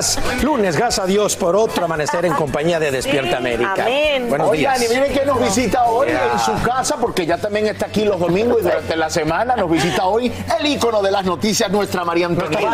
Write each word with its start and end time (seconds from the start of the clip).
Días. 0.00 0.18
Lunes, 0.42 0.76
gracias 0.76 1.04
a 1.04 1.06
Dios 1.06 1.36
por 1.36 1.56
otro 1.56 1.84
amanecer 1.84 2.24
en 2.24 2.32
compañía 2.34 2.78
de 2.80 2.90
Despierta 2.90 3.36
América. 3.36 3.86
Buenos 4.28 4.48
Oigan, 4.48 4.78
días. 4.78 4.90
y 4.90 4.94
miren 4.94 5.12
que 5.12 5.24
nos 5.24 5.40
visita 5.40 5.84
hoy 5.84 6.08
en 6.08 6.38
su 6.38 6.52
casa, 6.62 6.96
porque 6.96 7.26
ya 7.26 7.38
también 7.38 7.66
está 7.66 7.86
aquí 7.86 8.04
los 8.04 8.18
domingos 8.18 8.58
y 8.60 8.62
durante 8.62 8.96
la 8.96 9.10
semana 9.10 9.56
nos 9.56 9.70
visita 9.70 10.06
hoy 10.06 10.32
el 10.58 10.66
ícono 10.66 11.02
de 11.02 11.10
las 11.10 11.24
noticias, 11.24 11.70
nuestra 11.70 12.04
María 12.04 12.26
Antonieta. 12.26 12.72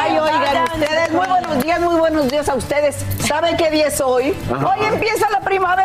Ay, 0.00 0.18
oigan, 0.18 0.64
ustedes, 0.74 1.10
muy 1.10 1.26
buenos 1.26 1.62
días, 1.62 1.80
muy 1.80 1.98
buenos 1.98 2.30
días 2.30 2.48
a 2.48 2.54
ustedes. 2.54 2.96
¿Saben 3.26 3.56
qué 3.56 3.70
día 3.70 3.88
es 3.88 4.00
hoy? 4.00 4.34
Hoy 4.50 4.86
empieza 4.86 5.28
la 5.30 5.40
primavera. 5.40 5.84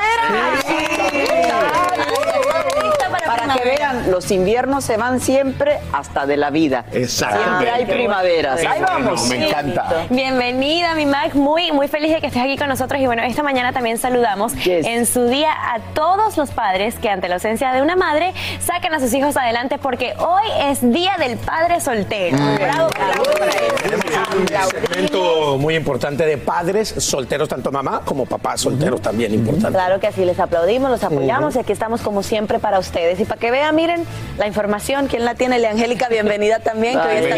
Para 3.50 3.62
que 3.64 3.70
vean, 3.78 4.12
los 4.12 4.30
inviernos 4.32 4.84
se 4.84 4.98
van 4.98 5.20
siempre 5.20 5.80
hasta 5.92 6.26
de 6.26 6.38
la 6.38 6.50
vida. 6.50 6.86
Exactamente. 6.92 7.50
Siempre 7.50 7.70
hay 7.72 7.86
primaveras. 7.86 8.60
Ahí 8.66 8.82
vamos. 8.82 9.28
Me 9.28 9.48
encanta. 9.48 10.06
Bienvenida, 10.10 10.94
mi 10.96 11.06
Mac. 11.06 11.34
Muy, 11.36 11.72
muy 11.72 11.88
feliz 11.88 12.12
de 12.14 12.22
que 12.22 12.28
estés 12.28 12.44
aquí 12.44 12.58
con 12.58 12.70
nosotros. 12.70 13.00
Y 13.02 13.06
bueno, 13.06 13.22
esta 13.24 13.44
mañana 13.44 13.74
también 13.74 13.98
saludamos 13.98 14.54
Yes. 14.64 14.86
en 14.86 15.06
su 15.06 15.28
día 15.28 15.52
a 15.52 15.80
todos 15.94 16.38
los 16.38 16.52
padres 16.52 16.96
que 16.96 17.10
ante 17.10 17.28
la 17.28 17.36
ausencia 17.36 17.72
de 17.74 17.82
una 17.82 17.96
madre 17.96 18.34
sacan 18.60 18.94
a 18.94 19.00
sus 19.00 19.14
hijos 19.14 19.36
adelante 19.38 19.78
porque 19.78 20.14
hoy 20.18 20.44
es 20.70 20.80
Día 20.92 21.16
del 21.20 21.38
Padre 21.38 21.82
Soltero. 21.82 22.38
Bravo, 22.38 22.90
bravo 22.90 23.24
para 23.38 23.52
él. 23.52 23.99
Un 24.36 24.48
segmento 24.48 25.58
muy 25.58 25.76
importante 25.76 26.26
de 26.26 26.38
padres 26.38 26.94
solteros, 26.98 27.50
tanto 27.50 27.72
mamá 27.72 28.02
como 28.06 28.26
papá 28.26 28.58
solteros 28.58 29.02
también 29.02 29.34
importante. 29.34 29.72
Claro 29.72 30.00
que 30.00 30.08
así 30.08 30.26
les 30.26 30.40
aplaudimos, 30.40 30.90
los 30.90 31.04
apoyamos 31.04 31.56
y 31.56 31.60
aquí 31.60 31.72
estamos 31.72 32.02
como 32.02 32.24
siempre 32.24 32.60
para 32.60 32.80
ustedes. 32.80 33.20
Y 33.20 33.26
para 33.26 33.40
que 33.40 33.52
vean, 33.52 33.76
miren 33.76 34.04
la 34.38 34.48
información, 34.48 35.08
¿quién 35.08 35.26
la 35.26 35.36
tiene? 35.36 35.60
Le 35.60 35.68
Angélica, 35.68 36.08
bienvenida 36.10 36.60
también, 36.60 37.00
que 37.00 37.08
hoy 37.08 37.16
está 37.16 37.36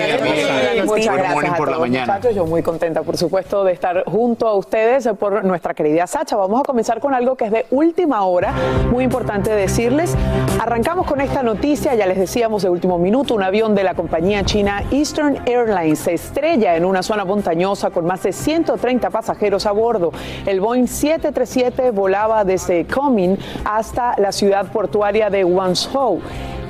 con 0.77 0.85
Muchas 0.87 1.15
gracias 1.17 1.53
a 1.53 1.55
por 1.57 1.67
la 1.67 1.75
todos, 1.75 1.79
mañana. 1.89 2.13
muchachos. 2.13 2.35
Yo 2.35 2.45
muy 2.45 2.61
contenta, 2.61 3.03
por 3.03 3.17
supuesto, 3.17 3.63
de 3.63 3.73
estar 3.73 4.03
junto 4.05 4.47
a 4.47 4.55
ustedes 4.55 5.05
eh, 5.05 5.13
por 5.13 5.43
nuestra 5.43 5.73
querida 5.73 6.07
Sacha. 6.07 6.35
Vamos 6.35 6.61
a 6.61 6.63
comenzar 6.63 6.99
con 6.99 7.13
algo 7.13 7.35
que 7.35 7.45
es 7.45 7.51
de 7.51 7.65
última 7.71 8.23
hora, 8.25 8.53
muy 8.91 9.03
importante 9.03 9.51
decirles. 9.51 10.13
Arrancamos 10.59 11.07
con 11.07 11.21
esta 11.21 11.43
noticia, 11.43 11.95
ya 11.95 12.05
les 12.05 12.17
decíamos 12.17 12.63
de 12.63 12.69
último 12.69 12.97
minuto, 12.97 13.33
un 13.33 13.43
avión 13.43 13.75
de 13.75 13.83
la 13.83 13.93
compañía 13.95 14.43
china 14.43 14.83
Eastern 14.91 15.39
Airlines 15.45 15.99
se 15.99 16.13
estrella 16.13 16.60
en 16.61 16.85
una 16.85 17.01
zona 17.01 17.25
montañosa 17.25 17.89
con 17.89 18.05
más 18.05 18.23
de 18.23 18.31
130 18.31 19.09
pasajeros 19.09 19.65
a 19.65 19.71
bordo. 19.71 20.11
El 20.45 20.61
Boeing 20.61 20.87
737 20.87 21.91
volaba 21.91 22.43
desde 22.43 22.85
Kunming 22.85 23.37
hasta 23.65 24.13
la 24.17 24.31
ciudad 24.31 24.71
portuaria 24.71 25.29
de 25.29 25.43
Guangzhou. 25.43 26.21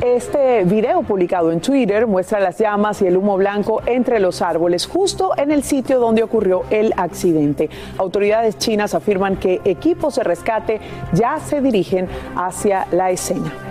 Este 0.02 0.63
video 0.63 1.03
publicado 1.03 1.52
en 1.52 1.62
Twitter 1.62 2.07
muestra 2.07 2.40
las 2.40 2.57
llamas 2.57 3.02
y 3.02 3.07
el 3.07 3.18
humo 3.18 3.38
blanco 3.38 3.81
entre 3.85 4.19
los 4.19 4.41
árboles, 4.41 4.88
justo 4.88 5.34
en 5.38 5.52
el 5.52 5.62
sitio 5.62 6.00
donde 6.00 6.23
ocurrió 6.23 6.63
el 6.72 6.94
accidente. 6.97 7.69
Autoridades 7.97 8.58
chinas 8.58 8.96
afirman 8.96 9.35
que 9.35 9.62
equipos 9.63 10.16
de 10.16 10.23
rescate 10.23 10.81
ya 11.13 11.40
se 11.40 11.62
dirigen 11.62 12.08
hacia 12.35 12.88
la 12.91 13.12
escena. 13.12 13.71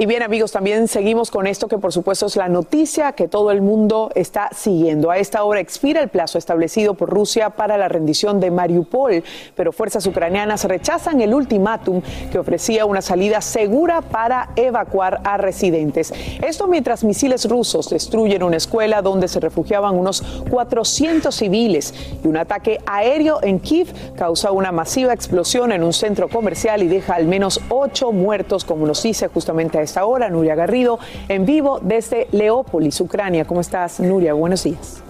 Y 0.00 0.06
bien 0.06 0.22
amigos, 0.22 0.52
también 0.52 0.86
seguimos 0.86 1.28
con 1.32 1.48
esto 1.48 1.66
que 1.66 1.76
por 1.76 1.92
supuesto 1.92 2.26
es 2.26 2.36
la 2.36 2.48
noticia 2.48 3.10
que 3.14 3.26
todo 3.26 3.50
el 3.50 3.62
mundo 3.62 4.12
está 4.14 4.48
siguiendo. 4.54 5.10
A 5.10 5.18
esta 5.18 5.42
hora 5.42 5.58
expira 5.58 6.00
el 6.00 6.08
plazo 6.08 6.38
establecido 6.38 6.94
por 6.94 7.10
Rusia 7.10 7.50
para 7.50 7.76
la 7.76 7.88
rendición 7.88 8.38
de 8.38 8.52
Mariupol, 8.52 9.24
pero 9.56 9.72
fuerzas 9.72 10.06
ucranianas 10.06 10.62
rechazan 10.66 11.20
el 11.20 11.34
ultimátum 11.34 12.00
que 12.30 12.38
ofrecía 12.38 12.86
una 12.86 13.02
salida 13.02 13.40
segura 13.40 14.00
para 14.00 14.50
evacuar 14.54 15.20
a 15.24 15.36
residentes. 15.36 16.14
Esto 16.46 16.68
mientras 16.68 17.02
misiles 17.02 17.48
rusos 17.48 17.90
destruyen 17.90 18.44
una 18.44 18.58
escuela 18.58 19.02
donde 19.02 19.26
se 19.26 19.40
refugiaban 19.40 19.96
unos 19.96 20.22
400 20.48 21.34
civiles 21.34 21.92
y 22.22 22.28
un 22.28 22.36
ataque 22.36 22.78
aéreo 22.86 23.40
en 23.42 23.58
Kiev 23.58 23.88
causa 24.14 24.52
una 24.52 24.70
masiva 24.70 25.12
explosión 25.12 25.72
en 25.72 25.82
un 25.82 25.92
centro 25.92 26.28
comercial 26.28 26.84
y 26.84 26.86
deja 26.86 27.16
al 27.16 27.26
menos 27.26 27.60
ocho 27.68 28.12
muertos, 28.12 28.64
como 28.64 28.86
nos 28.86 29.02
dice 29.02 29.26
justamente 29.26 29.78
a 29.78 29.87
esta 29.88 30.04
hora 30.04 30.28
Nuria 30.28 30.54
Garrido, 30.54 30.98
en 31.28 31.46
vivo 31.46 31.80
desde 31.82 32.28
Leópolis, 32.32 33.00
Ucrania. 33.00 33.44
¿Cómo 33.46 33.60
estás, 33.60 33.98
Nuria? 34.00 34.34
Buenos 34.34 34.62
días. 34.62 35.07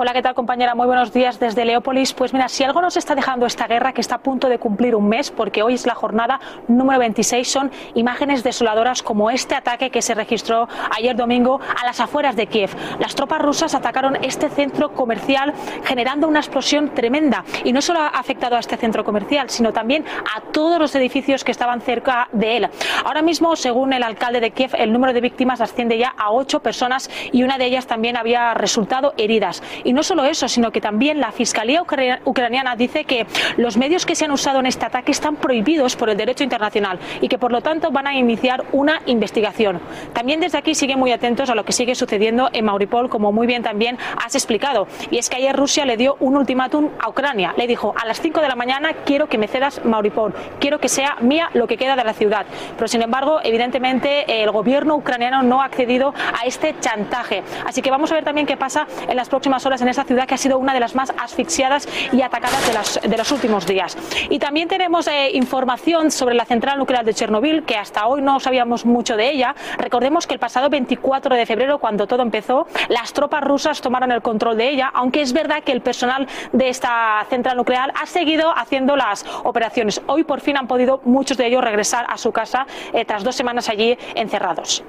Hola, 0.00 0.12
¿qué 0.12 0.22
tal 0.22 0.36
compañera? 0.36 0.76
Muy 0.76 0.86
buenos 0.86 1.12
días 1.12 1.40
desde 1.40 1.64
Leópolis. 1.64 2.12
Pues 2.12 2.32
mira, 2.32 2.48
si 2.48 2.62
algo 2.62 2.80
nos 2.80 2.96
está 2.96 3.16
dejando 3.16 3.46
esta 3.46 3.66
guerra, 3.66 3.92
que 3.92 4.00
está 4.00 4.14
a 4.14 4.18
punto 4.18 4.48
de 4.48 4.60
cumplir 4.60 4.94
un 4.94 5.08
mes, 5.08 5.32
porque 5.32 5.64
hoy 5.64 5.74
es 5.74 5.86
la 5.86 5.96
jornada 5.96 6.38
número 6.68 7.00
26, 7.00 7.50
son 7.50 7.72
imágenes 7.94 8.44
desoladoras 8.44 9.02
como 9.02 9.28
este 9.28 9.56
ataque 9.56 9.90
que 9.90 10.00
se 10.00 10.14
registró 10.14 10.68
ayer 10.96 11.16
domingo 11.16 11.60
a 11.76 11.84
las 11.84 11.98
afueras 11.98 12.36
de 12.36 12.46
Kiev. 12.46 12.70
Las 13.00 13.16
tropas 13.16 13.42
rusas 13.42 13.74
atacaron 13.74 14.14
este 14.22 14.48
centro 14.48 14.92
comercial 14.92 15.52
generando 15.82 16.28
una 16.28 16.38
explosión 16.38 16.90
tremenda. 16.90 17.44
Y 17.64 17.72
no 17.72 17.82
solo 17.82 17.98
ha 17.98 18.06
afectado 18.06 18.54
a 18.54 18.60
este 18.60 18.76
centro 18.76 19.02
comercial, 19.02 19.50
sino 19.50 19.72
también 19.72 20.04
a 20.32 20.42
todos 20.52 20.78
los 20.78 20.94
edificios 20.94 21.42
que 21.42 21.50
estaban 21.50 21.80
cerca 21.80 22.28
de 22.30 22.56
él. 22.56 22.68
Ahora 23.04 23.22
mismo, 23.22 23.56
según 23.56 23.92
el 23.92 24.04
alcalde 24.04 24.38
de 24.38 24.52
Kiev, 24.52 24.76
el 24.78 24.92
número 24.92 25.12
de 25.12 25.22
víctimas 25.22 25.60
asciende 25.60 25.98
ya 25.98 26.14
a 26.16 26.30
ocho 26.30 26.60
personas 26.60 27.10
y 27.32 27.42
una 27.42 27.58
de 27.58 27.64
ellas 27.64 27.88
también 27.88 28.16
había 28.16 28.54
resultado 28.54 29.12
heridas. 29.16 29.60
Y 29.88 29.94
no 29.94 30.02
solo 30.02 30.26
eso, 30.26 30.48
sino 30.48 30.70
que 30.70 30.82
también 30.82 31.18
la 31.18 31.32
Fiscalía 31.32 31.82
ucraniana 31.82 32.76
dice 32.76 33.06
que 33.06 33.26
los 33.56 33.78
medios 33.78 34.04
que 34.04 34.14
se 34.14 34.26
han 34.26 34.32
usado 34.32 34.60
en 34.60 34.66
este 34.66 34.84
ataque 34.84 35.12
están 35.12 35.36
prohibidos 35.36 35.96
por 35.96 36.10
el 36.10 36.16
derecho 36.18 36.44
internacional 36.44 36.98
y 37.22 37.28
que 37.28 37.38
por 37.38 37.52
lo 37.52 37.62
tanto 37.62 37.90
van 37.90 38.06
a 38.06 38.14
iniciar 38.14 38.66
una 38.72 39.00
investigación. 39.06 39.80
También 40.12 40.40
desde 40.40 40.58
aquí 40.58 40.74
siguen 40.74 40.98
muy 40.98 41.10
atentos 41.10 41.48
a 41.48 41.54
lo 41.54 41.64
que 41.64 41.72
sigue 41.72 41.94
sucediendo 41.94 42.50
en 42.52 42.66
Mauripol, 42.66 43.08
como 43.08 43.32
muy 43.32 43.46
bien 43.46 43.62
también 43.62 43.96
has 44.22 44.34
explicado. 44.34 44.88
Y 45.10 45.16
es 45.16 45.30
que 45.30 45.36
ayer 45.36 45.56
Rusia 45.56 45.86
le 45.86 45.96
dio 45.96 46.18
un 46.20 46.36
ultimátum 46.36 46.90
a 47.02 47.08
Ucrania. 47.08 47.54
Le 47.56 47.66
dijo, 47.66 47.94
a 47.98 48.04
las 48.04 48.20
5 48.20 48.42
de 48.42 48.48
la 48.48 48.56
mañana 48.56 48.92
quiero 49.06 49.26
que 49.26 49.38
me 49.38 49.48
cedas 49.48 49.82
Mauripol, 49.86 50.34
quiero 50.60 50.80
que 50.80 50.90
sea 50.90 51.16
mía 51.22 51.48
lo 51.54 51.66
que 51.66 51.78
queda 51.78 51.96
de 51.96 52.04
la 52.04 52.12
ciudad. 52.12 52.44
Pero 52.76 52.88
sin 52.88 53.00
embargo, 53.00 53.40
evidentemente, 53.42 54.42
el 54.42 54.50
gobierno 54.50 54.96
ucraniano 54.96 55.42
no 55.42 55.62
ha 55.62 55.64
accedido 55.64 56.12
a 56.38 56.44
este 56.44 56.78
chantaje. 56.78 57.42
Así 57.64 57.80
que 57.80 57.90
vamos 57.90 58.12
a 58.12 58.16
ver 58.16 58.24
también 58.24 58.46
qué 58.46 58.58
pasa 58.58 58.86
en 59.08 59.16
las 59.16 59.30
próximas 59.30 59.64
horas 59.64 59.77
en 59.80 59.88
esa 59.88 60.04
ciudad 60.04 60.26
que 60.26 60.34
ha 60.34 60.38
sido 60.38 60.58
una 60.58 60.74
de 60.74 60.80
las 60.80 60.94
más 60.94 61.12
asfixiadas 61.18 61.88
y 62.12 62.22
atacadas 62.22 63.00
de 63.02 63.16
los 63.16 63.32
últimos 63.32 63.66
días. 63.66 63.96
Y 64.30 64.38
también 64.38 64.68
tenemos 64.68 65.06
eh, 65.06 65.30
información 65.32 66.10
sobre 66.10 66.34
la 66.34 66.44
central 66.44 66.78
nuclear 66.78 67.04
de 67.04 67.14
Chernobyl, 67.14 67.64
que 67.64 67.76
hasta 67.76 68.06
hoy 68.06 68.22
no 68.22 68.40
sabíamos 68.40 68.84
mucho 68.84 69.16
de 69.16 69.30
ella. 69.30 69.54
Recordemos 69.78 70.26
que 70.26 70.34
el 70.34 70.40
pasado 70.40 70.68
24 70.68 71.34
de 71.34 71.46
febrero, 71.46 71.78
cuando 71.78 72.06
todo 72.06 72.22
empezó, 72.22 72.66
las 72.88 73.12
tropas 73.12 73.42
rusas 73.42 73.80
tomaron 73.80 74.12
el 74.12 74.22
control 74.22 74.56
de 74.56 74.70
ella, 74.70 74.90
aunque 74.92 75.22
es 75.22 75.32
verdad 75.32 75.62
que 75.62 75.72
el 75.72 75.80
personal 75.80 76.26
de 76.52 76.68
esta 76.68 77.24
central 77.30 77.56
nuclear 77.56 77.92
ha 78.00 78.06
seguido 78.06 78.52
haciendo 78.56 78.96
las 78.96 79.24
operaciones. 79.44 80.00
Hoy 80.06 80.24
por 80.24 80.40
fin 80.40 80.56
han 80.56 80.66
podido 80.66 81.00
muchos 81.04 81.36
de 81.36 81.46
ellos 81.46 81.62
regresar 81.62 82.06
a 82.08 82.18
su 82.18 82.32
casa 82.32 82.66
eh, 82.92 83.04
tras 83.04 83.24
dos 83.24 83.36
semanas 83.36 83.68
allí 83.68 83.96
encerrados. 84.14 84.84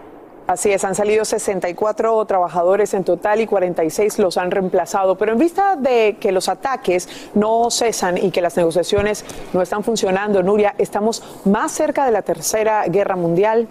Así 0.50 0.72
es, 0.72 0.84
han 0.84 0.96
salido 0.96 1.26
64 1.26 2.26
trabajadores 2.26 2.96
en 2.96 3.04
total 3.04 3.40
y 3.40 3.46
46 3.46 4.18
los 4.18 4.36
han 4.36 4.50
reemplazado. 4.50 5.16
Pero 5.16 5.34
en 5.34 5.38
vista 5.38 5.76
de 5.76 6.18
que 6.20 6.32
los 6.32 6.50
ataques 6.50 7.08
no 7.36 7.70
cesan 7.70 8.18
y 8.18 8.32
que 8.32 8.42
las 8.42 8.58
negociaciones 8.58 9.26
no 9.54 9.62
están 9.62 9.84
funcionando, 9.84 10.42
Nuria, 10.42 10.74
¿estamos 10.80 11.22
más 11.46 11.72
cerca 11.72 12.04
de 12.04 12.12
la 12.14 12.24
Tercera 12.24 12.86
Guerra 12.88 13.16
Mundial? 13.16 13.68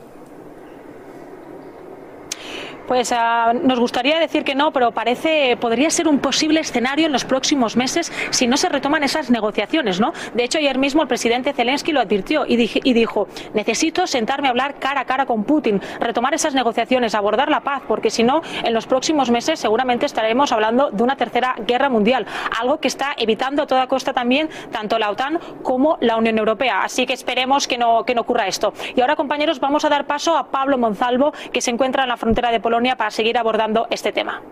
Pues 2.89 3.13
uh, 3.13 3.53
nos 3.53 3.79
gustaría 3.79 4.19
decir 4.19 4.45
que 4.45 4.55
no, 4.55 4.73
pero 4.73 4.93
parece 4.93 5.59
podría 5.61 5.91
ser 5.91 6.09
un 6.09 6.21
posible 6.21 6.61
escenario 6.61 7.05
en 7.05 7.13
los 7.13 7.27
próximos 7.27 7.77
meses 7.77 8.11
si 8.31 8.47
no 8.47 8.57
se 8.57 8.71
retoman 8.71 9.03
esas 9.03 9.31
negociaciones, 9.31 10.01
¿no? 10.01 10.13
De 10.33 10.45
hecho, 10.45 10.57
ayer 10.57 10.79
mismo 10.79 11.03
el 11.03 11.09
presidente 11.09 11.53
Zelensky 11.53 11.93
lo 11.93 12.01
advirtió 12.01 12.47
y, 12.47 12.55
y 12.83 12.93
dijo: 12.95 13.29
necesito 13.53 14.07
sentarme 14.07 14.49
a 14.49 14.53
hablar 14.53 14.79
cara 14.79 15.03
a 15.03 15.05
cara 15.05 15.27
con 15.27 15.45
Putin, 15.45 15.83
retomar 16.01 16.33
esas 16.33 16.55
negociaciones, 16.55 17.15
abordar 17.15 17.51
la 17.51 17.61
paz, 17.61 17.83
porque 17.87 18.09
si 18.09 18.23
no, 18.23 18.41
en 18.65 18.73
los 18.73 18.87
próximos 18.87 19.31
meses 19.31 19.61
seguramente 19.61 20.07
estaremos 20.07 20.51
hablando 20.51 20.91
de 20.91 21.03
una 21.03 21.17
tercera 21.17 21.57
guerra 21.67 21.91
mundial, 21.91 22.27
algo 22.59 22.81
que 22.81 22.89
está 22.89 23.15
evitando 23.19 23.65
a 23.65 23.67
toda 23.67 23.87
costa 23.87 24.15
también 24.15 24.49
tanto 24.73 24.99
la 24.99 25.11
OTAN 25.11 25.39
como 25.63 25.99
la 26.01 26.17
Unión 26.17 26.39
Europea. 26.39 26.81
Así 26.85 27.05
que 27.05 27.13
esperemos 27.13 27.69
que 27.69 27.77
no, 27.77 28.05
que 28.05 28.15
no 28.15 28.23
ocurra 28.23 28.47
esto. 28.47 28.73
Y 28.97 29.03
ahora, 29.03 29.15
compañeros, 29.15 29.61
vamos 29.61 29.85
a 29.85 29.91
dar 29.91 30.07
paso 30.07 30.39
a 30.39 30.51
Pablo 30.51 30.79
Monzalvo, 30.79 31.33
que 31.53 31.61
se 31.61 31.71
encuentra 31.71 32.05
en 32.05 32.09
la 32.09 32.17
frontera 32.17 32.51
de 32.51 32.61
Polonia 32.61 32.78
para 32.97 33.11
seguir 33.11 33.37
abordando 33.39 33.87
este 33.91 34.13
tema. 34.13 34.43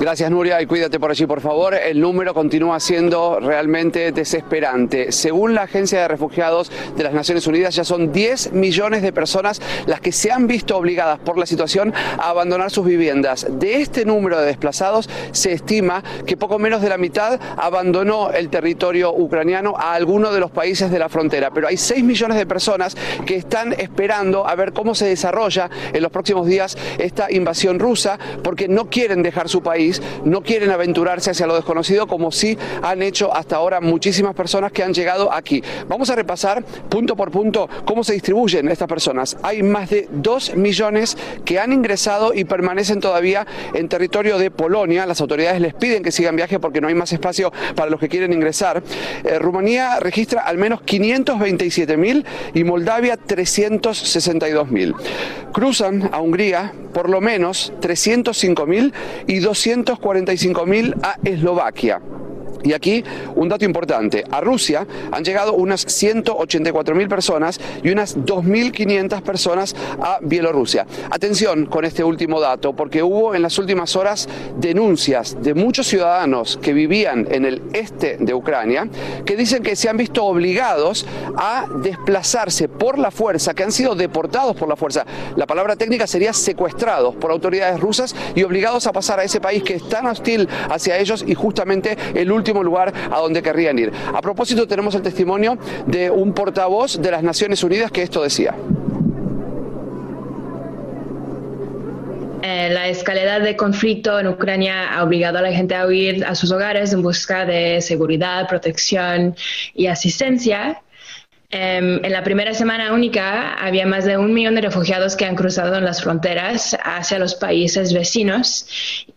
Gracias 0.00 0.30
Nuria 0.30 0.62
y 0.62 0.64
cuídate 0.64 0.98
por 0.98 1.10
allí 1.10 1.26
por 1.26 1.42
favor. 1.42 1.74
El 1.74 2.00
número 2.00 2.32
continúa 2.32 2.80
siendo 2.80 3.38
realmente 3.38 4.12
desesperante. 4.12 5.12
Según 5.12 5.54
la 5.54 5.64
Agencia 5.64 6.00
de 6.00 6.08
Refugiados 6.08 6.72
de 6.96 7.04
las 7.04 7.12
Naciones 7.12 7.46
Unidas 7.46 7.74
ya 7.74 7.84
son 7.84 8.10
10 8.10 8.54
millones 8.54 9.02
de 9.02 9.12
personas 9.12 9.60
las 9.84 10.00
que 10.00 10.10
se 10.10 10.32
han 10.32 10.46
visto 10.46 10.74
obligadas 10.78 11.18
por 11.18 11.36
la 11.36 11.44
situación 11.44 11.92
a 12.18 12.30
abandonar 12.30 12.70
sus 12.70 12.86
viviendas. 12.86 13.46
De 13.50 13.82
este 13.82 14.06
número 14.06 14.40
de 14.40 14.46
desplazados 14.46 15.10
se 15.32 15.52
estima 15.52 16.02
que 16.24 16.38
poco 16.38 16.58
menos 16.58 16.80
de 16.80 16.88
la 16.88 16.96
mitad 16.96 17.38
abandonó 17.58 18.30
el 18.30 18.48
territorio 18.48 19.12
ucraniano 19.12 19.74
a 19.76 19.92
alguno 19.92 20.32
de 20.32 20.40
los 20.40 20.50
países 20.50 20.90
de 20.90 20.98
la 20.98 21.10
frontera. 21.10 21.50
Pero 21.50 21.68
hay 21.68 21.76
6 21.76 22.02
millones 22.04 22.38
de 22.38 22.46
personas 22.46 22.96
que 23.26 23.36
están 23.36 23.74
esperando 23.74 24.48
a 24.48 24.54
ver 24.54 24.72
cómo 24.72 24.94
se 24.94 25.04
desarrolla 25.04 25.68
en 25.92 26.02
los 26.02 26.10
próximos 26.10 26.46
días 26.46 26.78
esta 26.96 27.30
invasión 27.30 27.78
rusa 27.78 28.18
porque 28.42 28.66
no 28.66 28.88
quieren 28.88 29.22
dejar 29.22 29.50
su 29.50 29.62
país, 29.62 29.89
no 30.24 30.42
quieren 30.42 30.70
aventurarse 30.70 31.30
hacia 31.30 31.46
lo 31.46 31.54
desconocido 31.54 32.06
como 32.06 32.30
sí 32.32 32.56
han 32.82 33.02
hecho 33.02 33.34
hasta 33.34 33.56
ahora 33.56 33.80
muchísimas 33.80 34.34
personas 34.34 34.72
que 34.72 34.82
han 34.82 34.94
llegado 34.94 35.32
aquí. 35.32 35.62
Vamos 35.88 36.10
a 36.10 36.16
repasar 36.16 36.62
punto 36.88 37.16
por 37.16 37.30
punto 37.30 37.68
cómo 37.84 38.04
se 38.04 38.12
distribuyen 38.12 38.68
estas 38.68 38.88
personas. 38.88 39.36
Hay 39.42 39.62
más 39.62 39.90
de 39.90 40.08
2 40.10 40.56
millones 40.56 41.16
que 41.44 41.58
han 41.58 41.72
ingresado 41.72 42.32
y 42.34 42.44
permanecen 42.44 43.00
todavía 43.00 43.46
en 43.74 43.88
territorio 43.88 44.38
de 44.38 44.50
Polonia. 44.50 45.06
Las 45.06 45.20
autoridades 45.20 45.60
les 45.60 45.74
piden 45.74 46.02
que 46.02 46.12
sigan 46.12 46.36
viaje 46.36 46.58
porque 46.58 46.80
no 46.80 46.88
hay 46.88 46.94
más 46.94 47.12
espacio 47.12 47.52
para 47.74 47.90
los 47.90 48.00
que 48.00 48.08
quieren 48.08 48.32
ingresar. 48.32 48.82
Eh, 49.24 49.38
Rumanía 49.38 50.00
registra 50.00 50.42
al 50.42 50.58
menos 50.58 50.80
527.000 50.80 52.24
y 52.54 52.64
Moldavia 52.64 53.18
362.000. 53.18 54.94
Cruzan 55.52 56.08
a 56.12 56.20
Hungría 56.20 56.72
por 56.92 57.08
lo 57.08 57.20
menos 57.20 57.72
305.000 57.80 58.92
y 59.26 59.38
200 59.38 59.79
545.000 59.84 60.94
a 61.02 61.16
Eslovaquia. 61.24 62.00
Y 62.62 62.72
aquí 62.72 63.04
un 63.34 63.48
dato 63.48 63.64
importante, 63.64 64.24
a 64.30 64.40
Rusia 64.40 64.86
han 65.10 65.24
llegado 65.24 65.54
unas 65.54 65.86
184.000 65.86 67.08
personas 67.08 67.60
y 67.82 67.90
unas 67.90 68.16
2.500 68.16 69.22
personas 69.22 69.74
a 70.00 70.18
Bielorrusia. 70.22 70.86
Atención 71.10 71.66
con 71.66 71.84
este 71.84 72.04
último 72.04 72.40
dato, 72.40 72.74
porque 72.74 73.02
hubo 73.02 73.34
en 73.34 73.42
las 73.42 73.58
últimas 73.58 73.96
horas 73.96 74.28
denuncias 74.58 75.36
de 75.42 75.54
muchos 75.54 75.86
ciudadanos 75.86 76.58
que 76.60 76.72
vivían 76.72 77.26
en 77.30 77.44
el 77.44 77.62
este 77.72 78.16
de 78.18 78.34
Ucrania 78.34 78.88
que 79.24 79.36
dicen 79.36 79.62
que 79.62 79.76
se 79.76 79.88
han 79.88 79.96
visto 79.96 80.24
obligados 80.24 81.06
a 81.36 81.66
desplazarse 81.82 82.68
por 82.68 82.98
la 82.98 83.10
fuerza, 83.10 83.54
que 83.54 83.62
han 83.62 83.72
sido 83.72 83.94
deportados 83.94 84.56
por 84.56 84.68
la 84.68 84.76
fuerza. 84.76 85.04
La 85.36 85.46
palabra 85.46 85.76
técnica 85.76 86.06
sería 86.06 86.32
secuestrados 86.32 87.14
por 87.16 87.30
autoridades 87.30 87.80
rusas 87.80 88.14
y 88.34 88.42
obligados 88.42 88.86
a 88.86 88.92
pasar 88.92 89.20
a 89.20 89.24
ese 89.24 89.40
país 89.40 89.62
que 89.62 89.74
es 89.74 89.88
tan 89.88 90.06
hostil 90.06 90.48
hacia 90.68 90.98
ellos 90.98 91.24
y 91.26 91.34
justamente 91.34 91.96
el 92.14 92.32
último 92.32 92.49
lugar 92.52 92.92
a 93.10 93.18
donde 93.18 93.42
querrían 93.42 93.78
ir. 93.78 93.92
A 94.12 94.20
propósito, 94.20 94.66
tenemos 94.66 94.94
el 94.94 95.02
testimonio 95.02 95.58
de 95.86 96.10
un 96.10 96.32
portavoz 96.32 97.00
de 97.00 97.10
las 97.10 97.22
Naciones 97.22 97.62
Unidas 97.62 97.90
que 97.90 98.02
esto 98.02 98.22
decía. 98.22 98.54
Eh, 102.42 102.70
la 102.70 102.88
escalada 102.88 103.38
de 103.38 103.54
conflicto 103.54 104.18
en 104.18 104.28
Ucrania 104.28 104.92
ha 104.92 105.04
obligado 105.04 105.38
a 105.38 105.42
la 105.42 105.52
gente 105.52 105.74
a 105.74 105.86
huir 105.86 106.24
a 106.24 106.34
sus 106.34 106.50
hogares 106.50 106.92
en 106.92 107.02
busca 107.02 107.44
de 107.44 107.80
seguridad, 107.80 108.48
protección 108.48 109.36
y 109.74 109.86
asistencia. 109.86 110.82
Em, 111.52 112.04
en 112.04 112.12
la 112.12 112.22
primera 112.22 112.54
semana 112.54 112.92
única 112.92 113.54
había 113.54 113.84
más 113.84 114.04
de 114.04 114.16
un 114.16 114.32
millón 114.32 114.54
de 114.54 114.60
refugiados 114.60 115.16
que 115.16 115.24
han 115.24 115.34
cruzado 115.34 115.76
en 115.76 115.84
las 115.84 116.00
fronteras 116.00 116.76
hacia 116.84 117.18
los 117.18 117.34
países 117.34 117.92
vecinos 117.92 118.68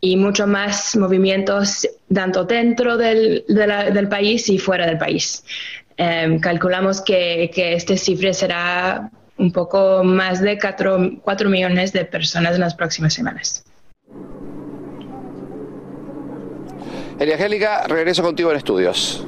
y 0.02 0.18
mucho 0.18 0.48
más 0.48 0.96
movimientos 0.96 1.88
tanto 2.12 2.44
dentro 2.44 2.98
del, 2.98 3.46
país 4.10 4.50
y 4.50 4.58
fuera 4.58 4.88
del 4.88 4.98
país. 4.98 5.44
Em, 5.98 6.40
calculamos 6.40 7.02
que, 7.02 7.52
este 7.56 7.98
cifre 7.98 8.34
será 8.34 9.12
un 9.38 9.52
poco 9.52 10.04
más 10.04 10.42
de 10.42 10.58
4 10.58 11.50
millones 11.50 11.94
de 11.94 12.06
personas 12.06 12.56
en 12.56 12.62
las 12.62 12.74
próximas 12.74 13.14
semanas. 13.14 13.64
Elia 17.20 17.36
Angélica, 17.36 17.86
regreso 17.88 18.24
contigo 18.24 18.50
en 18.50 18.58
estudios. 18.58 19.24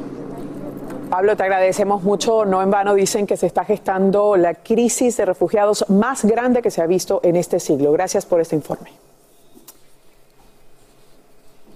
Pablo, 1.05 1.35
te 1.35 1.43
agradecemos 1.43 2.03
mucho. 2.03 2.45
No 2.45 2.61
en 2.61 2.71
vano 2.71 2.93
dicen 2.93 3.27
que 3.27 3.37
se 3.37 3.47
está 3.47 3.63
gestando 3.65 4.35
la 4.35 4.55
crisis 4.55 5.17
de 5.17 5.25
refugiados 5.25 5.85
más 5.89 6.25
grande 6.25 6.61
que 6.61 6.71
se 6.71 6.81
ha 6.81 6.87
visto 6.87 7.19
en 7.23 7.35
este 7.35 7.59
siglo. 7.59 7.91
Gracias 7.91 8.25
por 8.25 8.41
este 8.41 8.55
informe. 8.55 9.04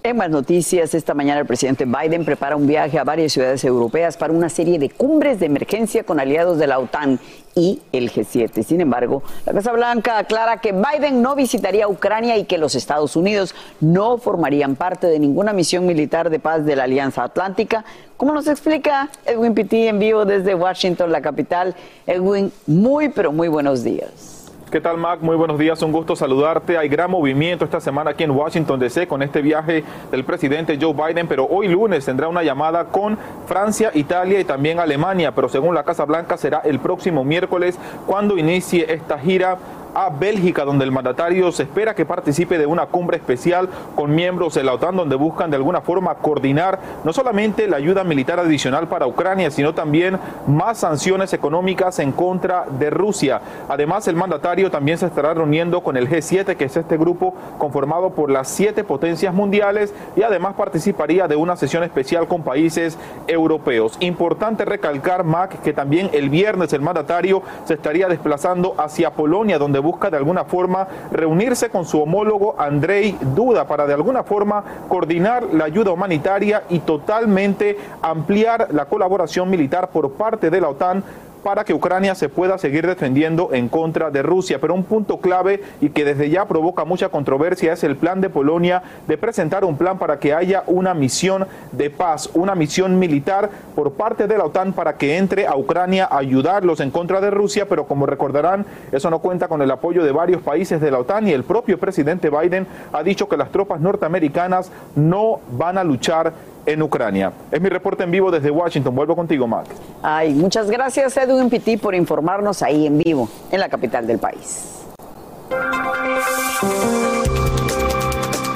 En 0.02 0.16
más 0.16 0.30
noticias, 0.30 0.94
esta 0.94 1.12
mañana 1.12 1.40
el 1.40 1.46
presidente 1.46 1.84
Biden 1.84 2.24
prepara 2.24 2.56
un 2.56 2.66
viaje 2.66 2.98
a 2.98 3.04
varias 3.04 3.34
ciudades 3.34 3.62
europeas 3.64 4.16
para 4.16 4.32
una 4.32 4.48
serie 4.48 4.78
de 4.78 4.88
cumbres 4.88 5.40
de 5.40 5.44
emergencia 5.44 6.04
con 6.04 6.18
aliados 6.18 6.56
de 6.56 6.66
la 6.66 6.78
OTAN 6.78 7.20
y 7.54 7.82
el 7.92 8.10
G7. 8.10 8.62
Sin 8.62 8.80
embargo, 8.80 9.22
la 9.44 9.52
Casa 9.52 9.72
Blanca 9.72 10.16
aclara 10.16 10.56
que 10.62 10.72
Biden 10.72 11.20
no 11.20 11.34
visitaría 11.34 11.86
Ucrania 11.86 12.38
y 12.38 12.44
que 12.44 12.56
los 12.56 12.76
Estados 12.76 13.14
Unidos 13.14 13.54
no 13.80 14.16
formarían 14.16 14.74
parte 14.74 15.06
de 15.06 15.18
ninguna 15.18 15.52
misión 15.52 15.84
militar 15.84 16.30
de 16.30 16.38
paz 16.38 16.64
de 16.64 16.76
la 16.76 16.84
Alianza 16.84 17.22
Atlántica, 17.22 17.84
como 18.16 18.32
nos 18.32 18.46
explica 18.46 19.10
Edwin 19.26 19.52
Pitti 19.52 19.86
en 19.86 19.98
vivo 19.98 20.24
desde 20.24 20.54
Washington, 20.54 21.12
la 21.12 21.20
capital. 21.20 21.76
Edwin, 22.06 22.50
muy 22.66 23.10
pero 23.10 23.32
muy 23.32 23.48
buenos 23.48 23.84
días. 23.84 24.29
¿Qué 24.70 24.80
tal, 24.80 24.98
Mac? 24.98 25.18
Muy 25.20 25.34
buenos 25.34 25.58
días, 25.58 25.82
un 25.82 25.90
gusto 25.90 26.14
saludarte. 26.14 26.78
Hay 26.78 26.88
gran 26.88 27.10
movimiento 27.10 27.64
esta 27.64 27.80
semana 27.80 28.12
aquí 28.12 28.22
en 28.22 28.30
Washington 28.30 28.78
DC 28.78 29.08
con 29.08 29.20
este 29.20 29.42
viaje 29.42 29.82
del 30.12 30.22
presidente 30.22 30.78
Joe 30.80 30.94
Biden, 30.94 31.26
pero 31.26 31.44
hoy 31.44 31.66
lunes 31.66 32.04
tendrá 32.04 32.28
una 32.28 32.44
llamada 32.44 32.84
con 32.84 33.18
Francia, 33.46 33.90
Italia 33.94 34.38
y 34.38 34.44
también 34.44 34.78
Alemania, 34.78 35.34
pero 35.34 35.48
según 35.48 35.74
la 35.74 35.82
Casa 35.82 36.04
Blanca 36.04 36.36
será 36.36 36.58
el 36.58 36.78
próximo 36.78 37.24
miércoles 37.24 37.80
cuando 38.06 38.38
inicie 38.38 38.94
esta 38.94 39.18
gira 39.18 39.58
a 39.94 40.10
Bélgica, 40.10 40.64
donde 40.64 40.84
el 40.84 40.92
mandatario 40.92 41.50
se 41.52 41.64
espera 41.64 41.94
que 41.94 42.06
participe 42.06 42.58
de 42.58 42.66
una 42.66 42.86
cumbre 42.86 43.16
especial 43.16 43.68
con 43.94 44.14
miembros 44.14 44.54
de 44.54 44.64
la 44.64 44.74
OTAN, 44.74 44.96
donde 44.96 45.16
buscan 45.16 45.50
de 45.50 45.56
alguna 45.56 45.80
forma 45.80 46.14
coordinar 46.16 46.78
no 47.04 47.12
solamente 47.12 47.66
la 47.66 47.76
ayuda 47.76 48.04
militar 48.04 48.38
adicional 48.38 48.88
para 48.88 49.06
Ucrania, 49.06 49.50
sino 49.50 49.74
también 49.74 50.18
más 50.46 50.78
sanciones 50.78 51.32
económicas 51.32 51.98
en 51.98 52.12
contra 52.12 52.66
de 52.78 52.90
Rusia. 52.90 53.40
Además, 53.68 54.06
el 54.08 54.16
mandatario 54.16 54.70
también 54.70 54.98
se 54.98 55.06
estará 55.06 55.34
reuniendo 55.34 55.82
con 55.82 55.96
el 55.96 56.08
G7, 56.08 56.56
que 56.56 56.64
es 56.64 56.76
este 56.76 56.96
grupo 56.96 57.34
conformado 57.58 58.10
por 58.10 58.30
las 58.30 58.48
siete 58.48 58.84
potencias 58.84 59.34
mundiales, 59.34 59.92
y 60.16 60.22
además 60.22 60.54
participaría 60.54 61.28
de 61.28 61.36
una 61.36 61.56
sesión 61.56 61.82
especial 61.82 62.28
con 62.28 62.42
países 62.42 62.98
europeos. 63.26 63.96
Importante 64.00 64.64
recalcar, 64.64 65.24
Mac, 65.24 65.60
que 65.62 65.72
también 65.72 66.10
el 66.12 66.30
viernes 66.30 66.72
el 66.72 66.80
mandatario 66.80 67.42
se 67.64 67.74
estaría 67.74 68.08
desplazando 68.08 68.74
hacia 68.78 69.10
Polonia, 69.10 69.58
donde 69.58 69.79
busca 69.80 70.10
de 70.10 70.16
alguna 70.16 70.44
forma 70.44 70.86
reunirse 71.10 71.70
con 71.70 71.84
su 71.84 72.00
homólogo 72.00 72.54
Andrei 72.58 73.16
Duda 73.34 73.66
para 73.66 73.86
de 73.86 73.94
alguna 73.94 74.22
forma 74.22 74.62
coordinar 74.88 75.42
la 75.52 75.64
ayuda 75.64 75.90
humanitaria 75.90 76.64
y 76.68 76.80
totalmente 76.80 77.76
ampliar 78.02 78.68
la 78.72 78.86
colaboración 78.86 79.50
militar 79.50 79.90
por 79.90 80.12
parte 80.12 80.50
de 80.50 80.60
la 80.60 80.68
OTAN 80.68 81.02
para 81.42 81.64
que 81.64 81.74
Ucrania 81.74 82.14
se 82.14 82.28
pueda 82.28 82.58
seguir 82.58 82.86
defendiendo 82.86 83.50
en 83.52 83.68
contra 83.68 84.10
de 84.10 84.22
Rusia. 84.22 84.60
Pero 84.60 84.74
un 84.74 84.84
punto 84.84 85.18
clave 85.18 85.62
y 85.80 85.90
que 85.90 86.04
desde 86.04 86.30
ya 86.30 86.46
provoca 86.46 86.84
mucha 86.84 87.08
controversia 87.08 87.72
es 87.72 87.84
el 87.84 87.96
plan 87.96 88.20
de 88.20 88.30
Polonia 88.30 88.82
de 89.06 89.18
presentar 89.18 89.64
un 89.64 89.76
plan 89.76 89.98
para 89.98 90.18
que 90.18 90.34
haya 90.34 90.62
una 90.66 90.94
misión 90.94 91.46
de 91.72 91.90
paz, 91.90 92.30
una 92.34 92.54
misión 92.54 92.98
militar 92.98 93.50
por 93.74 93.92
parte 93.92 94.26
de 94.26 94.38
la 94.38 94.44
OTAN 94.44 94.72
para 94.72 94.96
que 94.96 95.16
entre 95.16 95.46
a 95.46 95.56
Ucrania 95.56 96.06
a 96.10 96.18
ayudarlos 96.18 96.80
en 96.80 96.90
contra 96.90 97.20
de 97.20 97.30
Rusia, 97.30 97.66
pero 97.68 97.86
como 97.86 98.06
recordarán, 98.06 98.66
eso 98.92 99.10
no 99.10 99.20
cuenta 99.20 99.48
con 99.48 99.62
el 99.62 99.70
apoyo 99.70 100.04
de 100.04 100.12
varios 100.12 100.42
países 100.42 100.80
de 100.80 100.90
la 100.90 100.98
OTAN 100.98 101.28
y 101.28 101.32
el 101.32 101.44
propio 101.44 101.78
presidente 101.78 102.30
Biden 102.30 102.66
ha 102.92 103.02
dicho 103.02 103.28
que 103.28 103.36
las 103.36 103.50
tropas 103.50 103.80
norteamericanas 103.80 104.70
no 104.96 105.40
van 105.52 105.78
a 105.78 105.84
luchar 105.84 106.32
en 106.66 106.82
Ucrania. 106.82 107.32
Es 107.50 107.60
mi 107.60 107.68
reporte 107.68 108.04
en 108.04 108.10
vivo 108.10 108.30
desde 108.30 108.50
Washington. 108.50 108.94
Vuelvo 108.94 109.16
contigo, 109.16 109.46
Mac. 109.46 109.66
Ay, 110.02 110.34
muchas 110.34 110.70
gracias, 110.70 111.16
Edwin 111.16 111.50
Pitti, 111.50 111.76
por 111.76 111.94
informarnos 111.94 112.62
ahí 112.62 112.86
en 112.86 112.98
vivo, 112.98 113.28
en 113.50 113.60
la 113.60 113.68
capital 113.68 114.06
del 114.06 114.18
país. 114.18 114.80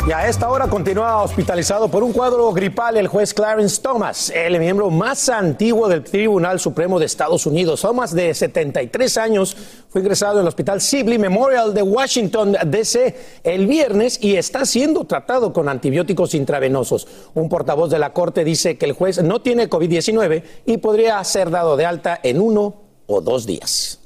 Y 0.07 0.13
a 0.13 0.29
esta 0.29 0.51
hora 0.51 0.69
continúa 0.69 1.23
hospitalizado 1.23 1.89
por 1.89 2.03
un 2.03 2.13
cuadro 2.13 2.53
gripal 2.53 2.99
el 2.99 3.09
juez 3.09 3.33
Clarence 3.33 3.81
Thomas, 3.81 4.29
el 4.29 4.59
miembro 4.59 4.91
más 4.91 5.31
antiguo 5.31 5.89
del 5.89 6.05
Tribunal 6.05 6.61
Supremo 6.61 6.99
de 6.99 7.07
Estados 7.07 7.47
Unidos. 7.47 7.81
Thomas, 7.81 8.15
de 8.15 8.35
73 8.35 9.17
años, 9.17 9.57
fue 9.95 10.01
ingresado 10.01 10.39
en 10.39 10.41
el 10.41 10.49
Hospital 10.49 10.81
Sibley 10.81 11.21
Memorial 11.21 11.73
de 11.73 11.81
Washington, 11.81 12.57
D.C. 12.67 13.15
el 13.45 13.69
viernes 13.69 14.19
y 14.21 14.35
está 14.35 14.67
siendo 14.67 15.05
tratado 15.05 15.53
con 15.53 15.69
antibióticos 15.69 16.35
intravenosos. 16.35 17.07
Un 17.35 17.49
portavoz 17.49 17.93
de 17.93 18.01
la 18.01 18.13
Corte 18.13 18.43
dice 18.43 18.77
que 18.77 18.87
el 18.87 18.93
juez 18.93 19.23
no 19.23 19.41
tiene 19.41 19.71
COVID-19 19.71 20.43
y 20.67 20.79
podría 20.79 21.23
ser 21.23 21.49
dado 21.49 21.77
de 21.77 21.87
alta 21.87 22.19
en 22.25 22.41
uno 22.41 22.75
o 23.07 23.21
dos 23.21 23.47
días. 23.47 24.01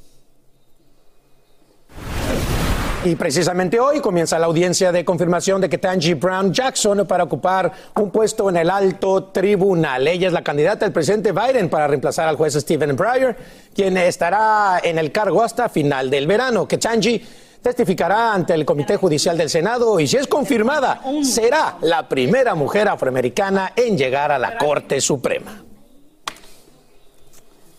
Y 3.05 3.15
precisamente 3.15 3.79
hoy 3.79 4.01
comienza 4.01 4.41
la 4.41 4.47
audiencia 4.47 4.91
de 4.91 5.05
confirmación 5.05 5.61
de 5.61 5.69
que 5.69 5.79
Tangi 5.79 6.15
Brown 6.15 6.53
Jackson 6.53 7.07
para 7.07 7.25
ocupar 7.25 7.71
un 7.95 8.11
puesto 8.11 8.51
en 8.51 8.57
el 8.57 8.69
alto 8.69 9.27
tribunal. 9.27 10.09
Ella 10.09 10.27
es 10.27 10.33
la 10.33 10.43
candidata 10.43 10.85
del 10.85 10.93
presidente 10.93 11.31
Biden 11.31 11.71
para 11.71 11.87
reemplazar 11.87 12.29
al 12.29 12.35
juez 12.35 12.55
Stephen 12.55 12.97
Breyer, 12.97 13.37
quien 13.73 13.97
estará 13.97 14.81
en 14.83 14.99
el 14.99 15.13
cargo 15.13 15.45
hasta 15.45 15.69
final 15.69 16.11
del 16.11 16.27
verano. 16.27 16.67
Que 16.67 16.79
Tangi 16.79 17.25
testificará 17.63 18.35
ante 18.35 18.55
el 18.55 18.65
Comité 18.65 18.97
Judicial 18.97 19.39
del 19.39 19.49
Senado 19.49 20.01
y 20.01 20.09
si 20.09 20.17
es 20.17 20.27
confirmada, 20.27 21.01
será 21.23 21.77
la 21.83 22.09
primera 22.09 22.57
mujer 22.57 22.89
afroamericana 22.89 23.75
en 23.77 23.97
llegar 23.97 24.33
a 24.33 24.39
la 24.41 24.59
Corte 24.59 25.01
Suprema. 25.01 25.68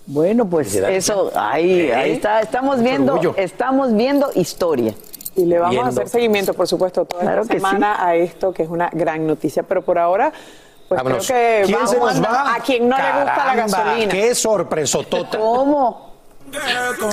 Bueno, 0.10 0.50
pues 0.50 0.74
eso, 0.76 1.32
ahí, 1.36 1.92
ahí 1.92 2.12
está, 2.14 2.42
estamos 2.42 2.82
viendo, 2.82 3.20
estamos 3.38 3.94
viendo 3.96 4.32
historia. 4.34 4.96
Y 5.36 5.46
le 5.46 5.60
vamos 5.60 5.86
a 5.86 5.90
hacer 5.90 6.10
seguimiento, 6.10 6.56
por 6.56 6.68
supuesto, 6.68 7.06
toda 7.06 7.24
la 7.24 7.44
semana 7.44 8.04
a 8.04 8.16
esto, 8.16 8.52
que 8.52 8.64
es 8.64 8.70
una 8.70 8.90
gran 8.92 9.28
noticia. 9.28 9.62
Pero 9.62 9.84
por 9.84 10.00
ahora, 10.00 10.34
pues 10.88 11.00
creo 11.04 11.20
que 11.20 11.62
¿Quién 11.68 11.88
se 11.88 12.00
nos 12.00 12.24
va? 12.24 12.56
a 12.56 12.60
quien 12.60 12.90
no 12.90 12.98
le 12.98 13.04
gusta 13.04 13.46
la 13.46 13.56
gasolina. 13.56 14.12
¡Qué 14.12 14.34
sorpresotota! 14.34 15.38
¿Cómo? 15.38 16.09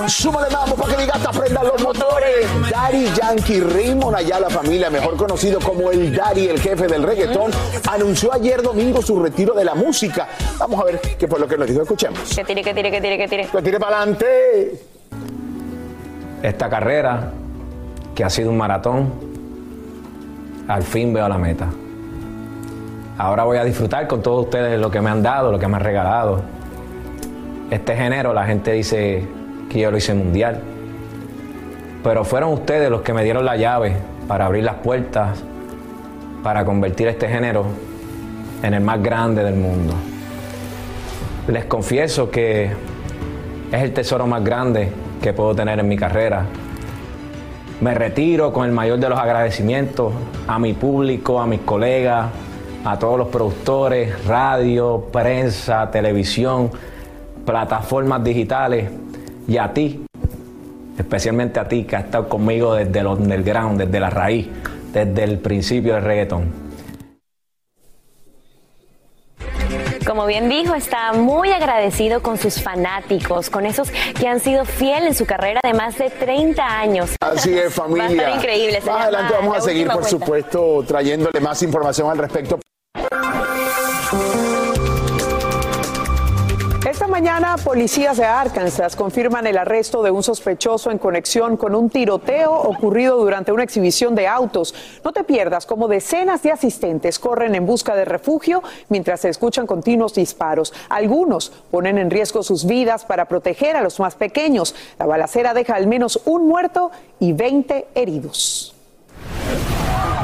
Súmale 0.09 0.49
vamos 0.53 0.75
para 0.75 0.95
que 0.95 1.03
mi 1.03 1.07
gata 1.07 1.31
prenda 1.31 1.63
los 1.63 1.83
motores. 1.83 2.47
Daddy 2.71 3.07
Yankee 3.15 3.61
Raymond 3.61 4.17
la 4.41 4.51
familia, 4.51 4.91
mejor 4.91 5.17
conocido 5.17 5.61
como 5.61 5.91
el 5.91 6.15
Daddy, 6.15 6.49
el 6.49 6.61
jefe 6.61 6.87
del 6.87 7.03
reggaetón, 7.03 7.51
anunció 7.91 8.33
ayer 8.33 8.63
domingo 8.63 9.03
su 9.03 9.23
retiro 9.23 9.55
de 9.55 9.65
la 9.65 9.75
música. 9.75 10.29
Vamos 10.59 10.81
a 10.81 10.85
ver 10.85 11.01
qué 11.19 11.29
fue 11.29 11.39
lo 11.39 11.47
que 11.47 11.57
nos 11.57 11.67
dijo. 11.67 11.83
Escuchemos. 11.83 12.21
Que 12.35 12.45
tire, 12.45 12.63
que 12.63 12.75
tire, 12.75 12.91
que 12.91 13.01
tire, 13.01 13.19
que 13.19 13.29
tire. 13.29 13.49
Que 13.49 13.63
tire 13.63 13.81
para 13.81 13.99
adelante. 13.99 14.81
Esta 16.43 16.69
carrera, 16.69 17.33
que 18.15 18.25
ha 18.25 18.31
sido 18.31 18.51
un 18.51 18.57
maratón, 18.57 19.13
al 20.69 20.83
fin 20.83 21.13
veo 21.13 21.29
la 21.29 21.39
meta. 21.39 21.67
Ahora 23.19 23.45
voy 23.45 23.57
a 23.59 23.65
disfrutar 23.65 24.07
con 24.07 24.23
todos 24.23 24.45
ustedes 24.45 24.79
lo 24.79 24.91
que 24.91 25.01
me 25.01 25.11
han 25.11 25.23
dado, 25.23 25.51
lo 25.51 25.59
que 25.59 25.67
me 25.67 25.77
han 25.77 25.83
regalado 25.83 26.56
este 27.71 27.97
género, 27.97 28.33
la 28.33 28.47
gente 28.47 28.73
dice 28.73 29.27
que 29.71 29.81
yo 29.81 29.91
lo 29.91 29.97
hice 29.97 30.15
mundial. 30.15 30.61
Pero 32.03 32.25
fueron 32.25 32.53
ustedes 32.53 32.91
los 32.91 33.03
que 33.03 33.13
me 33.13 33.25
dieron 33.25 33.45
la 33.45 33.57
llave 33.57 33.97
para 34.29 34.47
abrir 34.47 34.65
las 34.65 34.77
puertas, 34.77 35.43
para 36.43 36.65
convertir 36.65 37.09
este 37.09 37.29
género 37.29 37.67
en 38.63 38.75
el 38.75 38.81
más 38.81 39.03
grande 39.03 39.43
del 39.43 39.57
mundo. 39.57 39.95
Les 41.49 41.65
confieso 41.65 42.31
que 42.31 42.71
es 43.73 43.83
el 43.83 43.93
tesoro 43.93 44.27
más 44.27 44.45
grande 44.45 44.91
que 45.21 45.33
puedo 45.33 45.55
tener 45.55 45.79
en 45.79 45.89
mi 45.89 45.97
carrera. 45.97 46.45
Me 47.81 47.95
retiro 47.95 48.53
con 48.53 48.65
el 48.65 48.73
mayor 48.73 48.99
de 48.99 49.09
los 49.09 49.19
agradecimientos 49.19 50.13
a 50.47 50.59
mi 50.59 50.73
público, 50.73 51.41
a 51.41 51.47
mis 51.47 51.61
colegas, 51.61 52.29
a 52.85 52.99
todos 52.99 53.19
los 53.19 53.29
productores, 53.29 54.25
radio, 54.25 55.05
prensa, 55.13 55.91
televisión, 55.91 56.71
plataformas 57.47 58.23
digitales 58.23 58.91
y 59.49 59.57
a 59.57 59.73
ti, 59.73 60.05
especialmente 60.99 61.61
a 61.61 61.69
ti 61.69 61.85
que 61.85 61.97
has 61.97 62.05
estado 62.05 62.29
conmigo 62.29 62.75
desde 62.75 62.99
el 62.99 63.07
underground, 63.07 63.81
desde 63.81 64.01
la 64.01 64.11
raíz, 64.11 64.49
desde 64.93 65.25
el 65.25 65.39
principio 65.39 65.95
del 65.95 66.03
reggaetón. 66.03 66.67
Como 70.07 70.25
bien 70.27 70.49
dijo, 70.49 70.75
está 70.75 71.13
muy 71.13 71.51
agradecido 71.51 72.23
con 72.23 72.39
sus 72.39 72.63
fanáticos, 72.63 73.51
con 73.51 73.67
esos 73.67 73.91
que 73.91 74.29
han 74.29 74.39
sido 74.39 74.65
fieles 74.65 75.09
en 75.09 75.15
su 75.15 75.27
carrera 75.27 75.61
de 75.65 75.75
más 75.75 75.99
de 75.99 76.11
30 76.11 76.65
años. 76.65 77.11
Así 77.21 77.59
es, 77.59 77.75
familia. 77.75 78.05
Va 78.07 78.09
a 78.09 78.13
estar 78.13 78.37
increíble. 78.37 78.81
Más 78.87 79.03
adelante 79.03 79.35
vamos 79.35 79.57
a 79.57 79.61
seguir, 79.61 79.89
por 79.89 80.05
supuesto, 80.05 80.85
trayéndole 80.87 81.41
más 81.41 81.61
información 81.63 82.09
al 82.09 82.19
respecto. 82.19 82.61
Mañana, 87.17 87.57
policías 87.57 88.19
de 88.19 88.27
Arkansas 88.27 88.95
confirman 88.95 89.47
el 89.47 89.57
arresto 89.57 90.03
de 90.03 90.11
un 90.11 90.23
sospechoso 90.23 90.91
en 90.91 90.99
conexión 90.99 91.57
con 91.57 91.75
un 91.75 91.89
tiroteo 91.89 92.53
ocurrido 92.53 93.17
durante 93.17 93.53
una 93.53 93.63
exhibición 93.63 94.15
de 94.15 94.29
autos. 94.29 94.75
No 95.03 95.15
te 95.15 95.25
pierdas 95.25 95.65
cómo 95.65 95.89
decenas 95.89 96.43
de 96.43 96.53
asistentes 96.53 97.19
corren 97.19 97.55
en 97.55 97.65
busca 97.65 97.97
de 97.97 98.05
refugio 98.05 98.63
mientras 98.91 99.21
se 99.21 99.31
escuchan 99.31 99.67
continuos 99.67 100.13
disparos. 100.13 100.75
Algunos 100.91 101.53
ponen 101.71 101.97
en 101.97 102.11
riesgo 102.11 102.43
sus 102.43 102.67
vidas 102.67 103.07
para 103.07 103.25
proteger 103.25 103.77
a 103.77 103.83
los 103.83 103.99
más 103.99 104.15
pequeños. 104.15 104.75
La 104.99 105.07
balacera 105.07 105.55
deja 105.55 105.75
al 105.75 105.87
menos 105.87 106.21
un 106.27 106.47
muerto 106.47 106.91
y 107.19 107.33
20 107.33 107.87
heridos. 107.95 108.76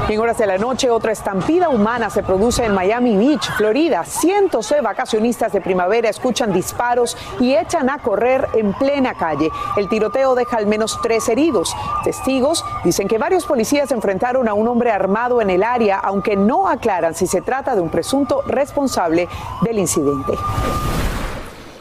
En 0.09 0.21
horas 0.21 0.37
de 0.37 0.47
la 0.47 0.59
noche, 0.59 0.91
otra 0.91 1.13
estampida 1.13 1.71
humana 1.71 2.11
se 2.11 2.23
produce 2.23 2.65
en 2.65 2.75
Miami 2.75 3.17
Beach, 3.17 3.51
Florida. 3.57 4.05
Cientos 4.05 4.69
de 4.69 4.83
vacacionistas 4.83 5.53
de 5.53 5.63
primavera 5.63 6.11
escuchan 6.11 6.53
disparos 6.53 7.17
y 7.41 7.55
echan 7.55 7.89
a 7.89 7.99
correr 7.99 8.47
en 8.55 8.75
plena 8.75 9.15
calle. 9.15 9.51
El 9.77 9.89
tiroteo 9.89 10.35
deja 10.35 10.59
al 10.59 10.67
menos 10.67 10.99
tres 11.03 11.29
heridos. 11.31 11.75
Testigos 12.05 12.63
dicen 12.85 13.09
que 13.09 13.17
varios 13.17 13.47
policías 13.47 13.91
enfrentaron 13.91 14.49
a 14.49 14.55
un 14.55 14.69
hombre 14.69 14.91
armado 14.91 15.41
en 15.41 15.49
el 15.49 15.63
área, 15.63 15.99
aunque 15.99 16.37
no 16.37 16.69
aclaran 16.69 17.15
si 17.15 17.27
se 17.27 17.41
trata 17.41 17.75
de 17.75 17.81
un 17.81 17.89
presunto 17.89 18.43
responsable 18.47 19.29
del 19.63 19.79
incidente. 19.79 20.35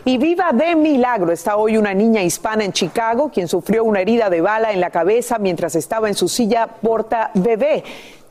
Y 0.03 0.17
viva 0.17 0.51
de 0.51 0.75
milagro 0.75 1.31
está 1.31 1.57
hoy 1.57 1.77
una 1.77 1.93
niña 1.93 2.23
hispana 2.23 2.63
en 2.63 2.73
Chicago 2.73 3.29
quien 3.31 3.47
sufrió 3.47 3.83
una 3.83 4.01
herida 4.01 4.31
de 4.31 4.41
bala 4.41 4.71
en 4.71 4.79
la 4.79 4.89
cabeza 4.89 5.37
mientras 5.37 5.75
estaba 5.75 6.07
en 6.07 6.15
su 6.15 6.27
silla 6.27 6.67
porta 6.67 7.29
bebé. 7.35 7.83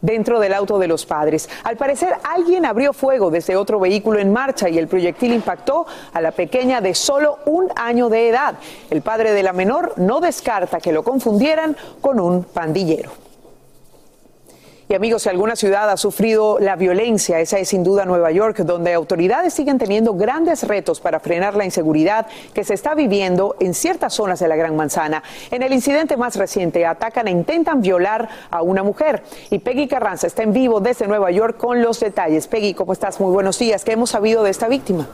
dentro 0.03 0.41
del 0.41 0.55
auto 0.55 0.79
de 0.79 0.89
los 0.89 1.05
padres. 1.05 1.47
Al 1.63 1.77
parecer, 1.77 2.15
alguien 2.25 2.65
abrió 2.65 2.95
fuego 2.95 3.31
desde 3.31 3.55
otro 3.55 3.79
vehículo 3.79 4.19
en 4.19 4.33
marcha 4.33 4.67
y 4.71 4.79
el 4.79 4.89
proyectil 4.89 5.35
impactó 5.35 5.85
a 6.15 6.23
la 6.23 6.31
pequeña 6.31 6.81
de 6.81 6.95
solo 6.95 7.39
un 7.45 7.69
año 7.77 8.09
de 8.09 8.31
edad. 8.31 8.55
El 8.89 9.03
padre 9.03 9.33
de 9.33 9.43
la 9.43 9.53
menor 9.53 9.93
no 9.99 10.21
descarta 10.21 10.81
que 10.81 10.93
lo 10.93 11.03
confundieran 11.03 11.77
con 12.01 12.19
un 12.19 12.45
pandillero. 12.45 13.11
Y 14.91 14.95
amigos, 14.95 15.23
si 15.23 15.29
alguna 15.29 15.55
ciudad 15.55 15.89
ha 15.89 15.97
sufrido 15.97 16.59
la 16.59 16.75
violencia, 16.75 17.39
esa 17.39 17.61
es 17.61 17.69
sin 17.69 17.85
duda 17.85 18.05
Nueva 18.05 18.33
York, 18.33 18.57
donde 18.65 18.93
autoridades 18.93 19.55
siguen 19.55 19.79
teniendo 19.79 20.15
grandes 20.15 20.65
retos 20.65 20.99
para 20.99 21.21
frenar 21.21 21.55
la 21.55 21.65
inseguridad 21.65 22.27
que 22.53 22.65
se 22.65 22.75
está 22.75 22.97
viviendo 22.97 23.55
en 23.61 23.73
ciertas 23.73 24.15
zonas 24.15 24.41
de 24.41 24.49
la 24.49 24.57
Gran 24.57 24.75
Manzana. 24.75 25.23
En 25.53 25.63
el 25.63 25.73
incidente 25.73 26.17
más 26.17 26.35
reciente, 26.35 26.85
atacan 26.85 27.29
e 27.29 27.31
intentan 27.31 27.81
violar 27.81 28.29
a 28.51 28.63
una 28.63 28.83
mujer. 28.83 29.23
Y 29.51 29.61
Peggy 29.61 29.87
Carranza 29.87 30.27
está 30.27 30.43
en 30.43 30.53
vivo 30.53 30.81
desde 30.81 31.07
Nueva 31.07 31.31
York 31.31 31.57
con 31.57 31.81
los 31.83 32.01
detalles. 32.01 32.49
Peggy, 32.49 32.75
¿cómo 32.75 32.93
estás? 32.93 33.21
Muy 33.21 33.31
buenos 33.31 33.61
días. 33.61 33.85
¿Qué 33.85 33.93
hemos 33.93 34.11
sabido 34.11 34.43
de 34.43 34.51
esta 34.51 34.67
víctima? 34.67 35.07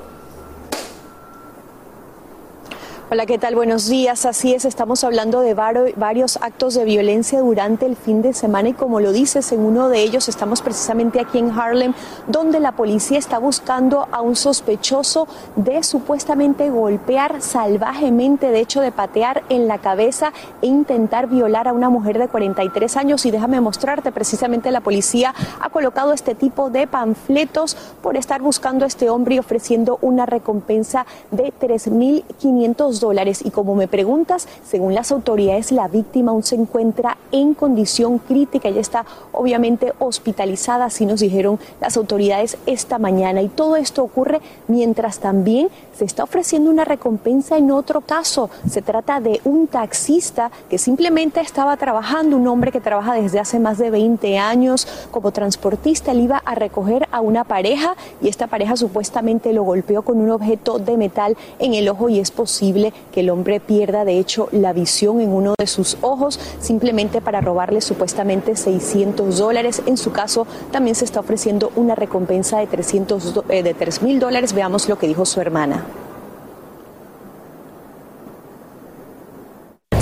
Hola, 3.08 3.24
¿qué 3.24 3.38
tal? 3.38 3.54
Buenos 3.54 3.86
días. 3.86 4.26
Así 4.26 4.52
es, 4.52 4.64
estamos 4.64 5.04
hablando 5.04 5.38
de 5.38 5.54
varios 5.54 6.38
actos 6.38 6.74
de 6.74 6.84
violencia 6.84 7.38
durante 7.38 7.86
el 7.86 7.94
fin 7.94 8.20
de 8.20 8.32
semana 8.32 8.70
y 8.70 8.72
como 8.72 8.98
lo 8.98 9.12
dices, 9.12 9.52
en 9.52 9.60
uno 9.60 9.88
de 9.88 10.02
ellos 10.02 10.28
estamos 10.28 10.60
precisamente 10.60 11.20
aquí 11.20 11.38
en 11.38 11.52
Harlem, 11.52 11.94
donde 12.26 12.58
la 12.58 12.72
policía 12.72 13.16
está 13.16 13.38
buscando 13.38 14.08
a 14.10 14.22
un 14.22 14.34
sospechoso 14.34 15.28
de 15.54 15.84
supuestamente 15.84 16.68
golpear 16.68 17.42
salvajemente, 17.42 18.48
de 18.48 18.58
hecho 18.58 18.80
de 18.80 18.90
patear 18.90 19.44
en 19.50 19.68
la 19.68 19.78
cabeza 19.78 20.32
e 20.60 20.66
intentar 20.66 21.28
violar 21.28 21.68
a 21.68 21.72
una 21.74 21.88
mujer 21.88 22.18
de 22.18 22.26
43 22.26 22.96
años. 22.96 23.24
Y 23.24 23.30
déjame 23.30 23.60
mostrarte, 23.60 24.10
precisamente 24.10 24.72
la 24.72 24.80
policía 24.80 25.32
ha 25.60 25.70
colocado 25.70 26.12
este 26.12 26.34
tipo 26.34 26.70
de 26.70 26.88
panfletos 26.88 27.76
por 28.02 28.16
estar 28.16 28.42
buscando 28.42 28.84
a 28.84 28.88
este 28.88 29.10
hombre 29.10 29.36
y 29.36 29.38
ofreciendo 29.38 30.00
una 30.02 30.26
recompensa 30.26 31.06
de 31.30 31.52
3.500 31.52 32.95
dólares 33.00 33.42
y 33.44 33.50
como 33.50 33.74
me 33.74 33.88
preguntas, 33.88 34.48
según 34.68 34.94
las 34.94 35.12
autoridades, 35.12 35.72
la 35.72 35.88
víctima 35.88 36.32
aún 36.32 36.42
se 36.42 36.54
encuentra 36.54 37.16
en 37.32 37.54
condición 37.54 38.18
crítica. 38.18 38.68
Ella 38.68 38.80
está 38.80 39.04
obviamente 39.32 39.92
hospitalizada, 39.98 40.86
así 40.86 41.06
nos 41.06 41.20
dijeron 41.20 41.58
las 41.80 41.96
autoridades 41.96 42.58
esta 42.66 42.98
mañana. 42.98 43.42
Y 43.42 43.48
todo 43.48 43.76
esto 43.76 44.02
ocurre 44.02 44.40
mientras 44.68 45.18
también 45.18 45.68
se 45.96 46.04
está 46.04 46.24
ofreciendo 46.24 46.70
una 46.70 46.84
recompensa 46.84 47.56
en 47.56 47.70
otro 47.70 48.00
caso. 48.00 48.50
Se 48.68 48.82
trata 48.82 49.20
de 49.20 49.40
un 49.44 49.66
taxista 49.66 50.50
que 50.68 50.78
simplemente 50.78 51.40
estaba 51.40 51.76
trabajando, 51.76 52.36
un 52.36 52.46
hombre 52.46 52.72
que 52.72 52.80
trabaja 52.80 53.14
desde 53.14 53.40
hace 53.40 53.58
más 53.58 53.78
de 53.78 53.90
20 53.90 54.38
años 54.38 54.86
como 55.10 55.32
transportista. 55.32 56.12
Él 56.12 56.20
iba 56.20 56.38
a 56.44 56.54
recoger 56.54 57.08
a 57.10 57.20
una 57.20 57.44
pareja 57.44 57.94
y 58.20 58.28
esta 58.28 58.46
pareja 58.46 58.76
supuestamente 58.76 59.52
lo 59.52 59.62
golpeó 59.62 60.02
con 60.02 60.18
un 60.18 60.30
objeto 60.30 60.78
de 60.78 60.96
metal 60.96 61.36
en 61.58 61.74
el 61.74 61.88
ojo 61.88 62.08
y 62.08 62.20
es 62.20 62.30
posible 62.30 62.85
que 63.12 63.20
el 63.20 63.30
hombre 63.30 63.60
pierda 63.60 64.04
de 64.04 64.18
hecho 64.18 64.48
la 64.52 64.72
visión 64.72 65.20
en 65.20 65.30
uno 65.32 65.54
de 65.58 65.66
sus 65.66 65.98
ojos 66.00 66.38
simplemente 66.60 67.20
para 67.20 67.40
robarle 67.40 67.80
supuestamente 67.80 68.56
600 68.56 69.38
dólares. 69.38 69.82
En 69.86 69.96
su 69.96 70.12
caso 70.12 70.46
también 70.70 70.94
se 70.94 71.04
está 71.04 71.20
ofreciendo 71.20 71.72
una 71.76 71.94
recompensa 71.94 72.58
de 72.58 72.66
300 72.66 73.44
eh, 73.48 73.62
de 73.62 73.74
3 73.74 74.02
mil 74.02 74.18
dólares. 74.18 74.52
Veamos 74.52 74.88
lo 74.88 74.98
que 74.98 75.06
dijo 75.06 75.24
su 75.24 75.40
hermana. 75.40 75.84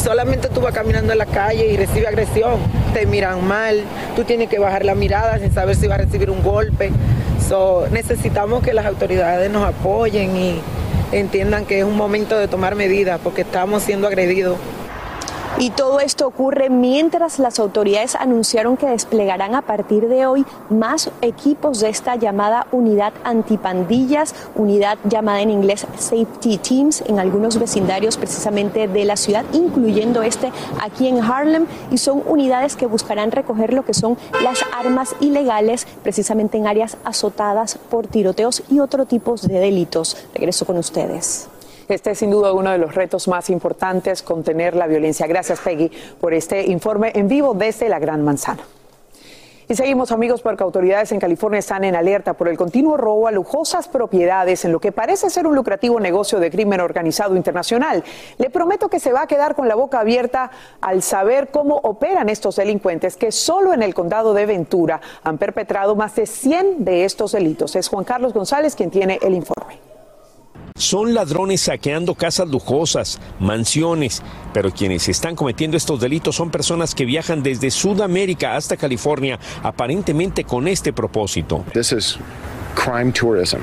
solamente 0.04 0.48
tú 0.50 0.60
vas 0.60 0.74
caminando 0.74 1.12
en 1.12 1.18
la 1.18 1.24
calle 1.24 1.66
y 1.66 1.76
recibe 1.78 2.06
agresión, 2.06 2.60
te 2.92 3.06
miran 3.06 3.42
mal, 3.42 3.82
tú 4.14 4.22
tienes 4.22 4.50
que 4.50 4.58
bajar 4.58 4.84
la 4.84 4.94
mirada 4.94 5.38
sin 5.38 5.50
saber 5.50 5.76
si 5.76 5.86
va 5.86 5.94
a 5.94 5.98
recibir 5.98 6.30
un 6.30 6.42
golpe. 6.42 6.92
necesitamos 7.90 8.62
que 8.62 8.74
las 8.74 8.84
autoridades 8.84 9.50
nos 9.50 9.64
apoyen 9.64 10.36
y 10.36 10.60
entiendan 11.18 11.64
que 11.64 11.78
es 11.78 11.84
un 11.84 11.96
momento 11.96 12.36
de 12.38 12.48
tomar 12.48 12.74
medidas 12.74 13.20
porque 13.22 13.42
estamos 13.42 13.82
siendo 13.82 14.06
agredidos. 14.06 14.58
Y 15.56 15.70
todo 15.70 16.00
esto 16.00 16.26
ocurre 16.26 16.68
mientras 16.68 17.38
las 17.38 17.60
autoridades 17.60 18.16
anunciaron 18.16 18.76
que 18.76 18.88
desplegarán 18.88 19.54
a 19.54 19.62
partir 19.62 20.08
de 20.08 20.26
hoy 20.26 20.44
más 20.68 21.10
equipos 21.22 21.78
de 21.78 21.90
esta 21.90 22.16
llamada 22.16 22.66
unidad 22.72 23.12
antipandillas, 23.22 24.34
unidad 24.56 24.98
llamada 25.04 25.42
en 25.42 25.50
inglés 25.50 25.86
Safety 25.96 26.58
Teams, 26.58 27.02
en 27.02 27.20
algunos 27.20 27.58
vecindarios 27.58 28.16
precisamente 28.16 28.88
de 28.88 29.04
la 29.04 29.16
ciudad, 29.16 29.44
incluyendo 29.52 30.22
este 30.22 30.50
aquí 30.82 31.06
en 31.06 31.22
Harlem. 31.22 31.66
Y 31.92 31.98
son 31.98 32.24
unidades 32.26 32.74
que 32.74 32.86
buscarán 32.86 33.30
recoger 33.30 33.72
lo 33.72 33.84
que 33.84 33.94
son 33.94 34.18
las 34.42 34.58
armas 34.76 35.14
ilegales, 35.20 35.86
precisamente 36.02 36.58
en 36.58 36.66
áreas 36.66 36.96
azotadas 37.04 37.78
por 37.90 38.08
tiroteos 38.08 38.64
y 38.68 38.80
otro 38.80 39.06
tipos 39.06 39.46
de 39.46 39.60
delitos. 39.60 40.16
Regreso 40.34 40.66
con 40.66 40.78
ustedes. 40.78 41.48
Este 41.88 42.12
es 42.12 42.18
sin 42.18 42.30
duda 42.30 42.52
uno 42.52 42.70
de 42.70 42.78
los 42.78 42.94
retos 42.94 43.28
más 43.28 43.50
importantes, 43.50 44.22
contener 44.22 44.74
la 44.74 44.86
violencia. 44.86 45.26
Gracias, 45.26 45.60
Peggy, 45.60 45.90
por 46.20 46.32
este 46.34 46.62
informe 46.70 47.12
en 47.14 47.28
vivo 47.28 47.54
desde 47.54 47.88
la 47.88 47.98
Gran 47.98 48.24
Manzana. 48.24 48.62
Y 49.66 49.74
seguimos 49.76 50.12
amigos 50.12 50.42
porque 50.42 50.62
autoridades 50.62 51.10
en 51.12 51.20
California 51.20 51.58
están 51.58 51.84
en 51.84 51.96
alerta 51.96 52.34
por 52.34 52.48
el 52.48 52.56
continuo 52.56 52.98
robo 52.98 53.28
a 53.28 53.32
lujosas 53.32 53.88
propiedades 53.88 54.64
en 54.66 54.72
lo 54.72 54.78
que 54.78 54.92
parece 54.92 55.30
ser 55.30 55.46
un 55.46 55.54
lucrativo 55.54 55.98
negocio 56.00 56.38
de 56.38 56.50
crimen 56.50 56.80
organizado 56.80 57.34
internacional. 57.34 58.04
Le 58.36 58.50
prometo 58.50 58.90
que 58.90 59.00
se 59.00 59.12
va 59.12 59.22
a 59.22 59.26
quedar 59.26 59.54
con 59.54 59.66
la 59.66 59.74
boca 59.74 60.00
abierta 60.00 60.50
al 60.82 61.00
saber 61.00 61.48
cómo 61.48 61.76
operan 61.76 62.28
estos 62.28 62.56
delincuentes 62.56 63.16
que 63.16 63.32
solo 63.32 63.72
en 63.72 63.82
el 63.82 63.94
condado 63.94 64.34
de 64.34 64.44
Ventura 64.44 65.00
han 65.22 65.38
perpetrado 65.38 65.96
más 65.96 66.14
de 66.14 66.26
100 66.26 66.84
de 66.84 67.06
estos 67.06 67.32
delitos. 67.32 67.74
Es 67.74 67.88
Juan 67.88 68.04
Carlos 68.04 68.34
González 68.34 68.76
quien 68.76 68.90
tiene 68.90 69.18
el 69.22 69.32
informe. 69.32 69.93
Son 70.76 71.14
ladrones 71.14 71.60
saqueando 71.60 72.16
casas 72.16 72.48
lujosas, 72.48 73.20
mansiones, 73.38 74.22
pero 74.52 74.72
quienes 74.72 75.08
están 75.08 75.36
cometiendo 75.36 75.76
estos 75.76 76.00
delitos 76.00 76.34
son 76.34 76.50
personas 76.50 76.96
que 76.96 77.04
viajan 77.04 77.44
desde 77.44 77.70
Sudamérica 77.70 78.56
hasta 78.56 78.76
California, 78.76 79.38
aparentemente 79.62 80.42
con 80.42 80.66
este 80.66 80.92
propósito. 80.92 81.64
crime 82.74 83.12
tourism. 83.12 83.60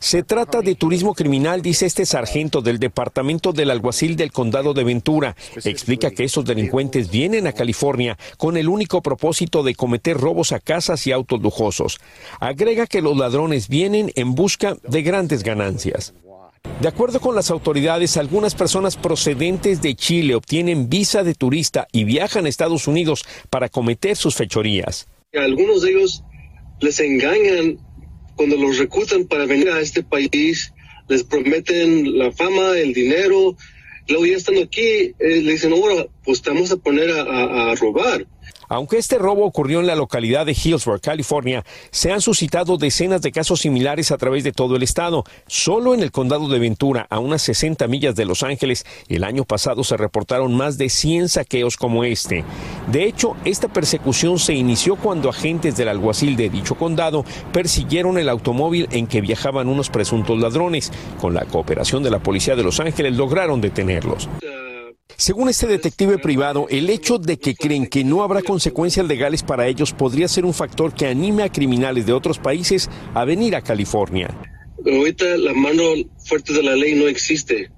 Se 0.00 0.22
trata 0.22 0.60
de 0.60 0.74
turismo 0.74 1.14
criminal, 1.14 1.62
dice 1.62 1.86
este 1.86 2.04
sargento 2.04 2.60
del 2.60 2.78
Departamento 2.78 3.52
del 3.52 3.70
Alguacil 3.70 4.16
del 4.16 4.32
Condado 4.32 4.74
de 4.74 4.84
Ventura. 4.84 5.34
Explica 5.64 6.10
que 6.10 6.24
esos 6.24 6.44
delincuentes 6.44 7.10
vienen 7.10 7.46
a 7.46 7.54
California 7.54 8.18
con 8.36 8.58
el 8.58 8.68
único 8.68 9.00
propósito 9.00 9.62
de 9.62 9.74
cometer 9.74 10.18
robos 10.18 10.52
a 10.52 10.60
casas 10.60 11.06
y 11.06 11.12
autos 11.12 11.40
lujosos. 11.40 12.00
Agrega 12.38 12.86
que 12.86 13.00
los 13.00 13.16
ladrones 13.16 13.68
vienen 13.68 14.12
en 14.14 14.34
busca 14.34 14.76
de 14.82 15.02
grandes 15.02 15.42
ganancias. 15.42 16.12
De 16.84 16.88
acuerdo 16.88 17.18
con 17.18 17.34
las 17.34 17.50
autoridades, 17.50 18.18
algunas 18.18 18.54
personas 18.54 18.96
procedentes 18.96 19.80
de 19.80 19.94
Chile 19.94 20.34
obtienen 20.34 20.90
visa 20.90 21.22
de 21.22 21.34
turista 21.34 21.86
y 21.92 22.04
viajan 22.04 22.44
a 22.44 22.50
Estados 22.50 22.86
Unidos 22.88 23.24
para 23.48 23.70
cometer 23.70 24.16
sus 24.16 24.34
fechorías. 24.34 25.06
Algunos 25.32 25.80
de 25.80 25.92
ellos 25.92 26.24
les 26.80 27.00
engañan 27.00 27.78
cuando 28.36 28.56
los 28.56 28.76
reclutan 28.76 29.24
para 29.24 29.46
venir 29.46 29.70
a 29.70 29.80
este 29.80 30.02
país, 30.02 30.74
les 31.08 31.22
prometen 31.22 32.18
la 32.18 32.32
fama, 32.32 32.76
el 32.76 32.92
dinero, 32.92 33.56
luego 34.08 34.26
ya 34.26 34.36
estando 34.36 34.62
aquí, 34.62 34.82
eh, 34.82 35.14
le 35.18 35.52
dicen, 35.52 35.72
ahora, 35.72 36.06
pues 36.22 36.42
te 36.42 36.50
vamos 36.50 36.70
a 36.70 36.76
poner 36.76 37.10
a 37.10 37.74
robar. 37.76 38.26
Aunque 38.68 38.98
este 38.98 39.18
robo 39.18 39.44
ocurrió 39.44 39.80
en 39.80 39.86
la 39.86 39.94
localidad 39.94 40.46
de 40.46 40.52
Hillsborough, 40.52 41.00
California, 41.00 41.64
se 41.90 42.12
han 42.12 42.20
suscitado 42.20 42.76
decenas 42.76 43.22
de 43.22 43.32
casos 43.32 43.60
similares 43.60 44.10
a 44.10 44.18
través 44.18 44.44
de 44.44 44.52
todo 44.52 44.76
el 44.76 44.82
estado. 44.82 45.24
Solo 45.46 45.94
en 45.94 46.00
el 46.00 46.10
condado 46.10 46.48
de 46.48 46.58
Ventura, 46.58 47.06
a 47.10 47.18
unas 47.18 47.42
60 47.42 47.86
millas 47.88 48.16
de 48.16 48.24
Los 48.24 48.42
Ángeles, 48.42 48.84
el 49.08 49.24
año 49.24 49.44
pasado 49.44 49.84
se 49.84 49.96
reportaron 49.96 50.54
más 50.54 50.78
de 50.78 50.88
100 50.88 51.28
saqueos 51.28 51.76
como 51.76 52.04
este. 52.04 52.44
De 52.90 53.04
hecho, 53.04 53.36
esta 53.44 53.68
persecución 53.68 54.38
se 54.38 54.54
inició 54.54 54.96
cuando 54.96 55.28
agentes 55.28 55.76
del 55.76 55.88
alguacil 55.88 56.36
de 56.36 56.50
dicho 56.50 56.74
condado 56.74 57.24
persiguieron 57.52 58.18
el 58.18 58.28
automóvil 58.28 58.88
en 58.90 59.06
que 59.06 59.20
viajaban 59.20 59.68
unos 59.68 59.90
presuntos 59.90 60.38
ladrones. 60.38 60.92
Con 61.20 61.34
la 61.34 61.44
cooperación 61.44 62.02
de 62.02 62.10
la 62.10 62.18
policía 62.18 62.56
de 62.56 62.62
Los 62.62 62.80
Ángeles 62.80 63.14
lograron 63.14 63.60
detenerlos. 63.60 64.28
Según 65.16 65.48
este 65.48 65.66
detective 65.66 66.18
privado, 66.18 66.66
el 66.70 66.90
hecho 66.90 67.18
de 67.18 67.38
que 67.38 67.54
creen 67.54 67.86
que 67.86 68.04
no 68.04 68.22
habrá 68.22 68.42
consecuencias 68.42 69.06
legales 69.06 69.42
para 69.42 69.66
ellos 69.68 69.92
podría 69.92 70.28
ser 70.28 70.44
un 70.44 70.54
factor 70.54 70.92
que 70.92 71.06
anime 71.06 71.44
a 71.44 71.52
criminales 71.52 72.06
de 72.06 72.12
otros 72.12 72.38
países 72.38 72.90
a 73.14 73.24
venir 73.24 73.54
a 73.54 73.62
California. 73.62 74.28
Ahorita 74.84 75.36
la 75.36 75.54
mano 75.54 75.82
fuerte 76.18 76.52
de 76.52 76.62
la 76.62 76.74
ley 76.74 76.94
no 76.94 77.06
existe. 77.06 77.70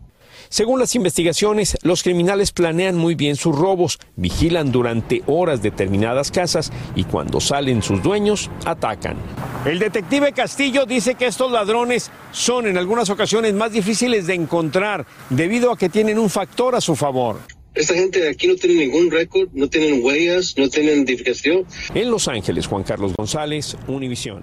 Según 0.48 0.78
las 0.78 0.94
investigaciones, 0.94 1.76
los 1.82 2.02
criminales 2.02 2.52
planean 2.52 2.96
muy 2.96 3.14
bien 3.14 3.36
sus 3.36 3.56
robos, 3.56 3.98
vigilan 4.16 4.72
durante 4.72 5.22
horas 5.26 5.62
determinadas 5.62 6.30
casas 6.30 6.72
y 6.94 7.04
cuando 7.04 7.40
salen 7.40 7.82
sus 7.82 8.02
dueños, 8.02 8.50
atacan. 8.64 9.16
El 9.64 9.78
detective 9.78 10.32
Castillo 10.32 10.86
dice 10.86 11.14
que 11.14 11.26
estos 11.26 11.50
ladrones 11.50 12.10
son 12.32 12.66
en 12.66 12.78
algunas 12.78 13.10
ocasiones 13.10 13.54
más 13.54 13.72
difíciles 13.72 14.26
de 14.26 14.34
encontrar 14.34 15.06
debido 15.30 15.72
a 15.72 15.78
que 15.78 15.88
tienen 15.88 16.18
un 16.18 16.30
factor 16.30 16.74
a 16.74 16.80
su 16.80 16.96
favor. 16.96 17.38
Esta 17.74 17.92
gente 17.92 18.26
aquí 18.26 18.46
no 18.46 18.54
tiene 18.54 18.86
ningún 18.86 19.10
récord, 19.10 19.50
no 19.52 19.68
tienen 19.68 20.02
huellas, 20.02 20.54
no 20.56 20.68
tienen 20.70 20.94
identificación. 20.94 21.66
En 21.94 22.10
Los 22.10 22.26
Ángeles, 22.26 22.66
Juan 22.66 22.84
Carlos 22.84 23.12
González, 23.14 23.76
Univisión. 23.86 24.42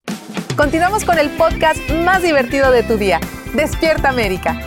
Continuamos 0.61 1.05
con 1.05 1.17
el 1.17 1.31
podcast 1.31 1.79
más 1.89 2.21
divertido 2.21 2.69
de 2.69 2.83
tu 2.83 2.95
día, 2.95 3.19
Despierta 3.55 4.09
América. 4.09 4.61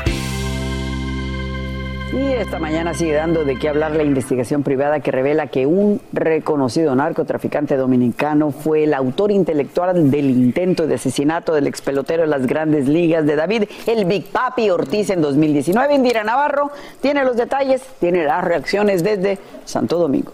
Y 2.12 2.33
esta 2.33 2.59
mañana 2.59 2.94
sigue 2.94 3.12
dando 3.12 3.44
de 3.44 3.57
qué 3.57 3.68
hablar 3.68 3.94
la 3.94 4.02
investigación 4.02 4.64
privada 4.64 4.98
que 4.98 5.12
revela 5.12 5.46
que 5.46 5.66
un 5.66 6.00
reconocido 6.12 6.96
narcotraficante 6.96 7.76
dominicano 7.76 8.50
fue 8.50 8.83
el 8.83 8.92
autor 8.92 9.30
intelectual 9.30 10.11
del 10.11 10.30
intento 10.30 10.88
de 10.88 10.96
asesinato 10.96 11.54
del 11.54 11.68
ex 11.68 11.80
pelotero 11.80 12.22
de 12.22 12.28
las 12.28 12.44
grandes 12.44 12.88
ligas 12.88 13.24
de 13.24 13.37
David, 13.37 13.62
el 13.87 14.04
Big 14.04 14.26
Papi 14.33 14.70
Ortiz 14.70 15.11
en 15.11 15.22
2019. 15.22 15.94
Indira 15.94 16.24
Navarro 16.24 16.72
tiene 17.00 17.24
los 17.24 17.37
detalles, 17.37 17.83
tiene 18.00 18.24
las 18.24 18.42
reacciones 18.42 19.04
desde 19.04 19.38
Santo 19.64 20.00
Domingo. 20.00 20.33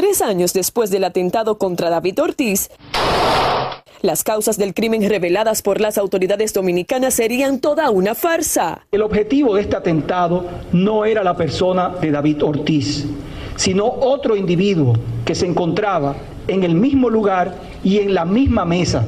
Tres 0.00 0.22
años 0.22 0.54
después 0.54 0.90
del 0.90 1.04
atentado 1.04 1.58
contra 1.58 1.90
David 1.90 2.22
Ortiz, 2.22 2.70
las 4.00 4.24
causas 4.24 4.56
del 4.56 4.72
crimen 4.72 5.06
reveladas 5.06 5.60
por 5.60 5.78
las 5.78 5.98
autoridades 5.98 6.54
dominicanas 6.54 7.12
serían 7.12 7.60
toda 7.60 7.90
una 7.90 8.14
farsa. 8.14 8.86
El 8.92 9.02
objetivo 9.02 9.54
de 9.54 9.60
este 9.60 9.76
atentado 9.76 10.46
no 10.72 11.04
era 11.04 11.22
la 11.22 11.36
persona 11.36 11.90
de 12.00 12.12
David 12.12 12.42
Ortiz, 12.42 13.04
sino 13.56 13.84
otro 13.84 14.36
individuo 14.36 14.94
que 15.26 15.34
se 15.34 15.44
encontraba 15.44 16.16
en 16.48 16.64
el 16.64 16.74
mismo 16.74 17.10
lugar 17.10 17.56
y 17.84 17.98
en 17.98 18.14
la 18.14 18.24
misma 18.24 18.64
mesa. 18.64 19.06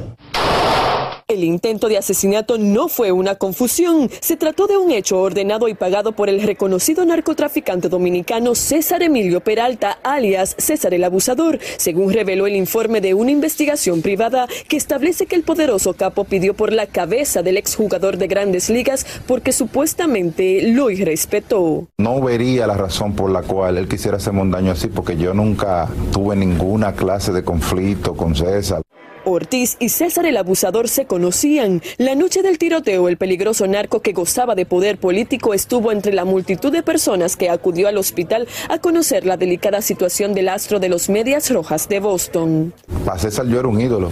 El 1.27 1.43
intento 1.43 1.87
de 1.87 1.97
asesinato 1.97 2.57
no 2.57 2.89
fue 2.89 3.13
una 3.13 3.35
confusión. 3.35 4.09
Se 4.19 4.35
trató 4.35 4.67
de 4.67 4.77
un 4.77 4.91
hecho 4.91 5.19
ordenado 5.21 5.69
y 5.69 5.73
pagado 5.73 6.11
por 6.11 6.27
el 6.27 6.41
reconocido 6.41 7.05
narcotraficante 7.05 7.87
dominicano 7.87 8.55
César 8.55 9.01
Emilio 9.03 9.39
Peralta, 9.39 9.99
alias 10.03 10.55
César 10.57 10.93
el 10.93 11.03
Abusador, 11.03 11.59
según 11.77 12.11
reveló 12.11 12.45
el 12.45 12.55
informe 12.55 12.99
de 12.99 13.13
una 13.13 13.31
investigación 13.31 14.01
privada 14.01 14.47
que 14.67 14.75
establece 14.75 15.25
que 15.25 15.35
el 15.35 15.43
poderoso 15.43 15.93
capo 15.93 16.25
pidió 16.25 16.53
por 16.53 16.73
la 16.73 16.87
cabeza 16.87 17.41
del 17.41 17.57
exjugador 17.57 18.17
de 18.17 18.27
grandes 18.27 18.69
ligas 18.69 19.05
porque 19.25 19.53
supuestamente 19.53 20.61
lo 20.73 20.89
irrespetó. 20.89 21.87
No 21.97 22.21
vería 22.21 22.67
la 22.67 22.75
razón 22.75 23.15
por 23.15 23.31
la 23.31 23.43
cual 23.43 23.77
él 23.77 23.87
quisiera 23.87 24.17
hacerme 24.17 24.41
un 24.41 24.51
daño 24.51 24.71
así 24.71 24.87
porque 24.87 25.15
yo 25.15 25.33
nunca 25.33 25.87
tuve 26.11 26.35
ninguna 26.35 26.93
clase 26.93 27.31
de 27.31 27.43
conflicto 27.43 28.13
con 28.13 28.35
César. 28.35 28.81
Ortiz 29.25 29.77
y 29.79 29.89
César 29.89 30.25
el 30.25 30.37
Abusador 30.37 30.87
se 30.89 31.05
conocían. 31.05 31.81
La 31.97 32.15
noche 32.15 32.41
del 32.41 32.57
tiroteo, 32.57 33.07
el 33.07 33.17
peligroso 33.17 33.67
narco 33.67 34.01
que 34.01 34.13
gozaba 34.13 34.55
de 34.55 34.65
poder 34.65 34.97
político 34.97 35.53
estuvo 35.53 35.91
entre 35.91 36.13
la 36.13 36.25
multitud 36.25 36.71
de 36.71 36.83
personas 36.83 37.35
que 37.35 37.49
acudió 37.49 37.87
al 37.87 37.97
hospital 37.97 38.47
a 38.69 38.79
conocer 38.79 39.25
la 39.25 39.37
delicada 39.37 39.81
situación 39.81 40.33
del 40.33 40.49
astro 40.49 40.79
de 40.79 40.89
los 40.89 41.09
Medias 41.09 41.49
Rojas 41.49 41.87
de 41.89 41.99
Boston. 41.99 42.73
Para 43.05 43.19
César 43.19 43.47
yo 43.47 43.59
era 43.59 43.67
un 43.67 43.79
ídolo. 43.79 44.09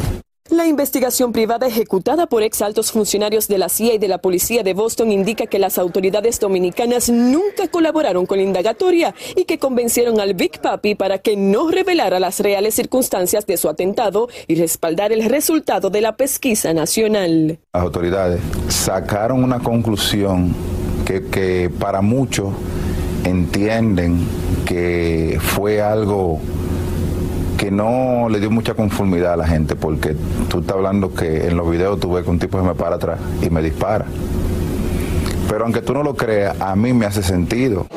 La 0.51 0.67
investigación 0.67 1.31
privada 1.31 1.65
ejecutada 1.65 2.27
por 2.27 2.43
ex 2.43 2.61
altos 2.61 2.91
funcionarios 2.91 3.47
de 3.47 3.57
la 3.57 3.69
CIA 3.69 3.93
y 3.93 3.97
de 3.99 4.09
la 4.09 4.17
policía 4.17 4.63
de 4.63 4.73
Boston 4.73 5.09
indica 5.09 5.45
que 5.45 5.59
las 5.59 5.77
autoridades 5.77 6.41
dominicanas 6.41 7.09
nunca 7.09 7.69
colaboraron 7.71 8.25
con 8.25 8.37
la 8.37 8.43
indagatoria 8.43 9.15
y 9.37 9.45
que 9.45 9.59
convencieron 9.59 10.19
al 10.19 10.33
Big 10.33 10.59
Papi 10.59 10.95
para 10.95 11.19
que 11.19 11.37
no 11.37 11.71
revelara 11.71 12.19
las 12.19 12.41
reales 12.41 12.75
circunstancias 12.75 13.47
de 13.47 13.55
su 13.55 13.69
atentado 13.69 14.27
y 14.45 14.55
respaldar 14.55 15.13
el 15.13 15.23
resultado 15.23 15.89
de 15.89 16.01
la 16.01 16.17
pesquisa 16.17 16.73
nacional. 16.73 17.59
Las 17.73 17.83
autoridades 17.83 18.41
sacaron 18.67 19.45
una 19.45 19.61
conclusión 19.61 20.53
que, 21.05 21.27
que 21.27 21.71
para 21.79 22.01
muchos 22.01 22.49
entienden 23.23 24.27
que 24.65 25.39
fue 25.41 25.81
algo 25.81 26.41
que 27.61 27.69
no 27.69 28.27
le 28.27 28.39
dio 28.39 28.49
mucha 28.49 28.73
conformidad 28.73 29.33
a 29.33 29.37
la 29.37 29.47
gente, 29.47 29.75
porque 29.75 30.15
tú 30.49 30.61
estás 30.61 30.77
hablando 30.77 31.13
que 31.13 31.45
en 31.45 31.57
los 31.57 31.69
videos 31.69 31.99
tú 31.99 32.11
ves 32.11 32.23
que 32.23 32.31
un 32.31 32.39
tipo 32.39 32.59
se 32.59 32.65
me 32.65 32.73
para 32.73 32.95
atrás 32.95 33.19
y 33.39 33.51
me 33.51 33.61
dispara. 33.61 34.07
Pero 35.49 35.65
aunque 35.65 35.81
tú 35.81 35.93
no 35.93 36.03
lo 36.03 36.15
creas, 36.15 36.59
a 36.59 36.75
mí 36.75 36.93
me 36.93 37.05
hace 37.05 37.23
sentido. 37.23 37.87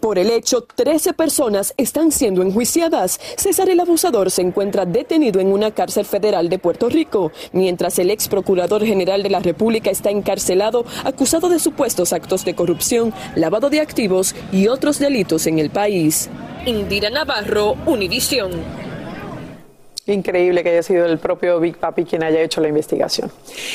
Por 0.00 0.18
el 0.18 0.30
hecho, 0.30 0.62
13 0.62 1.12
personas 1.14 1.74
están 1.76 2.12
siendo 2.12 2.42
enjuiciadas. 2.42 3.18
César 3.36 3.68
el 3.68 3.80
abusador 3.80 4.30
se 4.30 4.42
encuentra 4.42 4.84
detenido 4.84 5.40
en 5.40 5.48
una 5.48 5.70
cárcel 5.70 6.04
federal 6.04 6.48
de 6.48 6.58
Puerto 6.58 6.88
Rico, 6.88 7.32
mientras 7.52 7.98
el 7.98 8.10
ex 8.10 8.28
procurador 8.28 8.84
general 8.84 9.22
de 9.22 9.30
la 9.30 9.40
República 9.40 9.90
está 9.90 10.10
encarcelado 10.10 10.84
acusado 11.04 11.48
de 11.48 11.58
supuestos 11.58 12.12
actos 12.12 12.44
de 12.44 12.54
corrupción, 12.54 13.12
lavado 13.34 13.70
de 13.70 13.80
activos 13.80 14.34
y 14.52 14.68
otros 14.68 14.98
delitos 14.98 15.46
en 15.46 15.58
el 15.58 15.70
país. 15.70 16.28
Indira 16.66 17.10
Navarro, 17.10 17.76
Univisión. 17.86 18.50
Increíble 20.06 20.62
que 20.62 20.70
haya 20.70 20.82
sido 20.84 21.04
el 21.06 21.18
propio 21.18 21.58
Big 21.58 21.78
Papi 21.78 22.04
quien 22.04 22.22
haya 22.22 22.40
hecho 22.40 22.60
la 22.60 22.68
investigación. 22.68 23.30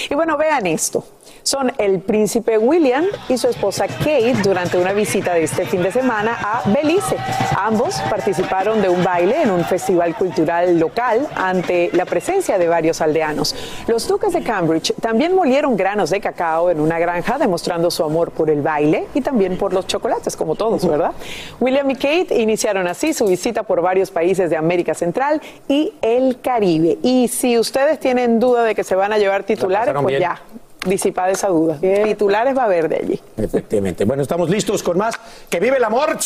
Y 0.09 0.15
bueno, 0.15 0.37
vean 0.37 0.65
esto. 0.65 1.05
Son 1.51 1.69
el 1.79 1.99
príncipe 1.99 2.57
William 2.57 3.03
y 3.27 3.37
su 3.37 3.49
esposa 3.49 3.85
Kate 3.85 4.35
durante 4.41 4.77
una 4.77 4.93
visita 4.93 5.33
de 5.33 5.43
este 5.43 5.65
fin 5.65 5.83
de 5.83 5.91
semana 5.91 6.37
a 6.41 6.61
Belice. 6.69 7.17
Ambos 7.57 7.99
participaron 8.09 8.81
de 8.81 8.87
un 8.87 9.03
baile 9.03 9.41
en 9.41 9.51
un 9.51 9.65
festival 9.65 10.15
cultural 10.15 10.79
local 10.79 11.27
ante 11.35 11.89
la 11.91 12.05
presencia 12.05 12.57
de 12.57 12.69
varios 12.69 13.01
aldeanos. 13.01 13.53
Los 13.87 14.07
duques 14.07 14.31
de 14.31 14.43
Cambridge 14.43 14.93
también 15.01 15.35
molieron 15.35 15.75
granos 15.75 16.11
de 16.11 16.21
cacao 16.21 16.69
en 16.69 16.79
una 16.79 16.99
granja 16.99 17.37
demostrando 17.37 17.91
su 17.91 18.05
amor 18.05 18.31
por 18.31 18.49
el 18.49 18.61
baile 18.61 19.07
y 19.13 19.19
también 19.19 19.57
por 19.57 19.73
los 19.73 19.85
chocolates, 19.87 20.37
como 20.37 20.55
todos, 20.55 20.87
¿verdad? 20.87 21.11
William 21.59 21.91
y 21.91 21.95
Kate 21.95 22.33
iniciaron 22.39 22.87
así 22.87 23.11
su 23.11 23.27
visita 23.27 23.63
por 23.63 23.81
varios 23.81 24.09
países 24.09 24.49
de 24.49 24.55
América 24.55 24.93
Central 24.93 25.41
y 25.67 25.95
el 26.01 26.39
Caribe. 26.39 26.97
Y 27.03 27.27
si 27.27 27.59
ustedes 27.59 27.99
tienen 27.99 28.39
duda 28.39 28.63
de 28.63 28.73
que 28.73 28.85
se 28.85 28.95
van 28.95 29.11
a 29.11 29.17
llevar 29.17 29.43
titulares, 29.43 29.93
pues 29.93 30.05
bien. 30.05 30.21
ya, 30.21 30.41
disipada 30.85 31.29
esa 31.29 31.47
duda. 31.47 31.77
Titulares 31.79 32.57
va 32.57 32.63
a 32.63 32.65
haber 32.65 32.89
de 32.89 32.95
allí. 32.97 33.21
Efectivamente. 33.37 34.05
Bueno, 34.05 34.23
estamos 34.23 34.49
listos 34.49 34.83
con 34.83 34.97
más. 34.97 35.15
¡Que 35.49 35.59
vive 35.59 35.77
el 35.77 35.83
amor! 35.83 36.17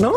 ¿No? 0.00 0.12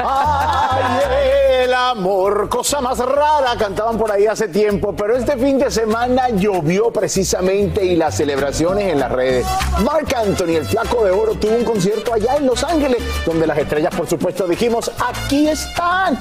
¡Ay, 0.00 1.64
el 1.64 1.74
amor! 1.74 2.48
Cosa 2.48 2.80
más 2.80 2.98
rara, 2.98 3.56
cantaban 3.58 3.96
por 3.98 4.10
ahí 4.10 4.26
hace 4.26 4.48
tiempo, 4.48 4.94
pero 4.96 5.16
este 5.16 5.36
fin 5.36 5.58
de 5.58 5.70
semana 5.70 6.28
llovió 6.30 6.92
precisamente 6.92 7.84
y 7.84 7.96
las 7.96 8.16
celebraciones 8.16 8.92
en 8.92 9.00
las 9.00 9.10
redes. 9.10 9.46
Mark 9.82 10.08
Anthony, 10.16 10.56
el 10.56 10.66
flaco 10.66 11.04
de 11.04 11.10
oro, 11.10 11.34
tuvo 11.34 11.56
un 11.56 11.64
concierto 11.64 12.14
allá 12.14 12.36
en 12.36 12.46
Los 12.46 12.64
Ángeles, 12.64 13.02
donde 13.24 13.46
las 13.46 13.58
estrellas, 13.58 13.94
por 13.94 14.08
supuesto, 14.08 14.46
dijimos, 14.46 14.90
aquí 14.98 15.48
están. 15.48 16.18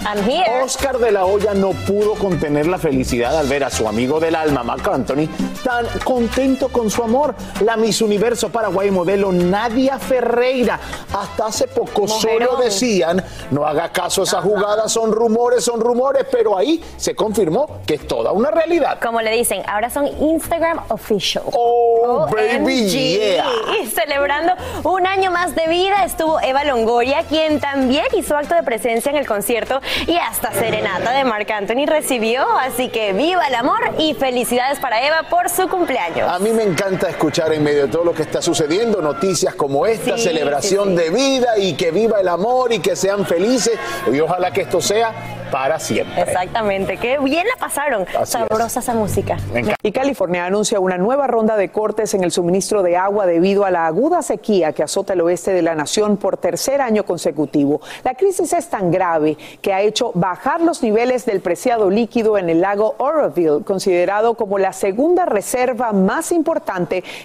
Oscar 0.64 0.98
de 0.98 1.12
la 1.12 1.26
Hoya 1.26 1.54
no 1.54 1.72
pudo 1.72 2.14
contener 2.16 2.68
la 2.68 2.78
felicidad 2.78 3.38
al 3.38 3.48
ver 3.48 3.64
a 3.64 3.70
su 3.70 3.88
amigo 3.88 4.20
del 4.20 4.36
alma, 4.36 4.64
Mark 4.64 4.90
Anthony, 4.90 5.28
tan 5.64 5.86
contento 6.04 6.70
con 6.70 6.90
su 6.94 7.04
amor. 7.04 7.36
La 7.62 7.76
Miss 7.76 8.02
Universo 8.02 8.50
Paraguay 8.50 8.92
modelo 8.92 9.32
Nadia 9.32 9.98
Ferreira. 10.00 10.80
Hasta 11.12 11.48
hace 11.48 11.68
poco 11.68 12.08
solo 12.08 12.58
decían, 12.58 13.24
no 13.52 13.66
haga 13.66 13.90
caso 13.90 14.22
a 14.22 14.24
esa 14.26 14.42
jugada, 14.42 14.88
son 14.88 15.12
rumores, 15.12 15.64
son 15.64 15.82
rumores, 15.82 16.26
pero 16.32 16.58
ahí 16.58 16.82
se 16.98 17.16
confirmó 17.16 17.80
que 17.86 17.96
es 17.96 18.08
toda 18.08 18.32
una 18.32 18.52
realidad. 18.52 19.00
Como 19.02 19.22
le 19.22 19.32
dicen, 19.32 19.64
ahora 19.68 19.90
son 19.90 20.08
Instagram 20.08 20.82
official. 20.90 21.44
Oh, 21.54 22.28
baby, 22.28 22.88
yeah. 22.88 23.46
Y 23.82 23.88
celebrando 23.88 24.54
un 24.84 25.08
año 25.08 25.32
más 25.32 25.56
de 25.56 25.68
vida 25.68 26.06
estuvo 26.06 26.40
Eva 26.42 26.64
Longoria, 26.64 27.24
quien 27.24 27.60
también 27.60 28.06
hizo 28.16 28.38
acto 28.38 28.56
de 28.56 28.64
presencia 28.64 29.10
en 29.10 29.18
el 29.18 29.26
concierto 29.26 29.82
y 30.08 30.16
hasta 30.18 30.52
serenata 30.52 31.12
de 31.12 31.24
Marc 31.24 31.50
Anthony 31.50 31.86
recibió. 31.88 32.46
Así 32.60 32.90
que 32.90 33.14
viva 33.14 33.48
el 33.48 33.56
amor 33.56 33.80
y 33.98 34.14
felicidades 34.14 34.80
para 34.80 35.06
Eva 35.06 35.24
por 35.30 35.50
su 35.50 35.68
cumpleaños. 35.68 36.30
A 36.30 36.40
mí 36.40 36.52
me 36.52 36.64
encanta 36.64 36.83
escuchar 36.92 37.54
en 37.54 37.64
medio 37.64 37.84
de 37.84 37.88
todo 37.88 38.04
lo 38.04 38.14
que 38.14 38.24
está 38.24 38.42
sucediendo 38.42 39.02
noticias 39.02 39.56
como 39.56 39.86
esta, 39.86 40.18
Sí, 40.18 40.24
celebración 40.26 40.90
sí, 40.90 40.98
sí. 40.98 41.04
de 41.04 41.10
vida 41.10 41.58
y 41.58 41.74
que 41.74 41.92
viva 41.92 42.20
el 42.20 42.28
amor 42.28 42.74
y 42.74 42.80
que 42.80 42.96
sean 42.96 43.26
felices 43.26 43.74
y 44.12 44.20
ojalá 44.20 44.52
que 44.52 44.62
esto 44.62 44.82
sea 44.82 45.14
para 45.52 45.80
siempre. 45.80 46.22
Exactamente, 46.24 46.98
qué 46.98 47.20
bien 47.20 47.46
la 47.48 47.60
pasaron. 47.60 48.06
Sabrosa 48.26 48.80
esa 48.80 48.94
música. 48.96 49.38
Y 49.84 49.92
California 49.92 50.46
anuncia 50.46 50.80
una 50.80 50.98
nueva 50.98 51.28
ronda 51.28 51.56
de 51.58 51.70
cortes 51.70 52.14
en 52.16 52.24
el 52.24 52.32
suministro 52.32 52.82
de 52.82 52.98
agua 52.98 53.28
debido 53.28 53.64
a 53.64 53.72
la 53.72 53.86
aguda 53.86 54.24
sequía 54.24 54.74
que 54.74 54.82
azota 54.84 55.14
el 55.14 55.22
oeste 55.22 55.54
de 55.54 55.62
la 55.62 55.76
nación 55.76 56.18
por 56.18 56.38
tercer 56.38 56.82
año 56.82 57.06
consecutivo. 57.06 57.82
La 58.04 58.16
crisis 58.16 58.52
es 58.54 58.68
tan 58.68 58.90
grave 58.90 59.38
que 59.62 59.74
ha 59.74 59.82
hecho 59.82 60.12
bajar 60.16 60.62
los 60.62 60.82
niveles 60.82 61.26
del 61.26 61.40
preciado 61.40 61.90
líquido 61.92 62.38
en 62.38 62.50
el 62.50 62.62
lago 62.62 62.96
Oroville, 62.98 63.64
considerado 63.64 64.34
como 64.34 64.58
la 64.58 64.74
segunda 64.74 65.26
reserva 65.26 65.94
más 65.94 66.32
importante 66.32 66.73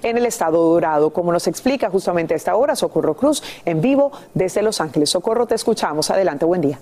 en 0.03 0.17
el 0.17 0.27
estado 0.27 0.63
dorado, 0.63 1.11
como 1.11 1.33
nos 1.33 1.47
explica 1.47 1.91
justamente 1.91 2.35
a 2.35 2.37
esta 2.37 2.57
hora 2.57 2.77
Socorro 2.77 3.15
Cruz 3.15 3.43
en 3.65 3.81
vivo 3.81 4.13
desde 4.35 4.63
Los 4.63 4.81
Ángeles. 4.81 5.11
Socorro, 5.11 5.47
te 5.47 5.55
escuchamos. 5.55 6.11
Adelante, 6.11 6.45
buen 6.45 6.61
día. 6.61 6.79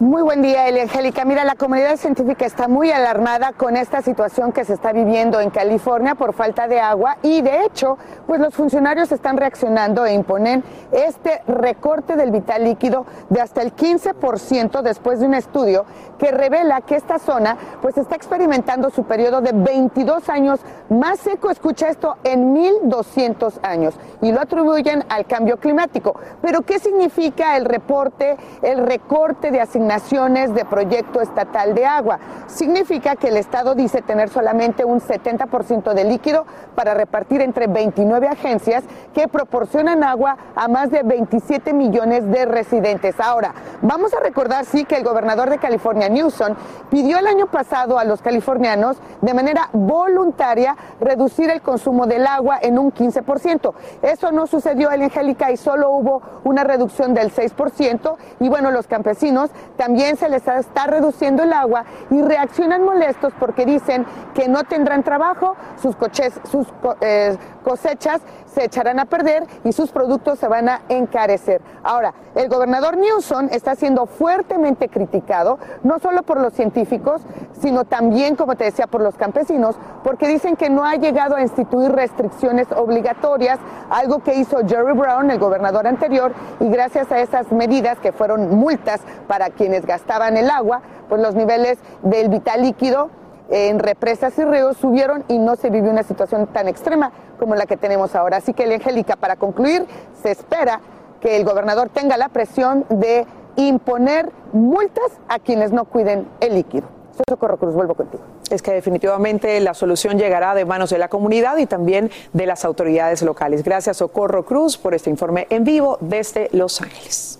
Muy 0.00 0.22
buen 0.22 0.42
día, 0.42 0.66
Elia 0.66 0.82
Angélica. 0.82 1.24
Mira, 1.24 1.44
la 1.44 1.54
comunidad 1.54 1.96
científica 1.96 2.44
está 2.44 2.66
muy 2.66 2.90
alarmada 2.90 3.52
con 3.52 3.76
esta 3.76 4.02
situación 4.02 4.50
que 4.50 4.64
se 4.64 4.74
está 4.74 4.92
viviendo 4.92 5.40
en 5.40 5.50
California 5.50 6.16
por 6.16 6.32
falta 6.32 6.66
de 6.66 6.80
agua 6.80 7.18
y 7.22 7.42
de 7.42 7.64
hecho, 7.64 7.96
pues 8.26 8.40
los 8.40 8.52
funcionarios 8.52 9.12
están 9.12 9.36
reaccionando 9.36 10.04
e 10.04 10.12
imponen 10.12 10.64
este 10.90 11.42
recorte 11.46 12.16
del 12.16 12.32
vital 12.32 12.64
líquido 12.64 13.06
de 13.30 13.40
hasta 13.40 13.62
el 13.62 13.76
15% 13.76 14.82
después 14.82 15.20
de 15.20 15.26
un 15.26 15.34
estudio 15.34 15.84
que 16.18 16.32
revela 16.32 16.80
que 16.80 16.96
esta 16.96 17.20
zona 17.20 17.56
pues 17.80 17.96
está 17.96 18.16
experimentando 18.16 18.90
su 18.90 19.04
periodo 19.04 19.42
de 19.42 19.52
22 19.52 20.28
años 20.28 20.58
más 20.88 21.20
seco, 21.20 21.50
escucha 21.50 21.88
esto, 21.88 22.16
en 22.24 22.52
1200 22.52 23.60
años 23.62 23.94
y 24.20 24.32
lo 24.32 24.40
atribuyen 24.40 25.04
al 25.08 25.24
cambio 25.26 25.58
climático. 25.58 26.18
Pero 26.42 26.62
¿qué 26.62 26.80
significa 26.80 27.56
el 27.56 27.64
reporte, 27.64 28.36
el 28.60 28.84
recorte 28.84 29.52
de 29.52 29.60
asignaciones 29.60 29.83
de 29.88 30.64
proyecto 30.64 31.20
estatal 31.20 31.74
de 31.74 31.84
agua? 31.84 32.18
Significa 32.46 33.16
que 33.16 33.28
el 33.28 33.36
Estado 33.36 33.74
dice 33.74 34.02
tener 34.02 34.28
solamente 34.28 34.84
un 34.84 35.00
70% 35.00 35.92
de 35.92 36.04
líquido 36.04 36.46
para 36.74 36.94
repartir 36.94 37.40
entre 37.40 37.66
29 37.66 38.28
agencias 38.28 38.84
que 39.12 39.28
proporcionan 39.28 40.02
agua 40.02 40.36
a 40.56 40.68
más 40.68 40.90
de 40.90 41.02
27 41.02 41.72
millones 41.72 42.30
de 42.30 42.46
residentes. 42.46 43.20
Ahora, 43.20 43.54
vamos 43.82 44.14
a 44.14 44.20
recordar, 44.20 44.64
sí, 44.64 44.84
que 44.84 44.96
el 44.96 45.04
gobernador 45.04 45.50
de 45.50 45.58
California, 45.58 46.08
Newsom, 46.08 46.54
pidió 46.90 47.18
el 47.18 47.26
año 47.26 47.46
pasado 47.46 47.98
a 47.98 48.04
los 48.04 48.22
californianos 48.22 48.96
de 49.20 49.34
manera 49.34 49.68
voluntaria 49.72 50.76
reducir 51.00 51.50
el 51.50 51.60
consumo 51.60 52.06
del 52.06 52.26
agua 52.26 52.58
en 52.60 52.78
un 52.78 52.92
15%. 52.92 53.72
Eso 54.02 54.32
no 54.32 54.46
sucedió 54.46 54.90
en 54.92 55.02
Angélica 55.02 55.50
y 55.50 55.56
solo 55.56 55.90
hubo 55.90 56.22
una 56.44 56.64
reducción 56.64 57.14
del 57.14 57.32
6% 57.32 58.16
y 58.40 58.48
bueno, 58.48 58.70
los 58.70 58.86
campesinos 58.86 59.50
también 59.76 60.16
se 60.16 60.28
les 60.28 60.46
está 60.46 60.86
reduciendo 60.86 61.42
el 61.42 61.52
agua 61.52 61.84
y 62.10 62.22
reaccionan 62.22 62.84
molestos 62.84 63.32
porque 63.38 63.64
dicen 63.66 64.06
que 64.34 64.48
no 64.48 64.64
tendrán 64.64 65.02
trabajo, 65.02 65.56
sus, 65.80 65.96
coches, 65.96 66.32
sus 66.50 66.66
eh, 67.00 67.36
cosechas 67.62 68.20
se 68.54 68.64
echarán 68.64 69.00
a 69.00 69.06
perder 69.06 69.44
y 69.64 69.72
sus 69.72 69.90
productos 69.90 70.38
se 70.38 70.48
van 70.48 70.68
a 70.68 70.82
encarecer. 70.88 71.60
Ahora, 71.82 72.14
el 72.34 72.48
gobernador 72.48 72.96
Newsom 72.96 73.48
está 73.50 73.74
siendo 73.74 74.06
fuertemente 74.06 74.88
criticado, 74.88 75.58
no 75.82 75.98
solo 75.98 76.22
por 76.22 76.40
los 76.40 76.52
científicos, 76.52 77.22
sino 77.60 77.84
también, 77.84 78.36
como 78.36 78.56
te 78.56 78.64
decía, 78.64 78.86
por 78.86 79.00
los 79.00 79.16
campesinos, 79.16 79.76
porque 80.02 80.28
dicen 80.28 80.56
que 80.56 80.70
no 80.70 80.84
ha 80.84 80.94
llegado 80.96 81.36
a 81.36 81.42
instituir 81.42 81.92
restricciones 81.92 82.68
obligatorias, 82.72 83.58
algo 83.90 84.22
que 84.22 84.34
hizo 84.34 84.58
Jerry 84.66 84.92
Brown, 84.92 85.30
el 85.30 85.38
gobernador 85.38 85.86
anterior, 85.86 86.32
y 86.60 86.68
gracias 86.68 87.10
a 87.10 87.18
esas 87.18 87.50
medidas 87.52 87.98
que 87.98 88.12
fueron 88.12 88.56
multas 88.56 89.00
para 89.26 89.50
quienes 89.50 89.86
gastaban 89.86 90.36
el 90.36 90.50
agua, 90.50 90.80
pues 91.08 91.20
los 91.20 91.34
niveles 91.34 91.78
del 92.02 92.28
vital 92.28 92.62
líquido 92.62 93.10
en 93.50 93.78
represas 93.78 94.36
y 94.38 94.44
ríos 94.44 94.76
subieron 94.76 95.24
y 95.28 95.38
no 95.38 95.56
se 95.56 95.70
vivió 95.70 95.90
una 95.90 96.02
situación 96.02 96.46
tan 96.46 96.68
extrema 96.68 97.12
como 97.38 97.54
la 97.54 97.66
que 97.66 97.76
tenemos 97.76 98.14
ahora. 98.14 98.38
Así 98.38 98.54
que, 98.54 98.64
Angélica, 98.64 99.16
para 99.16 99.36
concluir, 99.36 99.86
se 100.22 100.30
espera 100.30 100.80
que 101.20 101.36
el 101.36 101.44
gobernador 101.44 101.88
tenga 101.88 102.16
la 102.16 102.28
presión 102.28 102.84
de 102.88 103.26
imponer 103.56 104.30
multas 104.52 105.12
a 105.28 105.38
quienes 105.38 105.72
no 105.72 105.84
cuiden 105.84 106.28
el 106.40 106.54
líquido. 106.54 106.88
Socorro 107.28 107.56
Cruz, 107.58 107.74
vuelvo 107.74 107.94
contigo. 107.94 108.22
Es 108.50 108.60
que 108.60 108.72
definitivamente 108.72 109.60
la 109.60 109.74
solución 109.74 110.18
llegará 110.18 110.54
de 110.54 110.64
manos 110.64 110.90
de 110.90 110.98
la 110.98 111.08
comunidad 111.08 111.56
y 111.58 111.66
también 111.66 112.10
de 112.32 112.46
las 112.46 112.64
autoridades 112.64 113.22
locales. 113.22 113.62
Gracias, 113.62 113.98
Socorro 113.98 114.44
Cruz, 114.44 114.76
por 114.76 114.94
este 114.94 115.10
informe 115.10 115.46
en 115.50 115.64
vivo 115.64 115.96
desde 116.00 116.48
Los 116.52 116.80
Ángeles. 116.80 117.38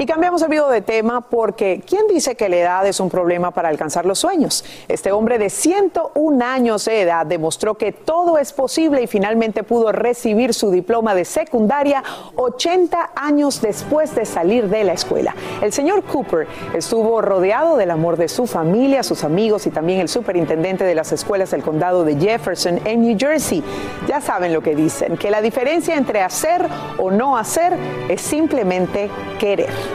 Y 0.00 0.06
cambiamos 0.06 0.40
el 0.42 0.48
video 0.48 0.68
de 0.68 0.80
tema 0.80 1.22
porque 1.22 1.82
¿quién 1.84 2.06
dice 2.06 2.36
que 2.36 2.48
la 2.48 2.56
edad 2.56 2.86
es 2.86 3.00
un 3.00 3.10
problema 3.10 3.50
para 3.50 3.68
alcanzar 3.68 4.06
los 4.06 4.20
sueños? 4.20 4.64
Este 4.86 5.10
hombre 5.10 5.38
de 5.38 5.50
101 5.50 6.44
años 6.44 6.84
de 6.84 7.00
edad 7.00 7.26
demostró 7.26 7.74
que 7.74 7.90
todo 7.90 8.38
es 8.38 8.52
posible 8.52 9.02
y 9.02 9.08
finalmente 9.08 9.64
pudo 9.64 9.90
recibir 9.90 10.54
su 10.54 10.70
diploma 10.70 11.16
de 11.16 11.24
secundaria 11.24 12.04
80 12.36 13.10
años 13.16 13.60
después 13.60 14.14
de 14.14 14.24
salir 14.24 14.68
de 14.68 14.84
la 14.84 14.92
escuela. 14.92 15.34
El 15.60 15.72
señor 15.72 16.04
Cooper 16.04 16.46
estuvo 16.74 17.20
rodeado 17.20 17.76
del 17.76 17.90
amor 17.90 18.16
de 18.18 18.28
su 18.28 18.46
familia, 18.46 19.02
sus 19.02 19.24
amigos 19.24 19.66
y 19.66 19.70
también 19.70 19.98
el 19.98 20.08
superintendente 20.08 20.84
de 20.84 20.94
las 20.94 21.10
escuelas 21.10 21.50
del 21.50 21.64
condado 21.64 22.04
de 22.04 22.14
Jefferson 22.14 22.78
en 22.84 23.00
New 23.00 23.16
Jersey. 23.18 23.64
Ya 24.06 24.20
saben 24.20 24.52
lo 24.52 24.60
que 24.60 24.76
dicen, 24.76 25.16
que 25.16 25.28
la 25.28 25.42
diferencia 25.42 25.96
entre 25.96 26.20
hacer 26.20 26.64
o 26.98 27.10
no 27.10 27.36
hacer 27.36 27.76
es 28.08 28.20
simplemente 28.20 29.10
querer. 29.40 29.87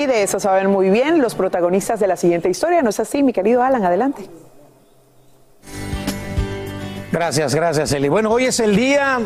Y 0.00 0.06
de 0.06 0.22
eso 0.22 0.40
saben 0.40 0.70
muy 0.70 0.88
bien 0.88 1.20
los 1.20 1.34
protagonistas 1.34 2.00
de 2.00 2.06
la 2.06 2.16
siguiente 2.16 2.48
historia, 2.48 2.80
¿no 2.80 2.88
es 2.88 2.98
así, 2.98 3.22
mi 3.22 3.34
querido 3.34 3.62
Alan? 3.62 3.84
Adelante. 3.84 4.22
Gracias, 7.12 7.54
gracias, 7.54 7.92
Eli. 7.92 8.08
Bueno, 8.08 8.30
hoy 8.30 8.46
es 8.46 8.60
el 8.60 8.76
Día 8.76 9.18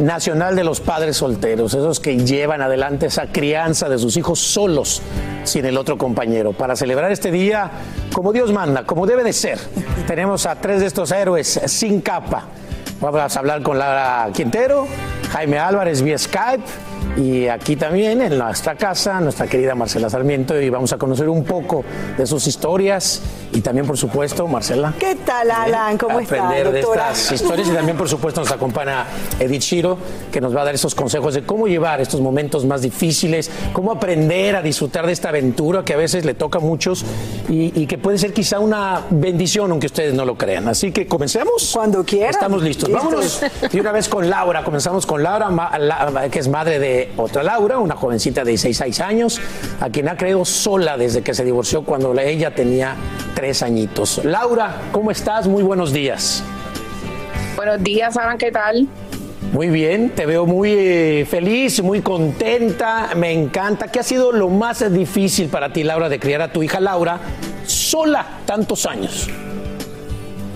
Nacional 0.00 0.56
de 0.56 0.64
los 0.64 0.80
Padres 0.80 1.18
Solteros, 1.18 1.72
esos 1.72 2.00
que 2.00 2.16
llevan 2.16 2.62
adelante 2.62 3.06
esa 3.06 3.28
crianza 3.28 3.88
de 3.88 3.96
sus 3.96 4.16
hijos 4.16 4.40
solos, 4.40 5.02
sin 5.44 5.64
el 5.66 5.78
otro 5.78 5.96
compañero. 5.96 6.52
Para 6.52 6.74
celebrar 6.74 7.12
este 7.12 7.30
día 7.30 7.70
como 8.12 8.32
Dios 8.32 8.52
manda, 8.52 8.82
como 8.82 9.06
debe 9.06 9.22
de 9.22 9.32
ser, 9.32 9.60
tenemos 10.08 10.46
a 10.46 10.56
tres 10.56 10.80
de 10.80 10.86
estos 10.86 11.12
héroes 11.12 11.60
sin 11.66 12.00
capa. 12.00 12.42
Vamos 13.00 13.36
a 13.36 13.38
hablar 13.38 13.62
con 13.62 13.78
Lara 13.78 14.28
Quintero, 14.32 14.88
Jaime 15.30 15.60
Álvarez 15.60 16.02
vía 16.02 16.18
Skype 16.18 16.64
y 17.18 17.48
aquí 17.48 17.74
también 17.74 18.22
en 18.22 18.38
nuestra 18.38 18.76
casa, 18.76 19.20
nuestra 19.20 19.46
querida 19.48 19.74
Marcela 19.74 20.08
Sarmiento 20.08 20.60
y 20.60 20.70
vamos 20.70 20.92
a 20.92 20.98
conocer 20.98 21.28
un 21.28 21.44
poco 21.44 21.84
de 22.16 22.26
sus 22.26 22.46
historias 22.46 23.20
y 23.52 23.60
también, 23.60 23.86
por 23.86 23.98
supuesto, 23.98 24.46
Marcela. 24.46 24.94
¿Qué 24.98 25.16
tal, 25.16 25.50
Alan? 25.50 25.98
¿Cómo 25.98 26.20
está, 26.20 26.46
aprender 26.46 26.72
de 26.72 26.80
doctora? 26.80 27.10
estas 27.10 27.32
historias 27.32 27.68
y 27.68 27.72
también 27.72 27.96
por 27.96 28.08
supuesto 28.08 28.40
nos 28.40 28.52
acompaña 28.52 29.06
Edith 29.40 29.62
Chiro 29.62 29.98
que 30.30 30.40
nos 30.40 30.54
va 30.54 30.62
a 30.62 30.64
dar 30.66 30.74
esos 30.74 30.94
consejos 30.94 31.34
de 31.34 31.42
cómo 31.42 31.66
llevar 31.66 32.00
estos 32.00 32.20
momentos 32.20 32.64
más 32.64 32.82
difíciles, 32.82 33.50
cómo 33.72 33.90
aprender 33.90 34.54
a 34.54 34.62
disfrutar 34.62 35.06
de 35.06 35.12
esta 35.12 35.30
aventura 35.30 35.84
que 35.84 35.94
a 35.94 35.96
veces 35.96 36.24
le 36.24 36.34
toca 36.34 36.58
a 36.58 36.60
muchos 36.60 37.04
y, 37.48 37.72
y 37.80 37.86
que 37.86 37.98
puede 37.98 38.18
ser 38.18 38.32
quizá 38.32 38.60
una 38.60 39.02
bendición 39.10 39.70
aunque 39.70 39.86
ustedes 39.86 40.14
no 40.14 40.24
lo 40.24 40.36
crean. 40.36 40.68
Así 40.68 40.92
que 40.92 41.06
comencemos. 41.06 41.70
Cuando 41.74 42.04
quieran. 42.04 42.30
Estamos 42.30 42.62
listos. 42.62 42.88
Listos. 42.88 43.04
Vámonos 43.04 43.72
de 43.72 43.80
una 43.80 43.92
vez 43.92 44.08
con 44.08 44.30
Laura. 44.30 44.62
Comenzamos 44.62 45.06
con 45.06 45.22
Laura, 45.22 45.48
que 46.30 46.38
es 46.38 46.48
madre 46.48 46.78
de 46.78 47.07
otra 47.16 47.42
Laura, 47.42 47.78
una 47.78 47.96
jovencita 47.96 48.44
de 48.44 48.50
16 48.50 49.00
años, 49.00 49.40
a 49.80 49.88
quien 49.90 50.08
ha 50.08 50.16
creído 50.16 50.44
sola 50.44 50.96
desde 50.96 51.22
que 51.22 51.34
se 51.34 51.44
divorció 51.44 51.82
cuando 51.82 52.14
la- 52.14 52.24
ella 52.24 52.54
tenía 52.54 52.94
tres 53.34 53.62
añitos. 53.62 54.24
Laura, 54.24 54.76
¿cómo 54.92 55.10
estás? 55.10 55.46
Muy 55.48 55.62
buenos 55.62 55.92
días. 55.92 56.42
Buenos 57.56 57.82
días, 57.82 58.16
Alan, 58.16 58.38
¿qué 58.38 58.52
tal? 58.52 58.86
Muy 59.52 59.68
bien, 59.68 60.10
te 60.10 60.26
veo 60.26 60.44
muy 60.46 60.70
eh, 60.72 61.26
feliz, 61.28 61.82
muy 61.82 62.02
contenta, 62.02 63.10
me 63.16 63.32
encanta. 63.32 63.88
¿Qué 63.88 63.98
ha 63.98 64.02
sido 64.02 64.30
lo 64.30 64.48
más 64.50 64.92
difícil 64.92 65.48
para 65.48 65.72
ti, 65.72 65.82
Laura, 65.84 66.08
de 66.08 66.20
criar 66.20 66.42
a 66.42 66.52
tu 66.52 66.62
hija 66.62 66.80
Laura 66.80 67.18
sola 67.66 68.26
tantos 68.46 68.84
años? 68.86 69.28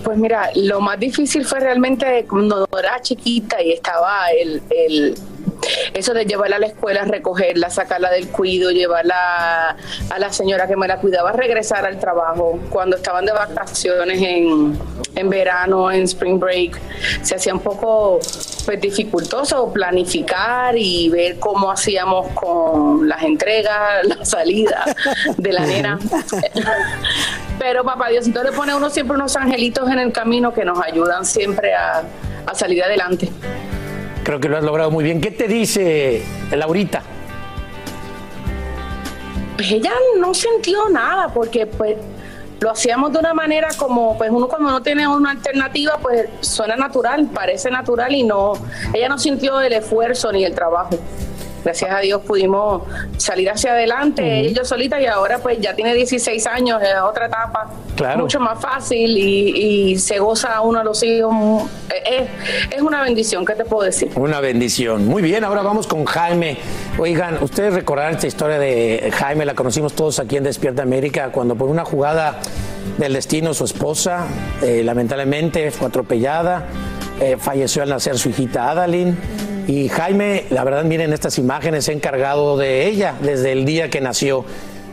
Pues 0.03 0.17
mira, 0.17 0.49
lo 0.55 0.79
más 0.79 0.99
difícil 0.99 1.43
fue 1.45 1.59
realmente 1.61 2.25
cuando 2.29 2.67
era 2.77 3.01
chiquita 3.01 3.61
y 3.63 3.71
estaba 3.71 4.27
el, 4.39 4.61
el 4.69 5.15
eso 5.93 6.13
de 6.13 6.25
llevarla 6.25 6.57
a 6.57 6.59
la 6.59 6.67
escuela, 6.67 7.03
recogerla, 7.03 7.69
sacarla 7.69 8.09
del 8.11 8.29
cuido, 8.29 8.71
llevarla 8.71 9.75
a 10.09 10.19
la 10.19 10.33
señora 10.33 10.67
que 10.67 10.75
me 10.75 10.87
la 10.87 10.97
cuidaba, 10.97 11.31
regresar 11.31 11.85
al 11.85 11.99
trabajo. 11.99 12.59
Cuando 12.69 12.97
estaban 12.97 13.25
de 13.25 13.31
vacaciones 13.31 14.21
en, 14.21 14.77
en 15.15 15.29
verano, 15.29 15.91
en 15.91 16.03
spring 16.03 16.39
break, 16.39 16.79
se 17.21 17.35
hacía 17.35 17.53
un 17.53 17.59
poco 17.59 18.19
pues, 18.65 18.81
dificultoso 18.81 19.71
planificar 19.71 20.77
y 20.77 21.09
ver 21.09 21.39
cómo 21.39 21.71
hacíamos 21.71 22.27
con 22.29 23.07
las 23.07 23.23
entregas, 23.23 24.03
la 24.03 24.25
salida 24.25 24.85
de 25.37 25.53
la 25.53 25.65
nena. 25.65 25.99
Pero 27.59 27.83
papá 27.83 28.09
Diosito 28.09 28.43
le 28.43 28.51
pone 28.51 28.71
a 28.71 28.75
uno 28.75 28.89
siempre 28.89 29.15
unos 29.15 29.35
angelitos 29.35 29.89
en 29.89 29.99
el 29.99 30.11
camino 30.11 30.53
que 30.53 30.65
nos 30.65 30.79
ayudan 30.81 31.25
siempre 31.25 31.73
a, 31.73 32.03
a 32.45 32.55
salir 32.55 32.83
adelante. 32.83 33.29
Creo 34.23 34.39
que 34.39 34.47
lo 34.47 34.57
has 34.57 34.63
logrado 34.63 34.89
muy 34.89 35.03
bien. 35.03 35.19
¿Qué 35.19 35.31
te 35.31 35.47
dice 35.47 36.23
Laurita? 36.51 37.01
Pues 39.57 39.71
ella 39.71 39.91
no 40.17 40.33
sintió 40.33 40.89
nada 40.89 41.27
porque 41.33 41.65
pues 41.65 41.97
lo 42.59 42.71
hacíamos 42.71 43.11
de 43.11 43.19
una 43.19 43.33
manera 43.33 43.67
como 43.77 44.17
pues 44.17 44.31
uno 44.31 44.47
cuando 44.47 44.71
no 44.71 44.81
tiene 44.81 45.05
una 45.05 45.31
alternativa 45.31 45.97
pues 46.01 46.29
suena 46.39 46.77
natural, 46.77 47.29
parece 47.33 47.69
natural 47.69 48.15
y 48.15 48.23
no 48.23 48.53
ella 48.93 49.09
no 49.09 49.17
sintió 49.19 49.59
el 49.59 49.73
esfuerzo 49.73 50.31
ni 50.31 50.45
el 50.45 50.55
trabajo 50.55 50.97
gracias 51.63 51.91
a 51.91 51.99
Dios 51.99 52.21
pudimos 52.21 52.83
salir 53.17 53.49
hacia 53.49 53.71
adelante, 53.71 54.39
ellos 54.41 54.67
solita 54.67 55.01
y 55.01 55.05
ahora 55.05 55.39
pues 55.39 55.59
ya 55.59 55.75
tiene 55.75 55.93
16 55.93 56.45
años, 56.47 56.81
es 56.81 56.89
otra 57.01 57.27
etapa, 57.27 57.71
mucho 58.17 58.39
más 58.39 58.59
fácil 58.59 59.17
y, 59.17 59.97
se 59.97 60.19
goza 60.19 60.59
uno 60.61 60.79
a 60.79 60.83
los 60.83 61.01
hijos. 61.03 61.69
Es, 62.05 62.27
es 62.75 62.81
una 62.81 63.03
bendición, 63.03 63.45
¿qué 63.45 63.53
te 63.53 63.63
puedo 63.63 63.83
decir? 63.83 64.11
Una 64.15 64.39
bendición. 64.39 65.05
Muy 65.07 65.21
bien, 65.21 65.43
ahora 65.43 65.61
vamos 65.61 65.87
con 65.87 66.03
Jaime. 66.05 66.57
Oigan, 66.97 67.41
ustedes 67.41 67.73
recordarán 67.73 68.15
esta 68.15 68.27
historia 68.27 68.59
de 68.59 69.11
Jaime, 69.13 69.45
la 69.45 69.53
conocimos 69.53 69.93
todos 69.93 70.19
aquí 70.19 70.37
en 70.37 70.43
Despierta 70.43 70.81
América, 70.81 71.31
cuando 71.31 71.55
por 71.55 71.69
una 71.69 71.85
jugada 71.85 72.39
del 72.97 73.13
destino 73.13 73.53
su 73.53 73.65
esposa 73.65 74.27
eh, 74.61 74.81
lamentablemente 74.83 75.71
fue 75.71 75.87
atropellada, 75.87 76.67
eh, 77.23 77.37
falleció 77.37 77.83
al 77.83 77.89
nacer 77.89 78.17
su 78.17 78.29
hijita 78.29 78.69
Adalyn 78.69 79.17
y 79.65 79.87
Jaime, 79.87 80.43
la 80.49 80.65
verdad, 80.65 80.83
miren 80.83 81.13
estas 81.13 81.37
imágenes, 81.37 81.87
he 81.87 81.93
encargado 81.93 82.57
de 82.57 82.85
ella 82.85 83.15
desde 83.21 83.53
el 83.53 83.63
día 83.63 83.89
que 83.89 84.01
nació. 84.01 84.43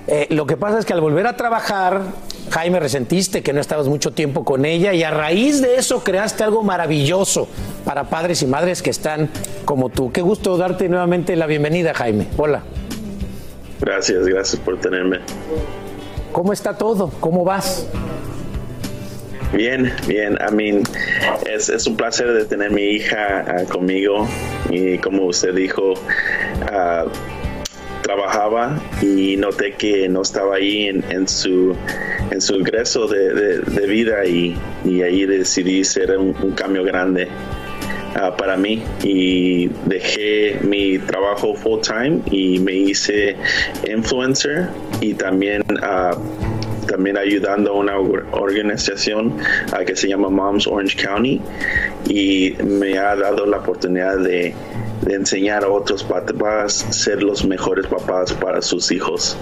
Eh, 0.07 0.29
lo 0.31 0.47
que 0.47 0.57
pasa 0.57 0.79
es 0.79 0.85
que 0.85 0.93
al 0.93 1.01
volver 1.01 1.27
a 1.27 1.37
trabajar, 1.37 2.03
Jaime, 2.51 2.79
resentiste 2.79 3.43
que 3.43 3.53
no 3.53 3.61
estabas 3.61 3.89
mucho 3.89 4.13
tiempo 4.13 4.45
con 4.45 4.65
ella 4.65 4.93
y 4.93 5.03
a 5.03 5.11
raíz 5.11 5.61
de 5.61 5.75
eso 5.75 6.05
creaste 6.05 6.45
algo 6.45 6.63
maravilloso 6.63 7.49
para 7.85 8.05
padres 8.05 8.43
y 8.43 8.47
madres 8.47 8.81
que 8.81 8.91
están 8.91 9.29
como 9.65 9.89
tú. 9.89 10.13
Qué 10.13 10.23
gusto 10.23 10.57
darte 10.57 10.89
nuevamente 10.89 11.35
la 11.35 11.47
bienvenida, 11.47 11.95
Jaime. 11.95 12.29
Hola. 12.37 12.63
Gracias, 13.81 14.25
gracias 14.25 14.63
por 14.63 14.79
tenerme. 14.79 15.19
¿Cómo 16.31 16.53
está 16.53 16.79
todo? 16.79 17.11
¿Cómo 17.19 17.45
vas? 17.45 17.89
Bien, 19.53 19.93
bien. 20.07 20.39
I 20.41 20.53
mean, 20.53 20.85
es, 21.47 21.69
es 21.69 21.87
un 21.87 21.97
placer 21.97 22.33
de 22.33 22.45
tener 22.45 22.71
mi 22.71 22.83
hija 22.83 23.45
ah, 23.49 23.65
conmigo 23.69 24.29
y 24.71 24.97
como 24.99 25.25
usted 25.25 25.55
dijo, 25.55 25.95
ah, 26.71 27.07
trabajaba 28.03 28.81
y 29.03 29.37
noté 29.37 29.73
que 29.73 30.09
no 30.09 30.23
estaba 30.23 30.57
ahí 30.57 30.87
en, 30.87 31.29
su 31.29 31.77
en 32.31 32.41
su 32.41 32.57
ingreso 32.57 33.09
de, 33.09 33.61
de, 33.61 33.87
vida 33.87 34.25
y, 34.25 34.57
y, 34.85 35.03
ahí 35.03 35.27
decidí 35.27 35.83
hacer 35.83 36.17
un, 36.17 36.33
cambio 36.53 36.83
grande 36.85 37.29
ah, 38.15 38.37
para 38.37 38.57
mí 38.57 38.83
y 39.03 39.69
dejé 39.87 40.59
mi 40.63 40.99
trabajo 40.99 41.55
full 41.55 41.81
time 41.81 42.21
y 42.31 42.59
me 42.61 42.73
hice 42.73 43.37
influencer 43.89 44.69
y 45.01 45.15
también 45.15 45.63
también 46.91 47.17
ayudando 47.17 47.71
a 47.71 47.75
una 47.75 47.99
organización 47.99 49.37
que 49.87 49.95
se 49.95 50.09
llama 50.09 50.29
Moms 50.29 50.67
Orange 50.67 50.97
County 51.01 51.41
y 52.09 52.55
me 52.65 52.99
ha 52.99 53.15
dado 53.15 53.47
la 53.47 53.59
oportunidad 53.59 54.19
de, 54.19 54.55
enseñar 55.07 55.65
a 55.65 55.69
otros 55.69 56.05
papás 56.05 56.85
a 56.89 56.93
ser 56.93 57.23
los 57.23 57.45
mejores 57.45 57.87
papás 57.87 58.33
para 58.33 58.61
sus 58.63 58.91
hijos. 58.93 59.37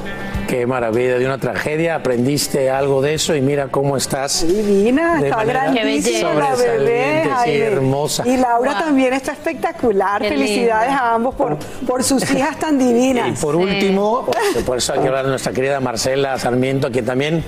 Qué 0.47 0.67
maravilla, 0.67 1.19
de 1.19 1.27
una 1.27 1.39
tragedia 1.39 1.97
aprendiste 1.97 2.71
algo 2.71 3.03
de 3.03 3.15
eso 3.15 3.35
y 3.35 3.41
mira 3.41 3.69
cómo 3.69 3.97
estás. 3.97 4.47
Divina, 4.47 5.21
está 5.21 5.45
grandísima 5.45 6.35
la 6.35 6.55
bebé. 6.55 7.31
Sí, 7.45 7.51
hermosa. 7.51 8.27
Y 8.27 8.37
Laura 8.37 8.79
también 8.79 9.13
está 9.13 9.33
espectacular. 9.33 10.23
Felicidades 10.23 10.91
a 10.91 11.15
ambos 11.15 11.35
por, 11.35 11.59
por 11.87 12.03
sus 12.03 12.23
hijas 12.35 12.59
tan 12.59 12.79
divinas. 12.79 13.29
Y 13.29 13.43
por 13.43 13.57
último, 13.57 14.27
por 14.65 14.79
eso 14.79 14.93
hay 14.93 15.01
que 15.01 15.09
hablar 15.09 15.25
de 15.25 15.31
nuestra 15.31 15.53
querida 15.53 15.81
Marcela 15.81 16.39
Sarmiento, 16.39 16.91
que 16.91 17.03
también 17.03 17.45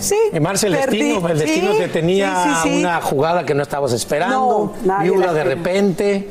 Sí. 0.00 0.16
Marcel, 0.40 0.74
el 0.74 0.80
destino, 0.80 1.28
el 1.28 1.38
destino 1.38 1.74
te 1.74 1.88
tenía 1.88 2.62
una 2.64 3.02
jugada 3.02 3.44
que 3.44 3.54
no 3.54 3.62
estabas 3.62 3.92
esperando, 3.92 4.74
no, 4.82 4.98
viuda 5.00 5.34
de 5.34 5.44
repente. 5.44 6.28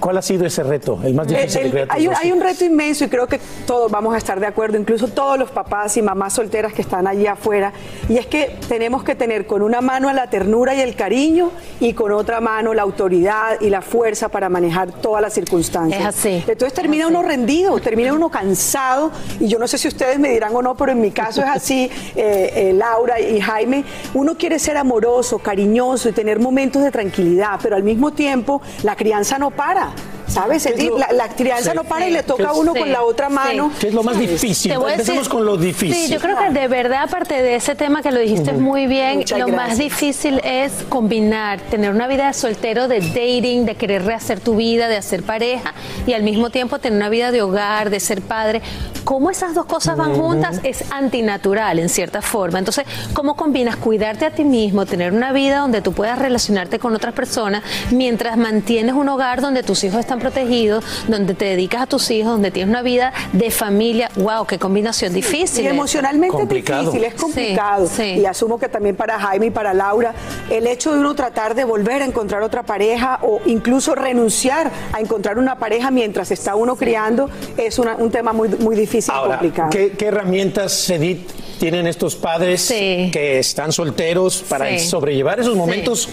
¿Cuál 0.00 0.18
ha 0.18 0.22
sido 0.22 0.46
ese 0.46 0.62
reto, 0.62 1.00
el 1.04 1.14
más 1.14 1.26
difícil? 1.26 1.86
hay, 1.88 2.06
un, 2.06 2.14
hay, 2.14 2.32
un, 2.32 2.40
reto 2.40 2.64
inmenso 2.64 3.04
y 3.04 3.08
creo 3.08 3.26
que 3.26 3.40
todos 3.66 3.90
vamos 3.90 4.14
a 4.14 4.18
estar 4.18 4.38
de 4.38 4.46
acuerdo, 4.46 4.78
incluso 4.78 5.08
todos 5.08 5.38
los 5.38 5.50
papás 5.50 5.96
y 5.96 6.02
mamás 6.02 6.34
solteras 6.34 6.72
que 6.72 6.82
están 6.82 7.06
allí 7.06 7.26
afuera, 7.26 7.72
y 8.08 8.16
es 8.16 8.26
que 8.26 8.56
tenemos 8.68 9.02
que 9.02 9.14
tener 9.14 9.46
con 9.46 9.62
una 9.62 9.80
mano 9.80 10.12
la 10.12 10.30
ternura 10.30 10.74
y 10.74 10.80
el 10.80 10.94
cariño 10.94 11.50
y 11.80 11.94
con 11.94 12.12
otra 12.12 12.40
mano 12.40 12.74
la 12.74 12.82
autoridad 12.82 13.60
y 13.60 13.70
la 13.70 13.82
fuerza 13.82 14.28
para 14.28 14.48
manejar 14.48 14.92
todas 14.92 15.22
las 15.22 15.34
circunstancias. 15.34 16.00
Es 16.00 16.06
así. 16.06 16.44
Entonces 16.46 16.72
termina 16.72 17.06
uno 17.06 17.22
rendido, 17.22 17.78
termina 17.80 18.12
uno 18.12 18.28
cansado, 18.30 19.10
y 19.40 19.48
yo 19.48 19.58
no 19.58 19.66
sé 19.68 19.78
si 19.78 19.88
ustedes 19.88 20.18
me 20.18 20.30
dirán 20.30 20.54
o 20.54 20.62
no, 20.62 20.76
pero 20.76 20.92
en 20.92 21.00
mi 21.00 21.10
caso 21.10 21.42
es 21.42 21.48
así, 21.48 21.90
eh, 22.16 22.52
eh, 22.54 22.72
Laura 22.72 23.20
y 23.20 23.40
Jaime, 23.40 23.84
uno 24.14 24.36
quiere 24.36 24.58
ser 24.58 24.76
amoroso, 24.76 25.38
cariñoso 25.38 26.08
y 26.08 26.12
tener 26.12 26.38
momentos 26.38 26.82
de 26.82 26.90
tranquilidad, 26.90 27.58
pero 27.62 27.76
al 27.76 27.82
mismo 27.82 28.12
tiempo 28.12 28.62
la 28.82 28.96
crianza 28.96 29.38
no 29.38 29.50
para. 29.50 29.87
¿Sabes? 30.28 30.68
la, 31.12 31.28
crianza 31.30 31.74
no 31.74 31.84
para 31.84 32.06
y 32.06 32.12
le 32.12 32.22
toca 32.22 32.48
a 32.48 32.52
uno 32.52 32.74
con 32.74 32.90
la 32.92 33.02
otra 33.02 33.28
mano. 33.28 33.72
¿Qué 33.80 33.88
es 33.88 33.94
lo 33.94 34.02
más 34.02 34.18
difícil? 34.18 34.72
Empecemos 34.72 35.28
con 35.28 35.44
lo 35.44 35.56
difícil. 35.56 36.06
Sí, 36.06 36.12
yo 36.12 36.20
creo 36.20 36.36
que 36.38 36.50
de 36.50 36.68
verdad, 36.68 37.04
aparte 37.04 37.42
de 37.42 37.56
ese 37.56 37.74
tema 37.74 38.02
que 38.02 38.10
lo 38.10 38.20
dijiste 38.20 38.52
muy 38.52 38.86
bien, 38.86 39.24
lo 39.36 39.48
más 39.48 39.78
difícil 39.78 40.40
es 40.44 40.72
combinar, 40.88 41.60
tener 41.70 41.90
una 41.90 42.06
vida 42.06 42.28
de 42.28 42.34
soltero, 42.34 42.88
de 42.88 43.00
dating, 43.00 43.64
de 43.64 43.74
querer 43.74 44.04
rehacer 44.04 44.40
tu 44.40 44.56
vida, 44.56 44.88
de 44.88 44.96
hacer 44.96 45.22
pareja 45.22 45.74
y 46.06 46.12
al 46.12 46.22
mismo 46.22 46.50
tiempo 46.50 46.78
tener 46.78 46.98
una 46.98 47.08
vida 47.08 47.32
de 47.32 47.42
hogar, 47.42 47.90
de 47.90 48.00
ser 48.00 48.22
padre. 48.22 48.62
¿Cómo 49.08 49.30
esas 49.30 49.54
dos 49.54 49.64
cosas 49.64 49.96
van 49.96 50.14
juntas? 50.16 50.60
Es 50.64 50.84
antinatural 50.92 51.78
en 51.78 51.88
cierta 51.88 52.20
forma. 52.20 52.58
Entonces, 52.58 52.84
¿cómo 53.14 53.36
combinas 53.36 53.76
cuidarte 53.76 54.26
a 54.26 54.32
ti 54.32 54.44
mismo, 54.44 54.84
tener 54.84 55.14
una 55.14 55.32
vida 55.32 55.60
donde 55.60 55.80
tú 55.80 55.94
puedas 55.94 56.18
relacionarte 56.18 56.78
con 56.78 56.94
otras 56.94 57.14
personas 57.14 57.62
mientras 57.90 58.36
mantienes 58.36 58.94
un 58.94 59.08
hogar 59.08 59.40
donde 59.40 59.62
tus 59.62 59.82
hijos 59.82 60.00
están 60.00 60.18
protegidos, 60.18 60.84
donde 61.08 61.32
te 61.32 61.46
dedicas 61.46 61.80
a 61.80 61.86
tus 61.86 62.10
hijos, 62.10 62.32
donde 62.32 62.50
tienes 62.50 62.68
una 62.68 62.82
vida 62.82 63.14
de 63.32 63.50
familia. 63.50 64.10
¡Wow! 64.16 64.44
¡Qué 64.44 64.58
combinación 64.58 65.14
difícil! 65.14 65.64
Y 65.64 65.68
emocionalmente 65.68 66.42
es 66.42 66.48
difícil, 66.50 67.04
es 67.04 67.14
complicado. 67.14 67.88
Y 67.98 68.26
asumo 68.26 68.58
que 68.58 68.68
también 68.68 68.94
para 68.94 69.18
Jaime 69.18 69.46
y 69.46 69.50
para 69.50 69.72
Laura, 69.72 70.12
el 70.50 70.66
hecho 70.66 70.92
de 70.92 71.00
uno 71.00 71.14
tratar 71.14 71.54
de 71.54 71.64
volver 71.64 72.02
a 72.02 72.04
encontrar 72.04 72.42
otra 72.42 72.62
pareja 72.62 73.20
o 73.22 73.40
incluso 73.46 73.94
renunciar 73.94 74.70
a 74.92 75.00
encontrar 75.00 75.38
una 75.38 75.58
pareja 75.58 75.90
mientras 75.90 76.30
está 76.30 76.56
uno 76.56 76.76
criando 76.76 77.30
es 77.56 77.78
un 77.78 78.10
tema 78.10 78.34
muy, 78.34 78.50
muy 78.50 78.76
difícil 78.76 78.97
y 78.98 79.10
complicado. 79.10 79.70
¿qué, 79.70 79.90
¿Qué 79.92 80.06
herramientas, 80.06 80.90
Edith, 80.90 81.30
tienen 81.58 81.86
estos 81.86 82.16
padres 82.16 82.68
que 82.68 83.38
están 83.38 83.72
solteros 83.72 84.44
para 84.48 84.78
sobrellevar 84.78 85.40
esos 85.40 85.56
momentos 85.56 86.08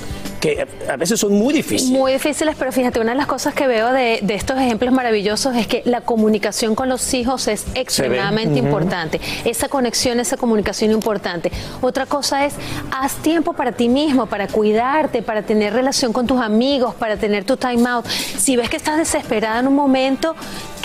que 0.45 0.67
a 0.87 0.95
veces 0.95 1.19
son 1.19 1.33
muy 1.33 1.53
difíciles. 1.53 1.97
Muy 1.97 2.13
difíciles, 2.13 2.55
pero 2.57 2.71
fíjate, 2.71 2.99
una 2.99 3.13
de 3.13 3.17
las 3.17 3.25
cosas 3.25 3.55
que 3.55 3.67
veo 3.67 3.91
de, 3.91 4.23
estos 4.29 4.59
ejemplos 4.59 4.93
maravillosos 4.93 5.55
es 5.55 5.65
que 5.65 5.81
la 5.85 6.01
comunicación 6.01 6.75
con 6.75 6.87
los 6.89 7.13
hijos 7.13 7.47
es 7.47 7.65
extremadamente 7.73 8.59
importante. 8.59 9.19
Esa 9.43 9.69
conexión, 9.69 10.19
esa 10.19 10.37
comunicación 10.37 10.91
importante. 10.91 11.51
Otra 11.81 12.05
cosa 12.05 12.45
es, 12.45 12.53
haz 12.91 13.15
tiempo 13.15 13.53
para 13.53 13.71
ti 13.71 13.89
mismo, 13.89 14.27
para 14.27 14.47
cuidarte, 14.47 15.23
para 15.23 15.41
tener 15.41 15.73
relación 15.73 16.13
con 16.13 16.27
tus 16.27 16.39
amigos, 16.39 16.93
para 16.95 17.17
tener 17.17 17.43
tu 17.43 17.57
time 17.57 17.87
out. 17.89 18.05
Si 18.05 18.55
ves 18.55 18.69
que 18.69 18.77
estás 18.77 18.97
desesperada 18.97 19.61
en 19.61 19.67
un 19.67 19.75
momento, 19.75 20.35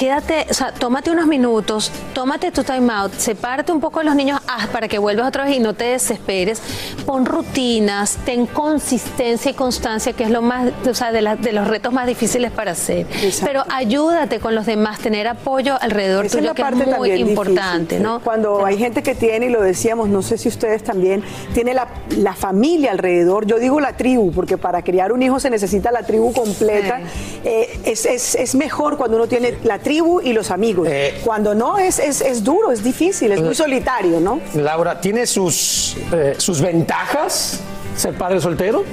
quédate, 0.00 0.46
o 0.48 0.54
sea, 0.54 0.72
tómate 0.72 1.10
unos 1.10 1.26
minutos, 1.26 1.92
tómate 2.14 2.50
tu 2.50 2.64
time 2.64 2.90
out, 2.90 3.12
sepárate 3.12 3.70
un 3.72 3.80
poco 3.80 3.98
de 3.98 4.06
los 4.06 4.14
niños 4.14 4.40
para 4.72 4.88
que 4.88 4.98
vuelvas 4.98 5.28
otra 5.28 5.44
vez 5.44 5.56
y 5.56 5.60
no 5.60 5.74
te 5.74 5.84
desesperes. 5.84 6.60
Pon 7.06 7.24
rutinas, 7.26 8.18
ten 8.24 8.46
consistencia 8.46 9.50
circunstancia 9.50 10.12
que 10.12 10.24
es 10.24 10.30
lo 10.30 10.42
más, 10.42 10.70
o 10.88 10.94
sea, 10.94 11.12
de, 11.12 11.22
de 11.40 11.52
los 11.52 11.66
retos 11.68 11.92
más 11.92 12.06
difíciles 12.06 12.50
para 12.50 12.72
hacer. 12.72 13.06
Pero 13.44 13.64
ayúdate 13.70 14.38
con 14.40 14.54
los 14.54 14.66
demás, 14.66 14.98
tener 14.98 15.26
apoyo 15.28 15.76
alrededor 15.80 16.26
Esa 16.26 16.38
tuyo, 16.38 16.50
es 16.50 16.56
que 16.56 16.62
la 16.62 16.68
es 16.68 16.74
parte 16.74 16.86
muy 16.90 17.08
también 17.08 17.28
importante, 17.28 17.80
difícil. 17.96 18.02
¿no? 18.02 18.20
Cuando 18.20 18.64
hay 18.66 18.76
gente 18.78 19.02
que 19.02 19.14
tiene, 19.14 19.46
y 19.46 19.48
lo 19.50 19.62
decíamos, 19.62 20.08
no 20.08 20.22
sé 20.22 20.38
si 20.38 20.48
ustedes 20.48 20.82
también, 20.82 21.22
tiene 21.54 21.74
la, 21.74 21.88
la 22.16 22.34
familia 22.34 22.90
alrededor, 22.92 23.46
yo 23.46 23.58
digo 23.58 23.80
la 23.80 23.96
tribu, 23.96 24.32
porque 24.32 24.58
para 24.58 24.82
criar 24.82 25.12
un 25.12 25.22
hijo 25.22 25.38
se 25.40 25.50
necesita 25.50 25.90
la 25.92 26.02
tribu 26.02 26.32
completa. 26.32 27.00
Eh, 27.44 27.80
es, 27.84 28.06
es- 28.06 28.34
es 28.34 28.54
mejor 28.54 28.96
cuando 28.96 29.16
uno 29.16 29.26
tiene 29.28 29.54
la 29.64 29.78
tribu 29.78 30.20
y 30.20 30.32
los 30.32 30.50
amigos. 30.50 30.88
cuando 31.24 31.54
no, 31.54 31.78
es, 31.78 31.98
es, 31.98 32.20
es 32.20 32.42
duro, 32.44 32.72
es 32.72 32.82
difícil, 32.82 33.32
es 33.32 33.40
muy 33.42 33.54
solitario, 33.54 34.20
¿no? 34.20 34.39
Laura, 34.54 35.00
¿tiene 35.00 35.26
sus, 35.26 35.96
eh, 36.12 36.34
sus 36.38 36.60
ventajas 36.60 37.60
ser 37.96 38.14
padre 38.14 38.40
soltero? 38.40 38.84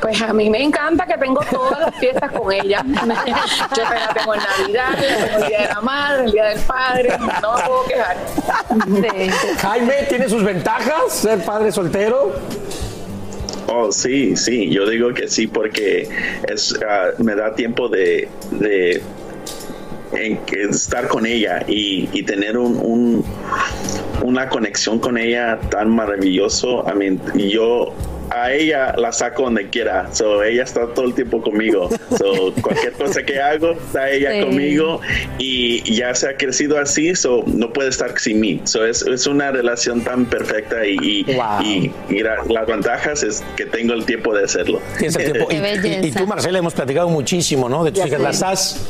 Pues 0.00 0.20
a 0.22 0.32
mí 0.32 0.48
me 0.48 0.62
encanta 0.62 1.06
que 1.06 1.18
tengo 1.18 1.40
todas 1.50 1.80
las 1.80 1.94
fiestas 1.96 2.30
con 2.30 2.52
ella. 2.52 2.84
Yo 3.76 3.82
la 3.82 4.14
tengo 4.14 4.34
en 4.34 4.40
Navidad, 4.40 4.90
la 4.92 5.16
tengo 5.16 5.38
el 5.38 5.48
Día 5.48 5.60
de 5.62 5.68
la 5.68 5.80
Madre, 5.80 6.24
el 6.24 6.32
Día 6.32 6.44
del 6.44 6.60
Padre, 6.60 7.18
no 7.18 7.26
me 7.26 7.62
puedo 7.62 7.84
quejar. 7.86 8.16
Jaime, 9.58 9.94
¿tiene 10.08 10.28
sus 10.28 10.44
ventajas 10.44 11.12
ser 11.12 11.44
padre 11.44 11.72
soltero? 11.72 12.34
Oh, 13.68 13.90
sí, 13.90 14.36
sí, 14.36 14.70
yo 14.70 14.88
digo 14.88 15.12
que 15.12 15.26
sí 15.28 15.48
porque 15.48 16.08
es, 16.48 16.78
ah, 16.88 17.08
me 17.18 17.34
da 17.34 17.54
tiempo 17.54 17.88
de, 17.88 18.28
de 18.52 19.02
en 20.12 20.38
que 20.38 20.62
estar 20.64 21.08
con 21.08 21.26
ella 21.26 21.64
y, 21.66 22.08
y 22.12 22.22
tener 22.22 22.56
un, 22.56 22.76
un- 22.78 23.24
una 24.22 24.48
conexión 24.48 24.98
con 24.98 25.18
ella 25.18 25.58
tan 25.70 25.90
maravilloso. 25.90 26.84
I 26.92 26.96
mean, 26.96 27.20
yo 27.50 27.92
a 28.30 28.52
ella 28.52 28.92
la 28.98 29.12
saco 29.12 29.44
donde 29.44 29.68
quiera, 29.70 30.08
so, 30.12 30.42
ella 30.42 30.64
está 30.64 30.86
todo 30.94 31.06
el 31.06 31.14
tiempo 31.14 31.40
conmigo. 31.42 31.88
So, 32.18 32.52
cualquier 32.62 32.94
cosa 32.94 33.22
que 33.22 33.40
hago, 33.40 33.72
está 33.72 34.10
ella 34.10 34.32
Sí. 34.32 34.40
conmigo 34.40 35.00
y 35.38 35.94
ya 35.94 36.12
se 36.14 36.30
ha 36.30 36.36
crecido 36.36 36.78
así, 36.78 37.14
so, 37.14 37.44
no 37.46 37.72
puede 37.72 37.90
estar 37.90 38.18
sin 38.18 38.40
mí. 38.40 38.60
So, 38.64 38.84
es, 38.84 39.02
es 39.02 39.26
una 39.28 39.52
relación 39.52 40.02
tan 40.02 40.24
perfecta 40.24 40.84
y, 40.86 40.96
y, 41.00 41.26
y- 41.62 41.92
y 42.08 42.22
la- 42.22 42.42
las 42.48 42.66
ventajas 42.66 43.22
es 43.22 43.44
que 43.56 43.66
tengo 43.66 43.92
el 43.92 44.04
tiempo 44.06 44.34
de 44.34 44.44
hacerlo. 44.44 44.80
Tienes 44.98 45.14
el 45.16 45.32
tiempo. 45.32 45.48
Y, 45.52 45.56
y- 45.56 46.06
y 46.08 46.10
tú, 46.10 46.26
Marcela, 46.26 46.58
hemos 46.58 46.74
platicado 46.74 47.08
muchísimo, 47.08 47.68
¿no? 47.68 47.84
De 47.84 47.92
tus 47.92 48.00
Ya 48.00 48.06
hijas. 48.08 48.18
sé. 48.18 48.24
Las 48.24 48.42
has, 48.42 48.86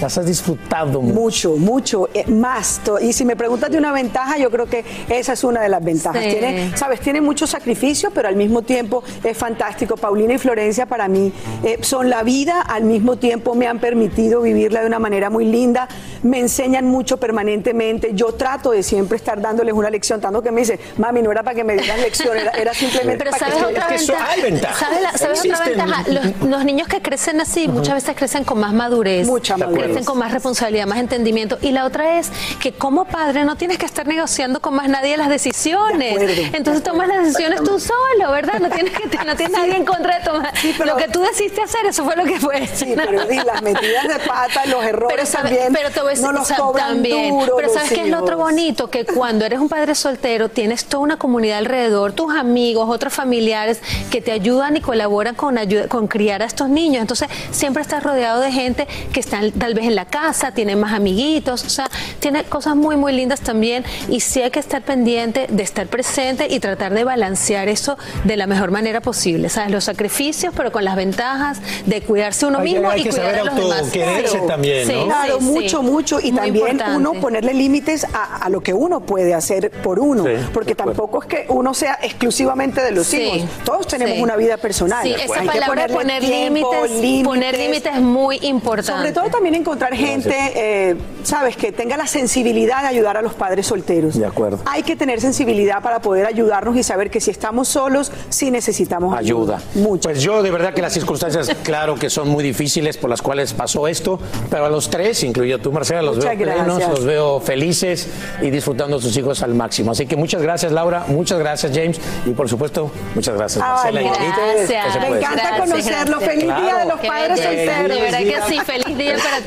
las 0.00 0.16
has 0.18 0.26
disfrutado 0.26 1.00
mucho. 1.00 1.20
Mucho, 1.20 1.56
mucho, 1.56 2.08
eh, 2.14 2.24
más. 2.30 2.80
Y 3.00 3.12
si 3.12 3.24
me 3.24 3.36
preguntas 3.36 3.70
de 3.70 3.78
una 3.78 3.92
ventaja, 3.92 4.38
yo 4.38 4.50
creo 4.50 4.66
que 4.66 4.84
esa 5.08 5.32
es 5.34 5.44
una 5.44 5.60
de 5.60 5.68
las 5.68 5.82
ventajas. 5.84 6.22
Sí. 6.22 6.30
Tiene, 6.30 6.76
sabes, 6.76 7.00
tiene 7.00 7.20
mucho 7.20 7.46
sacrificio, 7.46 8.10
pero 8.12 8.28
al 8.28 8.36
mismo 8.36 8.62
tiempo 8.62 9.02
es 9.22 9.36
fantástico. 9.36 9.96
Paulina 9.96 10.34
y 10.34 10.38
Florencia 10.38 10.86
para 10.86 11.08
mí 11.08 11.32
eh, 11.64 11.78
son 11.82 12.08
la 12.10 12.22
vida, 12.22 12.62
al 12.62 12.84
mismo 12.84 13.16
tiempo 13.16 13.54
me 13.54 13.66
han 13.66 13.78
permitido 13.78 14.40
vivirla 14.42 14.80
de 14.80 14.86
una 14.86 14.98
manera 14.98 15.30
muy 15.30 15.44
linda, 15.44 15.88
me 16.22 16.38
enseñan 16.40 16.86
mucho 16.86 17.18
permanentemente. 17.18 18.10
Yo 18.14 18.32
trato 18.34 18.70
de 18.72 18.82
siempre 18.82 19.16
estar 19.16 19.40
dándoles 19.40 19.74
una 19.74 19.90
lección, 19.90 20.20
tanto 20.20 20.42
que 20.42 20.50
me 20.50 20.60
dice, 20.60 20.78
mami, 20.98 21.22
no 21.22 21.30
era 21.32 21.42
para 21.42 21.54
que 21.54 21.64
me 21.64 21.74
dieran 21.76 22.00
lección, 22.00 22.36
era, 22.36 22.50
era 22.52 22.74
simplemente 22.74 23.18
Pero 23.24 23.30
para 23.32 23.46
¿sabes 23.46 23.64
que 23.64 23.70
otra 23.72 23.88
ventaja? 23.88 24.74
¿Sabes, 24.78 25.02
la- 25.02 25.18
sabes 25.18 25.40
otra 25.44 25.64
ventaja? 25.64 26.04
Los, 26.08 26.48
los 26.48 26.64
niños 26.64 26.88
que 26.88 27.00
crecen 27.00 27.40
así 27.40 27.68
muchas 27.68 27.94
veces 27.94 28.16
crecen 28.16 28.44
con 28.44 28.58
más 28.60 28.72
madurez, 28.72 29.26
Mucha 29.26 29.56
madurez. 29.56 29.89
Crecen 29.90 30.04
con 30.04 30.18
más 30.18 30.32
responsabilidad, 30.32 30.86
más 30.86 30.98
entendimiento. 30.98 31.58
Y 31.62 31.72
la 31.72 31.84
otra 31.84 32.18
es 32.18 32.30
que 32.60 32.72
como 32.72 33.04
padre 33.04 33.44
no 33.44 33.56
tienes 33.56 33.78
que 33.78 33.86
estar 33.86 34.06
negociando 34.06 34.60
con 34.60 34.74
más 34.74 34.88
nadie 34.88 35.16
las 35.16 35.28
decisiones. 35.28 36.50
Entonces 36.52 36.82
tomas 36.82 37.08
las 37.08 37.24
decisiones 37.24 37.62
tú 37.62 37.78
solo, 37.78 38.30
¿verdad? 38.32 38.58
No 38.60 38.70
tienes 38.70 38.92
que 38.92 39.06
no 39.24 39.36
tienes 39.36 39.50
nadie 39.58 39.76
en 39.76 39.84
contra 39.84 40.18
de 40.18 40.24
tomar. 40.24 40.52
lo 40.84 40.96
que 40.96 41.08
tú 41.08 41.20
decidiste 41.22 41.62
hacer, 41.62 41.86
eso 41.86 42.04
fue 42.04 42.16
lo 42.16 42.24
que 42.24 42.38
fue. 42.40 42.66
Sí, 42.66 42.92
pero 42.96 43.24
di, 43.26 43.36
las 43.36 43.62
metidas 43.62 44.08
de 44.08 44.18
pata, 44.26 44.66
los 44.66 44.84
errores 44.84 45.14
Pero 45.16 45.26
sabe- 45.26 45.48
también, 45.50 45.72
pero 45.72 45.90
te 45.90 46.00
voy 46.00 46.08
a 46.08 46.10
decir- 46.12 46.26
no 46.26 46.32
los 46.32 46.52
cobran 46.52 46.88
también. 46.88 47.30
duro 47.38 47.56
Pero 47.56 47.72
¿sabes 47.72 47.90
qué 47.92 48.02
es 48.02 48.08
lo 48.08 48.20
otro 48.20 48.36
bonito? 48.38 48.90
Que 48.90 49.04
cuando 49.04 49.44
eres 49.44 49.58
un 49.60 49.68
padre 49.68 49.94
soltero 49.94 50.48
tienes 50.48 50.84
toda 50.86 51.02
una 51.02 51.16
comunidad 51.18 51.58
alrededor, 51.58 52.12
tus 52.12 52.34
amigos, 52.34 52.88
otros 52.88 53.12
familiares 53.12 53.80
que 54.10 54.20
te 54.20 54.32
ayudan 54.32 54.76
y 54.76 54.80
colaboran 54.80 55.34
con, 55.34 55.56
ayu- 55.56 55.88
con 55.88 56.06
criar 56.08 56.42
a 56.42 56.46
estos 56.46 56.68
niños. 56.68 57.00
Entonces 57.00 57.28
siempre 57.50 57.82
estás 57.82 58.02
rodeado 58.02 58.40
de 58.40 58.52
gente 58.52 58.86
que 59.12 59.20
están 59.20 59.50
tal 59.52 59.74
vez 59.74 59.79
en 59.84 59.94
la 59.94 60.04
casa, 60.04 60.52
tienen 60.52 60.78
más 60.80 60.92
amiguitos, 60.92 61.64
o 61.64 61.68
sea, 61.70 61.90
tiene 62.20 62.44
cosas 62.44 62.76
muy, 62.76 62.96
muy 62.96 63.12
lindas 63.12 63.40
también 63.40 63.84
y 64.08 64.20
sí 64.20 64.40
hay 64.42 64.50
que 64.50 64.58
estar 64.60 64.82
pendiente 64.82 65.46
de 65.48 65.62
estar 65.62 65.86
presente 65.86 66.46
y 66.50 66.60
tratar 66.60 66.92
de 66.94 67.04
balancear 67.04 67.68
eso 67.68 67.96
de 68.24 68.36
la 68.36 68.46
mejor 68.46 68.70
manera 68.70 69.00
posible, 69.00 69.48
¿sabes? 69.48 69.70
Los 69.70 69.84
sacrificios, 69.84 70.52
pero 70.56 70.72
con 70.72 70.84
las 70.84 70.96
ventajas 70.96 71.58
de 71.86 72.02
cuidarse 72.02 72.46
uno 72.46 72.58
que- 72.58 72.64
mismo 72.64 72.90
hay 72.90 73.00
y 73.00 73.04
que 73.04 73.10
cuidar 73.10 73.26
saber 73.26 73.40
a 73.40 73.44
los 73.44 73.54
demás. 73.56 73.78
autoquererse 73.80 74.38
Sí. 74.40 74.46
también, 74.46 74.86
Sí, 74.86 74.92
¿no? 74.94 75.04
Claro, 75.06 75.38
sí, 75.40 75.46
sí. 75.46 75.50
mucho, 75.52 75.82
mucho. 75.82 76.20
Y 76.20 76.32
Muy 76.32 76.40
también 76.40 76.56
importante. 76.68 76.96
uno 76.96 77.12
ponerle 77.20 77.54
límites 77.54 78.04
a, 78.12 78.36
a 78.44 78.48
lo 78.48 78.60
que 78.62 78.72
uno 78.74 79.00
puede 79.00 79.34
hacer 79.34 79.70
por 79.70 79.98
uno. 79.98 80.24
porque 80.52 80.74
tampoco 80.74 81.22
es 81.22 81.28
que 81.28 81.46
uno 81.48 81.74
sea 81.74 81.98
exclusivamente 82.02 82.82
de 82.82 82.90
los 82.92 83.06
Sí, 83.06 83.16
hijos. 83.22 83.48
Todos 83.64 83.86
tenemos 83.86 84.16
sí. 84.16 84.22
una 84.22 84.36
vida 84.36 84.56
personal. 84.56 85.02
Sí, 85.02 85.12
esa 85.12 85.34
Hay 85.40 85.40
que 85.40 85.46
palabra 85.46 85.66
ponerle 85.88 85.96
poner 85.96 86.20
tiempo, 86.22 86.72
límites, 86.88 87.24
poner 87.24 87.58
límites 87.58 87.94
es 87.94 88.00
muy 88.00 88.38
importante. 88.42 88.92
Sobre 89.00 89.12
todo 89.12 89.30
también 89.30 89.54
encontrar 89.70 89.94
gente, 89.94 90.34
eh, 90.56 90.96
sabes, 91.22 91.56
que 91.56 91.70
tenga 91.70 91.96
la 91.96 92.06
sensibilidad 92.06 92.82
de 92.82 92.88
ayudar 92.88 93.16
a 93.16 93.22
los 93.22 93.34
padres 93.34 93.66
solteros. 93.66 94.18
De 94.18 94.26
acuerdo. 94.26 94.58
Hay 94.66 94.82
que 94.82 94.96
tener 94.96 95.20
sensibilidad 95.20 95.80
para 95.80 96.00
poder 96.00 96.26
ayudarnos 96.26 96.76
y 96.76 96.82
saber 96.82 97.08
que 97.10 97.20
si 97.20 97.30
estamos 97.30 97.68
solos, 97.68 98.10
sí 98.30 98.50
necesitamos 98.50 99.16
ayuda. 99.16 99.60
Ayuda. 99.74 99.98
Pues 100.02 100.22
yo 100.22 100.42
de 100.42 100.50
verdad 100.50 100.74
que 100.74 100.82
las 100.82 100.92
circunstancias, 100.92 101.54
claro 101.62 101.94
que 101.94 102.10
son 102.10 102.28
muy 102.28 102.42
difíciles 102.42 102.96
por 102.96 103.08
las 103.10 103.22
cuales 103.22 103.52
pasó 103.52 103.86
esto, 103.86 104.18
pero 104.50 104.64
a 104.66 104.70
los 104.70 104.90
tres, 104.90 105.22
incluido 105.22 105.58
tú 105.58 105.70
Marcela, 105.70 106.02
los 106.02 106.16
Muchas 106.16 106.36
veo 106.36 106.46
plenos, 106.46 106.66
gracias. 106.66 106.90
los 106.90 107.04
veo 107.04 107.40
felices 107.40 108.08
y 108.42 108.50
disfrutando 108.50 108.96
a 108.96 109.00
sus 109.00 109.16
hijos 109.16 109.42
al 109.42 109.54
máximo. 109.54 109.92
Así 109.92 110.06
que 110.06 110.16
muchas 110.16 110.42
gracias 110.42 110.72
Laura, 110.72 111.04
muchas 111.06 111.38
gracias 111.38 111.70
James 111.72 112.00
y 112.26 112.30
por 112.30 112.48
supuesto 112.48 112.90
muchas 113.14 113.36
gracias 113.36 113.64
Ay, 113.64 113.70
Marcela. 113.70 114.02
y. 114.02 114.04
Gracias. 114.06 114.86
¿Qué 114.86 114.92
se 114.92 115.00
Me 115.00 115.16
encanta 115.18 115.58
conocerlo. 115.58 116.20
Feliz 116.20 116.44
día 116.44 116.76
de 116.78 116.84
los 116.86 117.00
Qué 117.00 117.08
padres 117.08 117.40
solteros. 117.40 117.96
De 117.96 118.02
verdad 118.02 118.18
que 118.18 118.54
sí, 118.54 118.60
feliz 118.60 118.98
día 118.98 119.16
para 119.22 119.40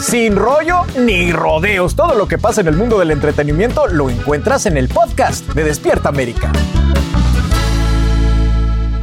Sin 0.00 0.36
rollo 0.36 0.82
ni 0.98 1.32
rodeos, 1.32 1.96
todo 1.96 2.14
lo 2.14 2.28
que 2.28 2.36
pasa 2.36 2.60
en 2.60 2.68
el 2.68 2.76
mundo 2.76 2.98
del 2.98 3.10
entretenimiento 3.10 3.86
lo 3.86 4.10
encuentras 4.10 4.66
en 4.66 4.76
el 4.76 4.88
podcast 4.88 5.46
de 5.54 5.64
Despierta 5.64 6.10
América. 6.10 6.52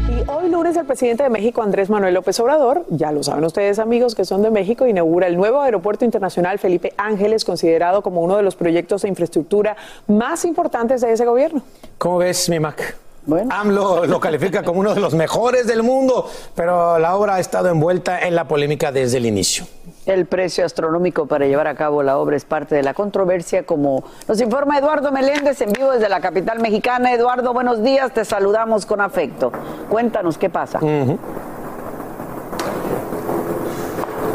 Y 0.07 0.29
hoy 0.29 0.49
lunes 0.49 0.77
el 0.77 0.85
presidente 0.85 1.23
de 1.23 1.29
México, 1.29 1.63
Andrés 1.63 1.89
Manuel 1.89 2.13
López 2.13 2.39
Obrador, 2.39 2.85
ya 2.89 3.11
lo 3.11 3.23
saben 3.23 3.43
ustedes 3.43 3.79
amigos 3.79 4.13
que 4.13 4.23
son 4.23 4.43
de 4.43 4.51
México, 4.51 4.85
inaugura 4.85 5.27
el 5.27 5.35
nuevo 5.35 5.61
aeropuerto 5.61 6.05
internacional 6.05 6.59
Felipe 6.59 6.93
Ángeles, 6.95 7.43
considerado 7.43 8.03
como 8.03 8.21
uno 8.21 8.37
de 8.37 8.43
los 8.43 8.55
proyectos 8.55 9.01
de 9.01 9.09
infraestructura 9.09 9.75
más 10.07 10.45
importantes 10.45 11.01
de 11.01 11.11
ese 11.11 11.25
gobierno. 11.25 11.63
¿Cómo 11.97 12.19
ves, 12.19 12.49
mi 12.49 12.59
Mac? 12.59 12.95
Bueno. 13.25 13.49
AMLO 13.53 14.05
lo 14.05 14.19
califica 14.19 14.63
como 14.63 14.81
uno 14.81 14.93
de 14.93 14.99
los 14.99 15.13
mejores 15.13 15.65
del 15.65 15.81
mundo, 15.81 16.29
pero 16.55 16.99
la 16.99 17.15
obra 17.15 17.35
ha 17.35 17.39
estado 17.39 17.69
envuelta 17.69 18.19
en 18.19 18.35
la 18.35 18.47
polémica 18.47 18.91
desde 18.91 19.17
el 19.17 19.25
inicio. 19.25 19.65
El 20.05 20.25
precio 20.25 20.65
astronómico 20.65 21.25
para 21.27 21.45
llevar 21.45 21.67
a 21.67 21.75
cabo 21.75 22.03
la 22.03 22.17
obra 22.17 22.35
es 22.35 22.43
parte 22.43 22.75
de 22.75 22.83
la 22.83 22.93
controversia, 22.93 23.65
como 23.65 24.03
nos 24.27 24.41
informa 24.41 24.77
Eduardo 24.77 25.13
Meléndez 25.13 25.61
en 25.61 25.71
vivo 25.71 25.91
desde 25.91 26.09
la 26.09 26.19
capital 26.19 26.59
mexicana. 26.59 27.13
Eduardo, 27.13 27.53
buenos 27.53 27.81
días, 27.81 28.13
te 28.13 28.25
saludamos 28.25 28.85
con 28.85 28.99
afecto. 28.99 29.51
Cuéntanos 29.89 30.37
qué 30.37 30.49
pasa. 30.49 30.79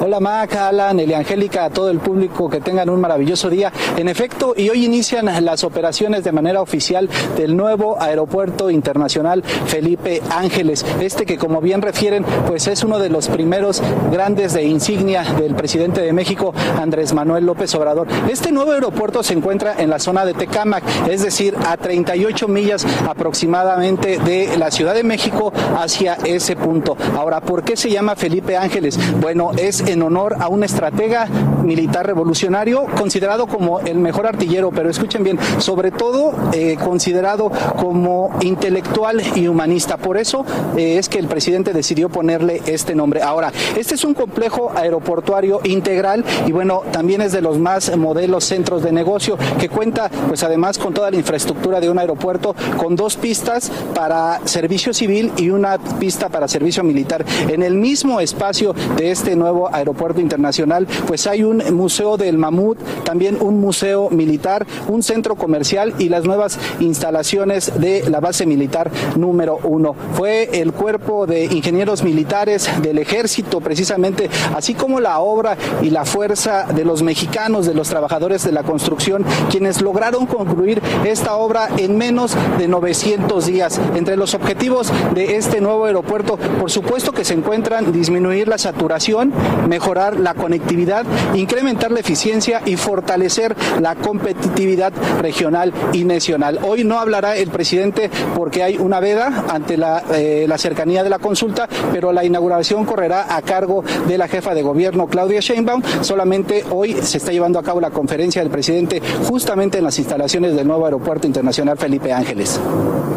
Hola 0.00 0.20
Maca, 0.20 0.68
Alan, 0.68 1.00
Angélica, 1.12 1.64
a 1.64 1.70
todo 1.70 1.90
el 1.90 1.98
público 1.98 2.48
que 2.48 2.60
tengan 2.60 2.88
un 2.88 3.00
maravilloso 3.00 3.50
día. 3.50 3.72
En 3.96 4.08
efecto, 4.08 4.54
y 4.56 4.68
hoy 4.68 4.84
inician 4.84 5.26
las 5.44 5.64
operaciones 5.64 6.22
de 6.22 6.30
manera 6.30 6.62
oficial 6.62 7.08
del 7.36 7.56
nuevo 7.56 8.00
aeropuerto 8.00 8.70
internacional 8.70 9.42
Felipe 9.42 10.22
Ángeles. 10.30 10.86
Este 11.00 11.26
que 11.26 11.36
como 11.36 11.60
bien 11.60 11.82
refieren, 11.82 12.24
pues 12.46 12.68
es 12.68 12.84
uno 12.84 13.00
de 13.00 13.08
los 13.08 13.26
primeros 13.26 13.82
grandes 14.12 14.52
de 14.52 14.62
insignia 14.62 15.24
del 15.24 15.56
presidente 15.56 16.00
de 16.00 16.12
México, 16.12 16.54
Andrés 16.80 17.12
Manuel 17.12 17.44
López 17.44 17.74
Obrador. 17.74 18.06
Este 18.30 18.52
nuevo 18.52 18.70
aeropuerto 18.70 19.24
se 19.24 19.34
encuentra 19.34 19.74
en 19.78 19.90
la 19.90 19.98
zona 19.98 20.24
de 20.24 20.34
Tecámac, 20.34 20.84
es 21.08 21.24
decir, 21.24 21.56
a 21.66 21.76
38 21.76 22.46
millas 22.46 22.86
aproximadamente 23.08 24.20
de 24.20 24.56
la 24.58 24.70
Ciudad 24.70 24.94
de 24.94 25.02
México 25.02 25.52
hacia 25.76 26.14
ese 26.24 26.54
punto. 26.54 26.96
Ahora, 27.16 27.40
¿por 27.40 27.64
qué 27.64 27.76
se 27.76 27.90
llama 27.90 28.14
Felipe 28.14 28.56
Ángeles? 28.56 28.96
Bueno, 29.20 29.50
es 29.56 29.87
en 29.88 30.02
honor 30.02 30.36
a 30.38 30.48
un 30.48 30.64
estratega 30.64 31.26
militar 31.64 32.06
revolucionario 32.06 32.86
considerado 32.96 33.46
como 33.46 33.80
el 33.80 33.98
mejor 33.98 34.26
artillero, 34.26 34.70
pero 34.70 34.90
escuchen 34.90 35.24
bien, 35.24 35.38
sobre 35.58 35.90
todo 35.90 36.32
eh, 36.52 36.76
considerado 36.82 37.50
como 37.76 38.30
intelectual 38.40 39.22
y 39.36 39.48
humanista. 39.48 39.96
Por 39.96 40.18
eso 40.18 40.44
eh, 40.76 40.98
es 40.98 41.08
que 41.08 41.18
el 41.18 41.26
presidente 41.26 41.72
decidió 41.72 42.08
ponerle 42.08 42.62
este 42.66 42.94
nombre. 42.94 43.22
Ahora, 43.22 43.52
este 43.76 43.94
es 43.94 44.04
un 44.04 44.14
complejo 44.14 44.72
aeroportuario 44.74 45.60
integral 45.64 46.24
y 46.46 46.52
bueno, 46.52 46.82
también 46.92 47.22
es 47.22 47.32
de 47.32 47.40
los 47.40 47.58
más 47.58 47.96
modelos 47.96 48.44
centros 48.44 48.82
de 48.82 48.92
negocio 48.92 49.36
que 49.58 49.68
cuenta 49.68 50.10
pues 50.28 50.42
además 50.42 50.78
con 50.78 50.94
toda 50.94 51.10
la 51.10 51.16
infraestructura 51.16 51.80
de 51.80 51.90
un 51.90 51.98
aeropuerto 51.98 52.54
con 52.76 52.96
dos 52.96 53.16
pistas 53.16 53.70
para 53.94 54.40
servicio 54.44 54.92
civil 54.92 55.32
y 55.36 55.50
una 55.50 55.78
pista 55.78 56.28
para 56.28 56.48
servicio 56.48 56.84
militar. 56.84 57.24
En 57.48 57.62
el 57.62 57.74
mismo 57.74 58.20
espacio 58.20 58.74
de 58.96 59.10
este 59.10 59.36
nuevo 59.36 59.68
Aeropuerto 59.72 59.77
Internacional, 60.18 60.86
pues 61.06 61.26
hay 61.26 61.42
un 61.42 61.62
museo 61.74 62.16
del 62.16 62.38
mamut, 62.38 62.78
también 63.04 63.38
un 63.40 63.60
museo 63.60 64.10
militar, 64.10 64.66
un 64.88 65.02
centro 65.02 65.36
comercial 65.36 65.94
y 65.98 66.08
las 66.08 66.24
nuevas 66.24 66.58
instalaciones 66.80 67.72
de 67.80 68.08
la 68.08 68.20
base 68.20 68.46
militar 68.46 68.90
número 69.16 69.58
uno. 69.64 69.94
Fue 70.14 70.48
el 70.60 70.72
cuerpo 70.72 71.26
de 71.26 71.44
ingenieros 71.44 72.02
militares 72.02 72.70
del 72.82 72.98
ejército, 72.98 73.60
precisamente, 73.60 74.30
así 74.54 74.74
como 74.74 75.00
la 75.00 75.20
obra 75.20 75.56
y 75.82 75.90
la 75.90 76.04
fuerza 76.04 76.66
de 76.74 76.84
los 76.84 77.02
mexicanos, 77.02 77.66
de 77.66 77.74
los 77.74 77.88
trabajadores 77.88 78.44
de 78.44 78.52
la 78.52 78.62
construcción, 78.62 79.24
quienes 79.50 79.80
lograron 79.80 80.26
concluir 80.26 80.82
esta 81.04 81.36
obra 81.36 81.68
en 81.76 81.96
menos 81.96 82.36
de 82.58 82.68
900 82.68 83.46
días. 83.46 83.80
Entre 83.94 84.16
los 84.16 84.34
objetivos 84.34 84.92
de 85.14 85.36
este 85.36 85.60
nuevo 85.60 85.84
aeropuerto, 85.84 86.36
por 86.36 86.70
supuesto 86.70 87.12
que 87.12 87.24
se 87.24 87.34
encuentran 87.34 87.92
disminuir 87.92 88.48
la 88.48 88.58
saturación, 88.58 89.32
mejorar 89.68 90.18
la 90.18 90.34
conectividad, 90.34 91.04
incrementar 91.34 91.92
la 91.92 92.00
eficiencia 92.00 92.62
y 92.64 92.76
fortalecer 92.76 93.54
la 93.80 93.94
competitividad 93.94 94.92
regional 95.20 95.72
y 95.92 96.04
nacional. 96.04 96.58
Hoy 96.62 96.84
no 96.84 96.98
hablará 96.98 97.36
el 97.36 97.50
presidente 97.50 98.10
porque 98.34 98.62
hay 98.62 98.76
una 98.76 99.00
veda 99.00 99.44
ante 99.48 99.76
la, 99.76 100.02
eh, 100.14 100.46
la 100.48 100.58
cercanía 100.58 101.02
de 101.02 101.10
la 101.10 101.18
consulta, 101.18 101.68
pero 101.92 102.12
la 102.12 102.24
inauguración 102.24 102.84
correrá 102.84 103.36
a 103.36 103.42
cargo 103.42 103.84
de 104.06 104.18
la 104.18 104.28
jefa 104.28 104.54
de 104.54 104.62
gobierno 104.62 105.06
Claudia 105.06 105.40
Sheinbaum. 105.40 105.82
Solamente 106.00 106.64
hoy 106.70 106.94
se 107.02 107.18
está 107.18 107.32
llevando 107.32 107.58
a 107.58 107.62
cabo 107.62 107.80
la 107.80 107.90
conferencia 107.90 108.42
del 108.42 108.50
presidente 108.50 109.00
justamente 109.28 109.78
en 109.78 109.84
las 109.84 109.98
instalaciones 109.98 110.54
del 110.54 110.66
nuevo 110.66 110.84
aeropuerto 110.84 111.26
internacional 111.26 111.76
Felipe 111.76 112.12
Ángeles. 112.12 112.60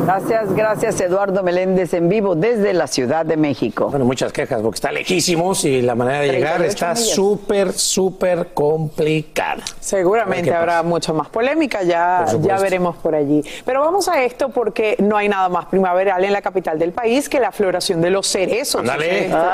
Gracias, 0.06 0.54
gracias 0.54 1.02
Eduardo 1.02 1.44
Meléndez 1.44 1.94
en 1.94 2.10
vivo 2.10 2.36
desde 2.36 2.74
la 2.74 2.88
Ciudad 2.88 3.26
de 3.26 3.38
México. 3.38 3.90
Bueno, 3.90 4.06
muchas 4.06 4.34
quejas 4.34 4.62
porque 4.62 4.76
está 4.76 4.92
lejísimos 4.92 5.64
y 5.66 5.82
la 5.82 5.96
manera 5.96 6.20
de 6.20 6.32
llegar 6.32 6.41
está 6.42 6.96
súper, 6.96 7.74
súper 7.74 8.54
complicada. 8.54 9.64
Seguramente 9.80 10.54
habrá 10.54 10.84
mucho 10.84 11.14
más 11.14 11.30
polémica, 11.30 11.84
ya, 11.84 12.26
ya 12.42 12.58
veremos 12.58 12.96
por 12.98 13.16
allí. 13.16 13.44
Pero 13.66 13.82
vamos 13.82 14.08
a 14.08 14.24
esto 14.24 14.50
porque 14.50 14.96
no 15.00 15.18
hay 15.18 15.30
nada 15.30 15.50
más 15.50 15.66
primaveral 15.66 16.24
en 16.24 16.34
la 16.34 16.42
capital 16.42 16.80
del 16.80 16.92
país 16.92 17.30
que 17.30 17.40
la 17.40 17.52
floración 17.52 18.02
de 18.02 18.10
los 18.10 18.28
cerezos. 18.28 18.84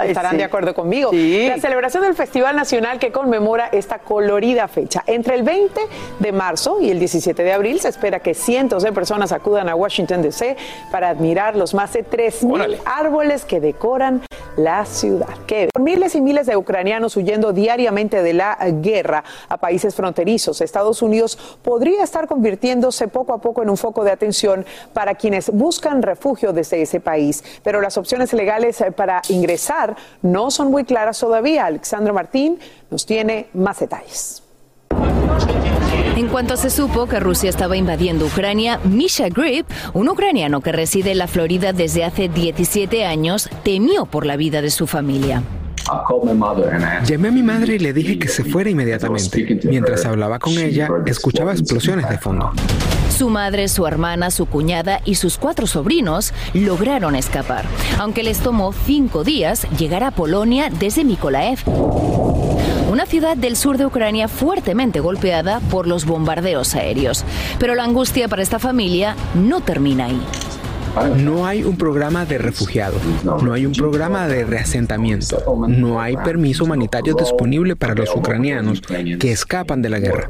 estarán 0.05 0.37
de 0.37 0.43
acuerdo 0.43 0.73
conmigo. 0.73 1.11
La 1.11 1.59
celebración 1.59 2.03
del 2.03 2.15
Festival 2.15 2.55
Nacional 2.55 2.99
que 2.99 3.11
conmemora 3.11 3.69
esta 3.71 3.99
colorida 3.99 4.67
fecha. 4.67 5.03
Entre 5.07 5.35
el 5.35 5.43
20 5.43 5.81
de 6.19 6.31
marzo 6.31 6.79
y 6.81 6.89
el 6.89 6.99
17 6.99 7.43
de 7.43 7.53
abril 7.53 7.79
se 7.79 7.89
espera 7.89 8.19
que 8.19 8.33
cientos 8.33 8.83
de 8.83 8.91
personas 8.91 9.31
acudan 9.31 9.69
a 9.69 9.75
Washington 9.75 10.21
DC 10.21 10.57
para 10.91 11.09
admirar 11.09 11.55
los 11.55 11.73
más 11.73 11.93
de 11.93 12.05
3.000 12.05 12.79
árboles 12.85 13.45
que 13.45 13.59
decoran 13.59 14.21
la 14.55 14.85
ciudad. 14.85 15.27
Que 15.45 15.69
miles 15.79 16.15
y 16.15 16.21
miles 16.21 16.47
de 16.47 16.57
ucranianos 16.57 16.76
huyendo 17.15 17.53
diariamente 17.53 18.21
de 18.21 18.33
la 18.33 18.57
guerra 18.81 19.23
a 19.49 19.57
países 19.57 19.95
fronterizos, 19.95 20.61
Estados 20.61 21.01
Unidos 21.01 21.37
podría 21.61 22.03
estar 22.03 22.27
convirtiéndose 22.27 23.07
poco 23.07 23.33
a 23.33 23.41
poco 23.41 23.63
en 23.63 23.69
un 23.69 23.77
foco 23.77 24.03
de 24.03 24.11
atención 24.11 24.65
para 24.93 25.15
quienes 25.15 25.49
buscan 25.49 26.01
refugio 26.01 26.53
desde 26.53 26.81
ese 26.81 26.99
país. 26.99 27.43
Pero 27.63 27.81
las 27.81 27.97
opciones 27.97 28.33
legales 28.33 28.83
para 28.95 29.21
ingresar 29.29 29.95
no 30.21 30.51
son 30.51 30.71
muy 30.71 30.83
claras 30.83 31.19
todavía. 31.19 31.65
Alexandra 31.65 32.13
Martín 32.13 32.59
nos 32.89 33.05
tiene 33.05 33.47
más 33.53 33.79
detalles. 33.79 34.43
En 36.15 36.29
cuanto 36.29 36.57
se 36.57 36.71
supo 36.71 37.05
que 37.05 37.19
Rusia 37.19 37.49
estaba 37.49 37.77
invadiendo 37.77 38.25
Ucrania, 38.25 38.79
Misha 38.83 39.29
Grip, 39.29 39.67
un 39.93 40.09
ucraniano 40.09 40.61
que 40.61 40.71
reside 40.71 41.11
en 41.11 41.19
la 41.19 41.27
Florida 41.27 41.73
desde 41.73 42.03
hace 42.03 42.27
17 42.27 43.05
años, 43.05 43.49
temió 43.63 44.07
por 44.07 44.25
la 44.25 44.35
vida 44.35 44.63
de 44.63 44.71
su 44.71 44.87
familia. 44.87 45.43
Llamé 47.05 47.27
a 47.27 47.31
mi 47.31 47.43
madre 47.43 47.75
y 47.75 47.79
le 47.79 47.93
dije 47.93 48.19
que 48.19 48.27
se 48.27 48.43
fuera 48.43 48.69
inmediatamente. 48.69 49.59
Mientras 49.63 50.05
hablaba 50.05 50.39
con 50.39 50.57
ella, 50.57 50.89
escuchaba 51.05 51.51
explosiones 51.51 52.09
de 52.09 52.17
fondo. 52.17 52.51
Su 53.09 53.29
madre, 53.29 53.67
su 53.67 53.87
hermana, 53.87 54.29
su 54.29 54.45
cuñada 54.45 55.01
y 55.03 55.15
sus 55.15 55.37
cuatro 55.37 55.65
sobrinos 55.65 56.33
lograron 56.53 57.15
escapar, 57.15 57.65
aunque 57.97 58.21
les 58.21 58.39
tomó 58.39 58.73
cinco 58.73 59.23
días 59.23 59.65
llegar 59.77 60.03
a 60.03 60.11
Polonia 60.11 60.69
desde 60.69 61.03
Mykolaiv, 61.03 61.59
una 62.91 63.05
ciudad 63.05 63.35
del 63.35 63.55
sur 63.55 63.77
de 63.77 63.85
Ucrania 63.85 64.27
fuertemente 64.27 64.99
golpeada 64.99 65.61
por 65.71 65.87
los 65.87 66.05
bombardeos 66.05 66.75
aéreos. 66.75 67.25
Pero 67.59 67.75
la 67.75 67.83
angustia 67.83 68.27
para 68.27 68.43
esta 68.43 68.59
familia 68.59 69.15
no 69.33 69.61
termina 69.61 70.05
ahí. 70.05 70.21
No 71.05 71.45
hay 71.45 71.63
un 71.63 71.77
programa 71.77 72.25
de 72.25 72.37
refugiados, 72.37 73.01
no 73.23 73.53
hay 73.53 73.65
un 73.65 73.73
programa 73.73 74.27
de 74.27 74.45
reasentamiento, 74.45 75.43
no 75.67 76.01
hay 76.01 76.17
permiso 76.17 76.63
humanitario 76.63 77.13
disponible 77.13 77.75
para 77.75 77.93
los 77.93 78.15
ucranianos 78.15 78.81
que 78.81 79.31
escapan 79.31 79.81
de 79.81 79.89
la 79.89 79.99
guerra. 79.99 80.29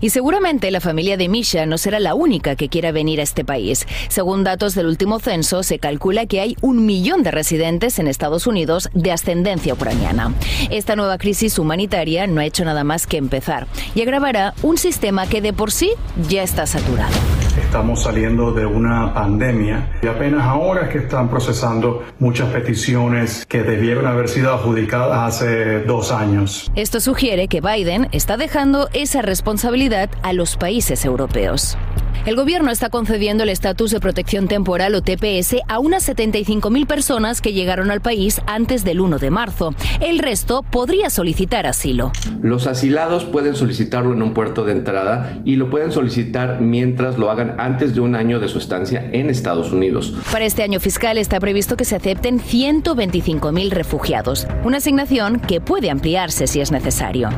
Y 0.00 0.10
seguramente 0.10 0.70
la 0.70 0.80
familia 0.80 1.16
de 1.16 1.28
Misha 1.28 1.66
no 1.66 1.78
será 1.78 2.00
la 2.00 2.14
única 2.14 2.56
que 2.56 2.68
quiera 2.68 2.92
venir 2.92 3.20
a 3.20 3.22
este 3.22 3.44
país. 3.44 3.86
Según 4.08 4.44
datos 4.44 4.74
del 4.74 4.86
último 4.86 5.18
censo, 5.18 5.62
se 5.62 5.78
calcula 5.78 6.26
que 6.26 6.40
hay 6.40 6.56
un 6.60 6.84
millón 6.86 7.22
de 7.22 7.30
residentes 7.30 7.98
en 7.98 8.06
Estados 8.06 8.46
Unidos 8.46 8.90
de 8.94 9.12
ascendencia 9.12 9.74
ucraniana. 9.74 10.34
Esta 10.70 10.96
nueva 10.96 11.18
crisis 11.18 11.58
humanitaria 11.58 12.26
no 12.26 12.40
ha 12.40 12.46
hecho 12.46 12.64
nada 12.64 12.84
más 12.84 13.06
que 13.06 13.16
empezar 13.16 13.66
y 13.94 14.02
agravará 14.02 14.54
un 14.62 14.76
sistema 14.76 15.26
que 15.26 15.40
de 15.40 15.52
por 15.52 15.72
sí 15.72 15.90
ya 16.28 16.42
está 16.42 16.66
saturado. 16.66 17.14
Estamos 17.58 18.02
saliendo 18.02 18.52
de 18.52 18.66
una 18.66 19.14
pandemia 19.14 19.98
y 20.02 20.06
apenas 20.06 20.42
ahora 20.42 20.82
es 20.82 20.88
que 20.90 20.98
están 20.98 21.28
procesando 21.28 22.04
muchas 22.18 22.50
peticiones 22.50 23.46
que 23.46 23.62
debieron 23.62 24.06
haber 24.06 24.28
sido 24.28 24.52
adjudicadas 24.52 25.34
hace 25.34 25.80
dos 25.80 26.12
años. 26.12 26.70
Esto 26.74 27.00
sugiere 27.00 27.48
que 27.48 27.62
Biden 27.62 28.08
está 28.12 28.36
dejando 28.36 28.88
esa 28.92 29.22
responsabilidad 29.22 30.10
a 30.22 30.34
los 30.34 30.56
países 30.56 31.04
europeos. 31.04 31.78
El 32.26 32.34
gobierno 32.34 32.72
está 32.72 32.90
concediendo 32.90 33.44
el 33.44 33.50
estatus 33.50 33.92
de 33.92 34.00
protección 34.00 34.48
temporal 34.48 34.96
o 34.96 35.00
TPS 35.00 35.58
a 35.68 35.78
unas 35.78 36.08
75.000 36.08 36.84
personas 36.84 37.40
que 37.40 37.52
llegaron 37.52 37.92
al 37.92 38.00
país 38.00 38.40
antes 38.48 38.82
del 38.82 39.00
1 39.00 39.20
de 39.20 39.30
marzo. 39.30 39.74
El 40.00 40.18
resto 40.18 40.64
podría 40.64 41.08
solicitar 41.08 41.68
asilo. 41.68 42.10
Los 42.42 42.66
asilados 42.66 43.24
pueden 43.24 43.54
solicitarlo 43.54 44.12
en 44.12 44.22
un 44.22 44.34
puerto 44.34 44.64
de 44.64 44.72
entrada 44.72 45.38
y 45.44 45.54
lo 45.54 45.70
pueden 45.70 45.92
solicitar 45.92 46.60
mientras 46.60 47.16
lo 47.16 47.30
hagan 47.30 47.54
antes 47.58 47.94
de 47.94 48.00
un 48.00 48.16
año 48.16 48.40
de 48.40 48.48
su 48.48 48.58
estancia 48.58 49.08
en 49.12 49.30
Estados 49.30 49.70
Unidos. 49.70 50.12
Para 50.32 50.46
este 50.46 50.64
año 50.64 50.80
fiscal 50.80 51.18
está 51.18 51.38
previsto 51.38 51.76
que 51.76 51.84
se 51.84 51.94
acepten 51.94 52.40
125.000 52.40 53.70
refugiados, 53.70 54.48
una 54.64 54.78
asignación 54.78 55.38
que 55.38 55.60
puede 55.60 55.90
ampliarse 55.90 56.48
si 56.48 56.60
es 56.60 56.72
necesario. 56.72 57.28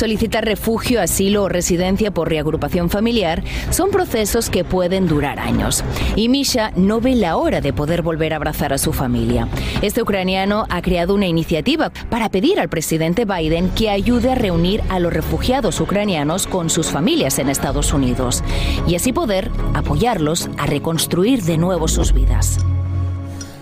Solicitar 0.00 0.46
refugio, 0.46 1.02
asilo 1.02 1.42
o 1.42 1.50
residencia 1.50 2.10
por 2.10 2.30
reagrupación 2.30 2.88
familiar 2.88 3.44
son 3.68 3.90
procesos 3.90 4.48
que 4.48 4.64
pueden 4.64 5.06
durar 5.06 5.38
años. 5.38 5.84
Y 6.16 6.30
Misha 6.30 6.72
no 6.74 7.02
ve 7.02 7.14
la 7.14 7.36
hora 7.36 7.60
de 7.60 7.74
poder 7.74 8.00
volver 8.00 8.32
a 8.32 8.36
abrazar 8.36 8.72
a 8.72 8.78
su 8.78 8.94
familia. 8.94 9.46
Este 9.82 10.00
ucraniano 10.00 10.64
ha 10.70 10.80
creado 10.80 11.14
una 11.14 11.26
iniciativa 11.26 11.90
para 12.08 12.30
pedir 12.30 12.60
al 12.60 12.70
presidente 12.70 13.26
Biden 13.26 13.68
que 13.74 13.90
ayude 13.90 14.32
a 14.32 14.36
reunir 14.36 14.82
a 14.88 15.00
los 15.00 15.12
refugiados 15.12 15.78
ucranianos 15.82 16.46
con 16.46 16.70
sus 16.70 16.86
familias 16.86 17.38
en 17.38 17.50
Estados 17.50 17.92
Unidos 17.92 18.42
y 18.88 18.94
así 18.94 19.12
poder 19.12 19.50
apoyarlos 19.74 20.48
a 20.56 20.64
reconstruir 20.64 21.42
de 21.42 21.58
nuevo 21.58 21.88
sus 21.88 22.14
vidas. 22.14 22.56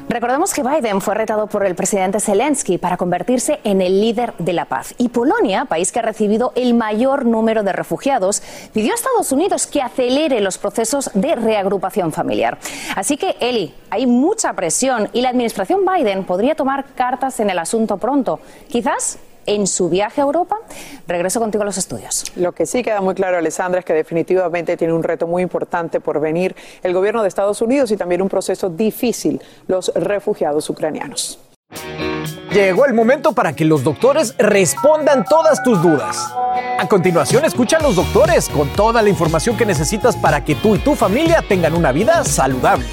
Recordemos 0.08 0.54
que 0.54 0.62
Biden 0.62 1.02
fue 1.02 1.14
retado 1.14 1.48
por 1.48 1.66
el 1.66 1.74
presidente 1.74 2.18
Zelensky 2.18 2.78
para 2.78 2.96
convertirse 2.96 3.60
en 3.62 3.82
el 3.82 4.00
líder 4.00 4.32
de 4.38 4.54
la 4.54 4.64
paz. 4.64 4.94
Y 4.96 5.10
Polonia, 5.10 5.66
país 5.66 5.92
que 5.92 5.98
ha 5.98 6.02
recibido 6.02 6.52
el 6.56 6.72
mayor 6.72 7.26
número 7.26 7.62
de 7.62 7.74
refugiados, 7.74 8.42
pidió 8.72 8.92
a 8.92 8.94
Estados 8.94 9.32
Unidos 9.32 9.66
que 9.66 9.82
acelere 9.82 10.40
los 10.40 10.56
procesos 10.56 11.10
de 11.12 11.34
reagrupación 11.34 12.10
familiar. 12.10 12.56
Así 12.96 13.18
que, 13.18 13.36
Eli, 13.38 13.74
hay 13.90 14.06
mucha 14.06 14.54
presión 14.54 15.10
y 15.12 15.20
la 15.20 15.28
administración 15.28 15.80
Biden 15.84 16.24
podría 16.24 16.54
tomar 16.54 16.86
cartas 16.94 17.38
en 17.40 17.50
el 17.50 17.58
asunto 17.58 17.98
pronto. 17.98 18.40
Quizás 18.68 19.18
en 19.48 19.66
su 19.66 19.88
viaje 19.88 20.20
a 20.20 20.24
Europa. 20.24 20.56
Regreso 21.06 21.40
contigo 21.40 21.62
a 21.62 21.64
los 21.64 21.78
estudios. 21.78 22.24
Lo 22.36 22.52
que 22.52 22.66
sí 22.66 22.82
queda 22.82 23.00
muy 23.00 23.14
claro, 23.14 23.38
Alessandra, 23.38 23.80
es 23.80 23.84
que 23.84 23.94
definitivamente 23.94 24.76
tiene 24.76 24.92
un 24.92 25.02
reto 25.02 25.26
muy 25.26 25.42
importante 25.42 26.00
por 26.00 26.20
venir 26.20 26.54
el 26.82 26.92
gobierno 26.92 27.22
de 27.22 27.28
Estados 27.28 27.60
Unidos 27.62 27.90
y 27.90 27.96
también 27.96 28.22
un 28.22 28.28
proceso 28.28 28.68
difícil, 28.68 29.40
los 29.66 29.90
refugiados 29.94 30.68
ucranianos. 30.68 31.40
Llegó 32.52 32.86
el 32.86 32.94
momento 32.94 33.32
para 33.32 33.54
que 33.54 33.64
los 33.64 33.84
doctores 33.84 34.34
respondan 34.38 35.24
todas 35.24 35.62
tus 35.62 35.82
dudas. 35.82 36.32
A 36.78 36.88
continuación, 36.88 37.44
escucha 37.44 37.76
a 37.76 37.82
los 37.82 37.96
doctores 37.96 38.48
con 38.48 38.68
toda 38.70 39.02
la 39.02 39.08
información 39.08 39.56
que 39.56 39.66
necesitas 39.66 40.16
para 40.16 40.44
que 40.44 40.54
tú 40.54 40.74
y 40.74 40.78
tu 40.78 40.94
familia 40.94 41.44
tengan 41.46 41.74
una 41.74 41.92
vida 41.92 42.24
saludable. 42.24 42.86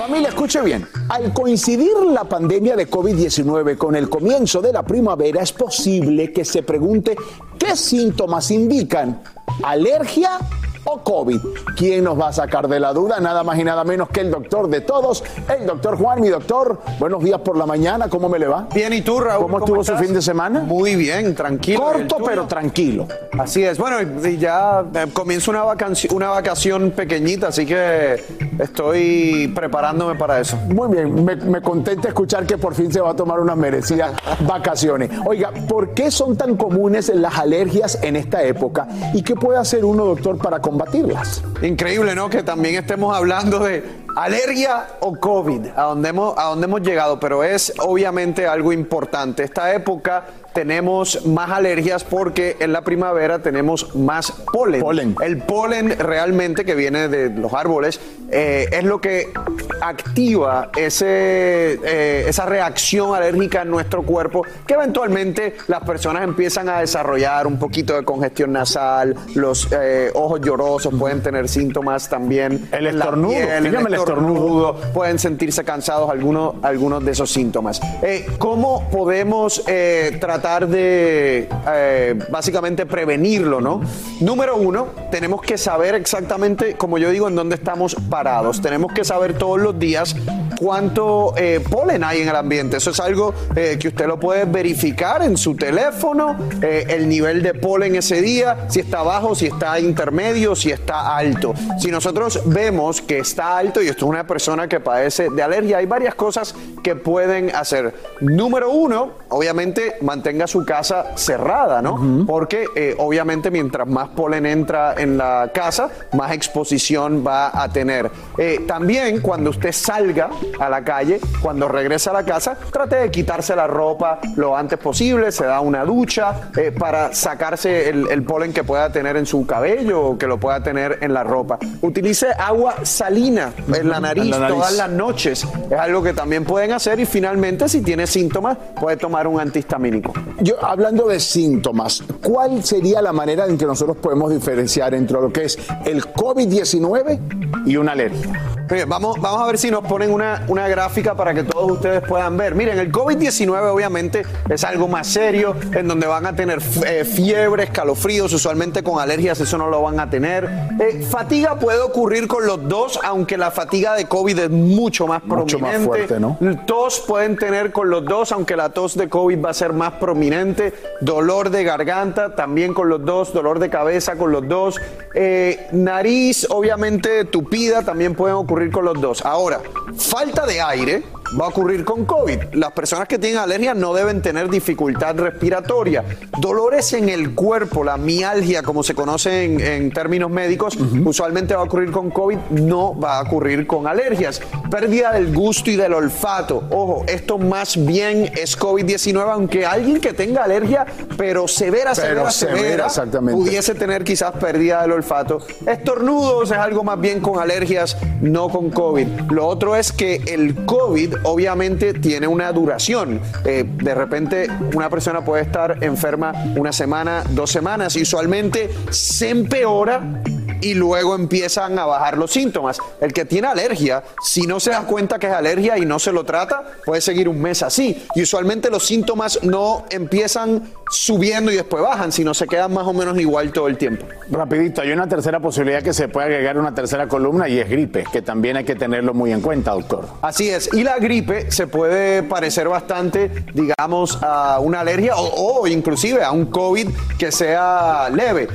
Familia, 0.00 0.30
escuche 0.30 0.62
bien. 0.62 0.88
Al 1.10 1.30
coincidir 1.34 1.94
la 2.10 2.24
pandemia 2.24 2.74
de 2.74 2.88
COVID-19 2.88 3.76
con 3.76 3.94
el 3.94 4.08
comienzo 4.08 4.62
de 4.62 4.72
la 4.72 4.82
primavera, 4.82 5.42
es 5.42 5.52
posible 5.52 6.32
que 6.32 6.42
se 6.42 6.62
pregunte 6.62 7.14
qué 7.58 7.76
síntomas 7.76 8.50
indican 8.50 9.22
alergia 9.62 10.38
o 10.84 10.98
COVID. 11.02 11.40
¿Quién 11.76 12.04
nos 12.04 12.18
va 12.18 12.28
a 12.28 12.32
sacar 12.32 12.68
de 12.68 12.80
la 12.80 12.92
duda? 12.92 13.20
Nada 13.20 13.42
más 13.42 13.58
y 13.58 13.64
nada 13.64 13.84
menos 13.84 14.08
que 14.08 14.20
el 14.20 14.30
doctor 14.30 14.68
de 14.68 14.80
todos, 14.80 15.22
el 15.48 15.66
doctor 15.66 15.96
Juan, 15.96 16.20
mi 16.20 16.28
doctor. 16.28 16.80
Buenos 16.98 17.22
días 17.22 17.40
por 17.40 17.56
la 17.56 17.66
mañana, 17.66 18.08
¿cómo 18.08 18.28
me 18.28 18.38
le 18.38 18.46
va? 18.46 18.66
Bien, 18.74 18.92
¿y 18.92 19.02
tú, 19.02 19.20
Raúl? 19.20 19.44
¿Cómo 19.44 19.58
estuvo 19.58 19.84
su 19.84 19.96
fin 19.96 20.14
de 20.14 20.22
semana? 20.22 20.60
Muy 20.60 20.96
bien, 20.96 21.34
tranquilo. 21.34 21.80
Corto, 21.80 22.16
pero 22.24 22.46
tranquilo. 22.46 23.06
Así 23.38 23.64
es. 23.64 23.78
Bueno, 23.78 23.96
y 24.28 24.36
ya 24.38 24.84
eh, 24.94 25.06
comienza 25.12 25.50
una, 25.50 25.62
vacación, 25.62 26.14
una 26.14 26.28
vacación 26.28 26.90
pequeñita, 26.90 27.48
así 27.48 27.66
que 27.66 28.22
estoy 28.58 29.52
preparándome 29.54 30.14
para 30.14 30.40
eso. 30.40 30.56
Muy 30.56 30.88
bien, 30.88 31.24
me, 31.24 31.36
me 31.36 31.60
contenta 31.60 32.08
escuchar 32.08 32.46
que 32.46 32.58
por 32.58 32.74
fin 32.74 32.92
se 32.92 33.00
va 33.00 33.10
a 33.10 33.16
tomar 33.16 33.40
unas 33.40 33.56
merecidas 33.56 34.12
vacaciones. 34.46 35.10
Oiga, 35.26 35.52
¿por 35.68 35.94
qué 35.94 36.10
son 36.10 36.36
tan 36.36 36.56
comunes 36.56 37.10
las 37.14 37.38
alergias 37.38 37.98
en 38.02 38.16
esta 38.16 38.42
época? 38.42 38.88
¿Y 39.14 39.22
qué 39.22 39.34
puede 39.34 39.58
hacer 39.58 39.84
uno, 39.84 40.04
doctor, 40.04 40.38
para 40.38 40.60
combatirlas? 40.70 41.42
Increíble, 41.62 42.14
¿no? 42.14 42.30
Que 42.30 42.42
también 42.42 42.76
estemos 42.76 43.16
hablando 43.16 43.58
de 43.58 43.84
alergia 44.16 44.86
o 45.00 45.18
COVID, 45.18 45.66
a 45.76 45.82
donde 45.82 46.08
hemos, 46.08 46.38
a 46.38 46.44
donde 46.44 46.66
hemos 46.66 46.82
llegado, 46.82 47.18
pero 47.18 47.42
es 47.42 47.72
obviamente 47.80 48.46
algo 48.46 48.72
importante. 48.72 49.42
Esta 49.42 49.74
época 49.74 50.24
tenemos 50.52 51.26
más 51.26 51.50
alergias 51.50 52.04
porque 52.04 52.56
en 52.60 52.72
la 52.72 52.82
primavera 52.82 53.40
tenemos 53.40 53.94
más 53.94 54.32
polen. 54.52 55.16
El 55.22 55.38
polen 55.38 55.98
realmente 55.98 56.64
que 56.64 56.74
viene 56.74 57.08
de 57.08 57.30
los 57.30 57.52
árboles 57.52 58.00
eh, 58.30 58.68
es 58.70 58.84
lo 58.84 59.00
que 59.00 59.32
activa 59.80 60.70
ese, 60.76 61.78
eh, 61.84 62.24
esa 62.28 62.46
reacción 62.46 63.14
alérgica 63.14 63.62
en 63.62 63.70
nuestro 63.70 64.02
cuerpo 64.02 64.44
que 64.66 64.74
eventualmente 64.74 65.56
las 65.68 65.82
personas 65.84 66.22
empiezan 66.22 66.68
a 66.68 66.80
desarrollar 66.80 67.46
un 67.46 67.58
poquito 67.58 67.94
de 67.94 68.04
congestión 68.04 68.52
nasal, 68.52 69.16
los 69.34 69.68
eh, 69.72 70.10
ojos 70.14 70.40
llorosos 70.40 70.94
pueden 70.94 71.22
tener 71.22 71.48
síntomas 71.48 72.08
también. 72.08 72.68
El 72.72 72.86
estornudo, 72.86 73.34
piel, 73.34 73.48
el 73.48 73.64
dígame 73.64 73.88
el 73.88 73.94
estornudo, 73.94 74.76
pueden 74.92 75.18
sentirse 75.18 75.64
cansados 75.64 76.10
algunos, 76.10 76.54
algunos 76.62 77.04
de 77.04 77.12
esos 77.12 77.30
síntomas. 77.30 77.80
Eh, 78.02 78.26
¿Cómo 78.38 78.88
podemos 78.90 79.62
eh, 79.66 80.18
tratar 80.40 80.68
de 80.68 81.48
eh, 81.68 82.18
básicamente 82.30 82.86
prevenirlo, 82.86 83.60
no? 83.60 83.82
Número 84.20 84.56
uno, 84.56 84.88
tenemos 85.10 85.42
que 85.42 85.58
saber 85.58 85.94
exactamente, 85.94 86.76
como 86.76 86.96
yo 86.96 87.10
digo, 87.10 87.28
en 87.28 87.34
dónde 87.34 87.56
estamos 87.56 87.94
parados. 88.08 88.62
Tenemos 88.62 88.92
que 88.94 89.04
saber 89.04 89.34
todos 89.34 89.60
los 89.60 89.78
días 89.78 90.16
cuánto 90.58 91.34
eh, 91.36 91.60
polen 91.68 92.04
hay 92.04 92.22
en 92.22 92.28
el 92.28 92.36
ambiente. 92.36 92.78
Eso 92.78 92.90
es 92.90 93.00
algo 93.00 93.34
eh, 93.54 93.76
que 93.78 93.88
usted 93.88 94.06
lo 94.06 94.18
puede 94.18 94.46
verificar 94.46 95.22
en 95.22 95.36
su 95.36 95.54
teléfono, 95.56 96.36
el 96.62 97.08
nivel 97.08 97.42
de 97.42 97.54
polen 97.54 97.94
ese 97.96 98.22
día, 98.22 98.66
si 98.68 98.80
está 98.80 99.02
bajo, 99.02 99.34
si 99.34 99.46
está 99.46 99.78
intermedio, 99.78 100.56
si 100.56 100.70
está 100.70 101.16
alto. 101.16 101.54
Si 101.78 101.90
nosotros 101.90 102.40
vemos 102.46 103.02
que 103.02 103.18
está 103.18 103.58
alto 103.58 103.82
y 103.82 103.88
esto 103.88 104.06
es 104.06 104.10
una 104.10 104.26
persona 104.26 104.68
que 104.68 104.80
padece 104.80 105.28
de 105.30 105.42
alergia, 105.42 105.78
hay 105.78 105.86
varias 105.86 106.14
cosas 106.14 106.54
que 106.82 106.96
pueden 106.96 107.54
hacer. 107.54 107.94
Número 108.20 108.70
uno, 108.70 109.12
obviamente 109.28 109.96
mantenga 110.30 110.46
su 110.46 110.64
casa 110.64 111.16
cerrada, 111.16 111.82
¿no? 111.82 112.24
Porque 112.24 112.66
eh, 112.76 112.94
obviamente 112.98 113.50
mientras 113.50 113.88
más 113.88 114.10
polen 114.10 114.46
entra 114.46 114.94
en 114.96 115.18
la 115.18 115.50
casa, 115.52 115.88
más 116.12 116.30
exposición 116.30 117.24
va 117.26 117.50
a 117.52 117.68
tener. 117.68 118.08
Eh, 118.38 118.64
también 118.66 119.20
cuando 119.20 119.50
usted 119.50 119.72
salga 119.72 120.30
a 120.60 120.68
la 120.68 120.84
calle, 120.84 121.20
cuando 121.42 121.66
regresa 121.66 122.10
a 122.10 122.12
la 122.14 122.24
casa, 122.24 122.56
trate 122.72 122.96
de 122.96 123.10
quitarse 123.10 123.56
la 123.56 123.66
ropa 123.66 124.20
lo 124.36 124.56
antes 124.56 124.78
posible, 124.78 125.32
se 125.32 125.46
da 125.46 125.60
una 125.60 125.84
ducha 125.84 126.50
eh, 126.56 126.70
para 126.70 127.12
sacarse 127.12 127.88
el, 127.88 128.08
el 128.08 128.22
polen 128.22 128.52
que 128.52 128.62
pueda 128.62 128.92
tener 128.92 129.16
en 129.16 129.26
su 129.26 129.44
cabello 129.46 130.00
o 130.00 130.18
que 130.18 130.28
lo 130.28 130.38
pueda 130.38 130.62
tener 130.62 130.98
en 131.00 131.12
la 131.12 131.24
ropa. 131.24 131.58
Utilice 131.80 132.28
agua 132.38 132.76
salina 132.84 133.52
en 133.66 133.88
la 133.88 133.98
nariz, 133.98 134.24
En 134.24 134.30
la 134.30 134.38
nariz. 134.38 134.56
todas 134.56 134.76
las 134.76 134.90
noches. 134.90 135.44
Es 135.68 135.78
algo 135.78 136.04
que 136.04 136.12
también 136.12 136.44
pueden 136.44 136.70
hacer 136.72 137.00
y 137.00 137.06
finalmente 137.06 137.68
si 137.68 137.80
tiene 137.82 138.06
síntomas 138.06 138.56
puede 138.80 138.96
tomar 138.96 139.26
un 139.26 139.40
antihistamínico. 139.40 140.12
Yo, 140.40 140.62
hablando 140.64 141.06
de 141.08 141.20
síntomas, 141.20 142.02
¿cuál 142.22 142.64
sería 142.64 143.02
la 143.02 143.12
manera 143.12 143.46
en 143.46 143.58
que 143.58 143.66
nosotros 143.66 143.96
podemos 143.98 144.30
diferenciar 144.30 144.94
entre 144.94 145.20
lo 145.20 145.32
que 145.32 145.44
es 145.44 145.58
el 145.84 146.02
COVID-19 146.02 147.66
y 147.66 147.76
una 147.76 147.92
alergia? 147.92 148.49
Vamos, 148.86 149.20
vamos 149.20 149.42
a 149.42 149.46
ver 149.46 149.58
si 149.58 149.68
nos 149.70 149.82
ponen 149.84 150.12
una, 150.12 150.44
una 150.46 150.68
gráfica 150.68 151.14
para 151.16 151.34
que 151.34 151.42
todos 151.42 151.72
ustedes 151.72 152.02
puedan 152.02 152.36
ver. 152.36 152.54
Miren, 152.54 152.78
el 152.78 152.92
COVID-19 152.92 153.72
obviamente 153.72 154.22
es 154.48 154.62
algo 154.62 154.86
más 154.86 155.08
serio, 155.08 155.56
en 155.72 155.88
donde 155.88 156.06
van 156.06 156.24
a 156.26 156.36
tener 156.36 156.60
eh, 156.86 157.04
fiebre, 157.04 157.64
escalofríos, 157.64 158.32
usualmente 158.32 158.82
con 158.84 159.00
alergias 159.00 159.40
eso 159.40 159.58
no 159.58 159.68
lo 159.68 159.82
van 159.82 159.98
a 159.98 160.08
tener. 160.08 160.48
Eh, 160.78 161.04
fatiga 161.10 161.58
puede 161.58 161.80
ocurrir 161.80 162.28
con 162.28 162.46
los 162.46 162.68
dos, 162.68 163.00
aunque 163.02 163.36
la 163.36 163.50
fatiga 163.50 163.94
de 163.94 164.06
COVID 164.06 164.38
es 164.38 164.50
mucho 164.50 165.06
más 165.08 165.24
Mucho 165.24 165.58
más 165.58 165.72
prominente. 165.76 166.06
fuerte, 166.06 166.20
¿no? 166.20 166.38
Tos 166.64 167.00
pueden 167.06 167.36
tener 167.36 167.72
con 167.72 167.90
los 167.90 168.04
dos, 168.04 168.30
aunque 168.30 168.54
la 168.56 168.68
tos 168.68 168.96
de 168.96 169.08
COVID 169.08 169.44
va 169.44 169.50
a 169.50 169.54
ser 169.54 169.72
más 169.72 169.94
prominente. 169.94 170.72
Dolor 171.00 171.50
de 171.50 171.64
garganta 171.64 172.36
también 172.36 172.72
con 172.72 172.88
los 172.88 173.04
dos. 173.04 173.32
Dolor 173.32 173.58
de 173.58 173.68
cabeza 173.68 174.16
con 174.16 174.30
los 174.30 174.46
dos. 174.46 174.76
Eh, 175.14 175.66
nariz, 175.72 176.46
obviamente, 176.50 177.24
tupida 177.24 177.82
también 177.82 178.14
pueden 178.14 178.36
ocurrir 178.36 178.59
con 178.68 178.84
los 178.84 179.00
dos. 179.00 179.24
Ahora, 179.24 179.60
falta 179.96 180.44
de 180.44 180.60
aire 180.60 181.02
va 181.38 181.46
a 181.46 181.48
ocurrir 181.48 181.84
con 181.84 182.04
COVID. 182.04 182.54
Las 182.54 182.72
personas 182.72 183.08
que 183.08 183.18
tienen 183.18 183.38
alergia 183.38 183.74
no 183.74 183.94
deben 183.94 184.22
tener 184.22 184.48
dificultad 184.48 185.16
respiratoria. 185.16 186.04
Dolores 186.40 186.92
en 186.92 187.08
el 187.08 187.34
cuerpo, 187.34 187.84
la 187.84 187.96
mialgia, 187.96 188.62
como 188.62 188.82
se 188.82 188.94
conoce 188.94 189.44
en, 189.44 189.60
en 189.60 189.90
términos 189.92 190.30
médicos, 190.30 190.76
usualmente 191.04 191.54
va 191.54 191.60
a 191.60 191.64
ocurrir 191.64 191.90
con 191.90 192.10
COVID, 192.10 192.36
no 192.50 192.98
va 192.98 193.18
a 193.18 193.22
ocurrir 193.22 193.66
con 193.66 193.86
alergias. 193.86 194.40
Pérdida 194.70 195.12
del 195.12 195.34
gusto 195.34 195.70
y 195.70 195.76
del 195.76 195.92
olfato. 195.92 196.64
Ojo, 196.70 197.04
esto 197.06 197.38
más 197.38 197.84
bien 197.84 198.30
es 198.36 198.58
COVID-19, 198.58 199.30
aunque 199.30 199.66
alguien 199.66 200.00
que 200.00 200.12
tenga 200.12 200.44
alergia, 200.44 200.86
pero 201.16 201.48
severa, 201.48 201.92
Pero 201.94 201.94
severa, 201.94 202.30
severa, 202.30 202.56
severa, 202.58 202.86
exactamente. 202.86 203.40
pudiese 203.40 203.74
tener 203.74 204.04
quizás 204.04 204.32
pérdida 204.32 204.82
del 204.82 204.92
olfato. 204.92 205.38
Estornudos 205.66 206.50
es 206.50 206.56
algo 206.58 206.84
más 206.84 207.00
bien 207.00 207.20
con 207.20 207.38
alergias, 207.40 207.96
no 208.20 208.48
con 208.48 208.70
COVID. 208.70 209.06
Lo 209.30 209.46
otro 209.46 209.76
es 209.76 209.92
que 209.92 210.16
el 210.26 210.54
COVID 210.66 211.19
obviamente 211.24 211.94
tiene 211.94 212.26
una 212.26 212.52
duración. 212.52 213.20
Eh, 213.44 213.64
de 213.66 213.94
repente 213.94 214.48
una 214.74 214.88
persona 214.88 215.24
puede 215.24 215.42
estar 215.42 215.82
enferma 215.82 216.32
una 216.56 216.72
semana, 216.72 217.24
dos 217.30 217.50
semanas 217.50 217.96
y 217.96 218.02
usualmente 218.02 218.70
se 218.90 219.30
empeora 219.30 220.22
y 220.60 220.74
luego 220.74 221.14
empiezan 221.14 221.78
a 221.78 221.86
bajar 221.86 222.18
los 222.18 222.30
síntomas. 222.30 222.78
El 223.00 223.12
que 223.12 223.24
tiene 223.24 223.48
alergia, 223.48 224.02
si 224.22 224.42
no 224.42 224.60
se 224.60 224.70
da 224.70 224.82
cuenta 224.82 225.18
que 225.18 225.26
es 225.26 225.32
alergia 225.32 225.78
y 225.78 225.86
no 225.86 225.98
se 225.98 226.12
lo 226.12 226.24
trata, 226.24 226.62
puede 226.84 227.00
seguir 227.00 227.28
un 227.28 227.40
mes 227.40 227.62
así. 227.62 228.06
Y 228.14 228.22
usualmente 228.22 228.70
los 228.70 228.86
síntomas 228.86 229.40
no 229.42 229.84
empiezan 229.90 230.62
subiendo 230.90 231.52
y 231.52 231.56
después 231.56 231.82
bajan, 231.82 232.12
sino 232.12 232.34
se 232.34 232.46
quedan 232.46 232.72
más 232.72 232.86
o 232.86 232.92
menos 232.92 233.18
igual 233.18 233.52
todo 233.52 233.68
el 233.68 233.76
tiempo. 233.76 234.06
Rapidito, 234.30 234.82
hay 234.82 234.92
una 234.92 235.08
tercera 235.08 235.40
posibilidad 235.40 235.82
que 235.82 235.92
se 235.92 236.08
puede 236.08 236.26
agregar 236.26 236.58
una 236.58 236.74
tercera 236.74 237.06
columna 237.06 237.48
y 237.48 237.58
es 237.58 237.68
gripe, 237.68 238.04
que 238.12 238.22
también 238.22 238.56
hay 238.56 238.64
que 238.64 238.74
tenerlo 238.74 239.14
muy 239.14 239.32
en 239.32 239.40
cuenta, 239.40 239.72
doctor. 239.72 240.06
Así 240.22 240.50
es, 240.50 240.70
y 240.72 240.82
la 240.82 240.98
gripe 240.98 241.50
se 241.50 241.66
puede 241.66 242.22
parecer 242.22 242.68
bastante, 242.68 243.30
digamos, 243.54 244.18
a 244.22 244.58
una 244.60 244.80
alergia 244.80 245.16
o, 245.16 245.60
o 245.60 245.66
inclusive 245.66 246.24
a 246.24 246.32
un 246.32 246.46
COVID 246.46 246.88
que 247.18 247.30
sea 247.30 248.10
leve. 248.10 248.48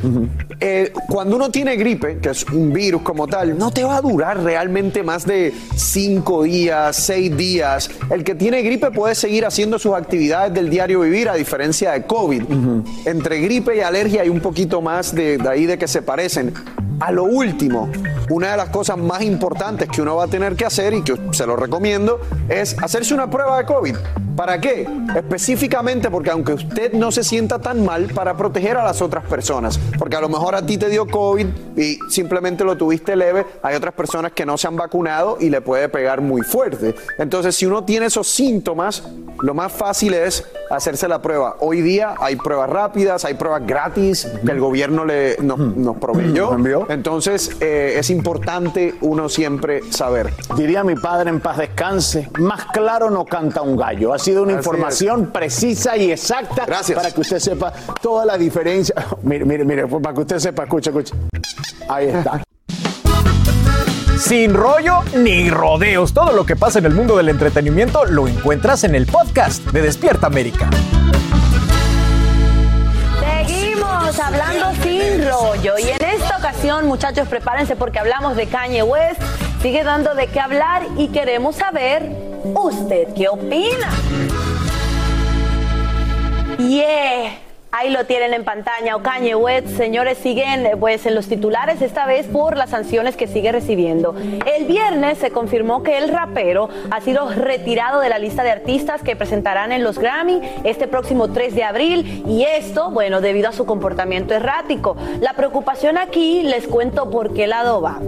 Eh, 0.60 0.91
cuando 1.08 1.36
uno 1.36 1.49
tiene 1.49 1.76
gripe, 1.76 1.95
que 2.00 2.30
es 2.30 2.43
un 2.46 2.74
virus 2.74 3.02
como 3.02 3.28
tal, 3.28 3.58
no 3.58 3.72
te 3.72 3.84
va 3.84 3.98
a 3.98 4.02
durar 4.02 4.41
realmente 4.41 5.04
más 5.04 5.26
de 5.26 5.54
cinco 5.76 6.43
días, 6.43 6.96
seis 6.96 7.36
días. 7.36 7.89
El 8.10 8.24
que 8.24 8.36
tiene 8.36 8.62
gripe 8.62 8.91
puede 8.91 9.16
seguir 9.16 9.46
haciendo 9.46 9.80
sus 9.80 9.93
actividades 9.93 10.54
del 10.54 10.70
diario 10.70 11.02
vivir, 11.02 11.30
a 11.30 11.36
diferencia 11.36 11.91
de 11.91 12.04
COVID. 12.04 12.43
Entre 13.06 13.39
gripe 13.41 13.76
y 13.76 13.82
alergia 13.82 14.22
hay 14.22 14.30
un 14.30 14.39
poquito 14.39 14.82
más 14.82 15.14
de, 15.14 15.38
de 15.38 15.50
ahí 15.50 15.66
de 15.66 15.78
que 15.78 15.88
se 15.88 16.02
parecen. 16.02 16.54
A 17.00 17.12
lo 17.12 17.26
último, 17.26 17.89
una 18.30 18.52
de 18.52 18.58
las 18.58 18.70
cosas 18.70 18.98
más 18.98 19.22
importantes 19.22 19.89
que 19.89 20.02
uno 20.02 20.16
va 20.16 20.26
a 20.26 20.28
tener 20.28 20.56
que 20.56 20.66
hacer 20.66 20.93
y 20.93 21.02
que 21.02 21.16
se 21.32 21.46
lo 21.46 21.56
recomiendo 21.56 22.22
es 22.48 22.76
hacerse 22.82 23.14
una 23.14 23.30
prueba 23.30 23.58
de 23.58 23.66
COVID. 23.66 23.96
¿Para 24.36 24.60
qué? 24.60 24.88
Específicamente 25.16 26.10
porque 26.10 26.30
aunque 26.30 26.54
usted 26.54 26.93
no 26.93 27.12
se 27.12 27.24
sienta 27.24 27.60
tan 27.60 27.86
mal, 27.86 28.08
para 28.14 28.36
proteger 28.36 28.78
a 28.78 28.84
las 28.84 29.02
otras 29.02 29.24
personas. 29.26 29.80
Porque 29.98 30.18
a 30.18 30.22
lo 30.22 30.28
mejor 30.28 30.56
a 30.56 30.66
ti 30.66 30.78
te 30.78 30.89
dio 30.89 31.08
COVID 31.08 31.48
y 31.78 31.98
simplemente 32.10 32.64
lo 32.64 32.76
tuviste 32.76 33.16
leve, 33.16 33.46
hay 33.64 33.76
otras 33.76 33.93
personas 33.93 34.34
que 34.34 34.46
no 34.46 34.58
se 34.58 34.68
han 34.68 34.76
vacunado 34.76 35.38
y 35.39 35.50
le 35.50 35.62
puede 35.62 35.88
pegar 35.88 36.22
muy 36.22 36.41
fuerte. 36.41 36.96
Entonces, 37.18 37.56
si 37.56 37.66
uno 37.66 37.86
tiene 37.86 38.08
esos 38.08 38.28
síntomas, 38.28 39.04
lo 39.41 39.54
más 39.54 39.72
fácil 39.72 40.14
es 40.14 40.46
hacerse 40.70 41.08
la 41.08 41.22
prueba. 41.22 41.56
Hoy 41.60 41.82
día 41.82 42.16
hay 42.20 42.36
pruebas 42.36 42.70
rápidas, 42.70 43.24
hay 43.24 43.36
pruebas 43.36 43.66
gratis 43.66 44.28
que 44.46 44.52
el 44.52 44.60
gobierno 44.60 45.06
le, 45.06 45.38
nos, 45.41 45.60
nos 45.60 45.98
proveyó. 45.98 46.52
Entonces, 46.90 47.58
eh, 47.62 47.96
es 47.98 48.10
importante 48.10 48.96
uno 49.02 49.30
siempre 49.30 49.82
saber. 49.92 50.34
Diría 50.56 50.84
mi 50.84 50.96
padre 50.96 51.30
en 51.30 51.40
paz 51.40 51.58
descanse, 51.58 52.30
más 52.40 52.66
claro 52.66 53.10
no 53.10 53.26
canta 53.26 53.62
un 53.62 53.76
gallo. 53.76 54.14
Ha 54.14 54.20
sido 54.20 54.44
una 54.44 54.54
Así 54.54 54.60
información 54.60 55.32
precisa 55.32 55.98
y 55.98 56.12
exacta 56.12 56.66
para 56.66 57.12
que 57.12 57.22
usted 57.22 57.40
sepa 57.40 57.74
toda 58.02 58.26
la 58.26 58.38
diferencia. 58.38 58.96
Mire, 59.24 59.46
mire, 59.46 59.66
mire, 59.66 59.88
para 59.88 60.14
que 60.14 60.22
usted 60.22 60.40
sepa, 60.40 60.64
escucha, 60.64 60.90
escucha. 60.92 61.16
Ahí 61.90 62.08
está. 62.08 62.44
Sin 64.18 64.54
rollo 64.54 65.02
ni 65.18 65.50
rodeos, 65.50 66.14
todo 66.14 66.32
lo 66.32 66.46
que 66.46 66.56
pasa 66.56 66.80
en 66.80 66.86
el 66.86 66.94
mundo 66.94 67.18
del 67.18 67.30
entretenimiento 67.30 68.06
lo 68.06 68.28
encuentras 68.28 68.84
en 68.84 68.96
el 68.96 69.06
podcast 69.06 69.64
de 69.72 69.82
Despierta 69.82 70.28
América. 70.28 70.70
Hablando 74.24 74.74
sin 74.82 75.28
rollo 75.30 75.78
y 75.78 75.89
en 75.89 76.03
esta 76.03 76.38
ocasión 76.38 76.88
muchachos 76.88 77.28
prepárense 77.28 77.76
porque 77.76 77.99
hablamos 77.99 78.36
de 78.36 78.47
Kanye 78.47 78.82
West, 78.82 79.22
sigue 79.61 79.84
dando 79.84 80.16
de 80.16 80.28
qué 80.28 80.39
hablar 80.39 80.84
y 80.97 81.09
queremos 81.09 81.57
saber 81.57 82.09
usted 82.55 83.13
qué 83.13 83.28
opina. 83.28 83.89
Yeah. 86.57 87.45
Ahí 87.78 87.90
lo 87.90 88.06
tienen 88.06 88.34
en 88.34 88.46
pantalla. 88.46 88.96
O 88.96 89.02
Kanye 89.02 89.36
West, 89.36 89.68
señores, 89.68 90.18
siguen 90.18 90.66
eh, 90.66 90.78
pues 90.80 91.06
en 91.06 91.14
los 91.14 91.28
titulares, 91.28 91.82
esta 91.82 92.06
vez 92.06 92.26
por 92.26 92.56
las 92.56 92.70
sanciones 92.70 93.18
que 93.18 93.28
sigue 93.28 93.52
recibiendo. 93.52 94.16
El 94.46 94.64
viernes 94.64 95.18
se 95.18 95.32
confirmó 95.32 95.84
que 95.84 95.98
el 95.98 96.08
rapero 96.08 96.70
ha 96.90 97.02
sido 97.02 97.28
retirado 97.28 98.00
de 98.00 98.08
la 98.08 98.18
lista 98.18 98.44
de 98.44 98.52
artistas 98.52 99.04
que 99.04 99.18
presentarán 99.18 99.74
en 99.74 99.84
los 99.84 100.00
Grammy 100.00 100.40
este 100.64 100.88
próximo 100.88 101.34
3 101.34 101.54
de 101.54 101.64
abril. 101.66 102.24
Y 102.26 102.44
esto, 102.44 102.92
bueno, 102.92 103.20
debido 103.20 103.50
a 103.50 103.52
su 103.52 103.66
comportamiento 103.66 104.34
errático. 104.34 104.96
La 105.20 105.34
preocupación 105.34 105.98
aquí, 105.98 106.44
les 106.44 106.68
cuento 106.68 107.10
por 107.10 107.34
qué 107.34 107.46
lado 107.46 107.82
va. 107.82 108.00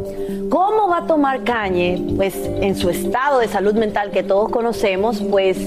¿Cómo 0.49 0.87
va 0.87 0.99
a 0.99 1.07
tomar 1.07 1.43
Kanye, 1.43 2.01
pues 2.15 2.35
en 2.37 2.77
su 2.77 2.89
estado 2.89 3.39
de 3.39 3.49
salud 3.49 3.73
mental 3.73 4.11
que 4.11 4.23
todos 4.23 4.49
conocemos, 4.49 5.21
pues 5.29 5.57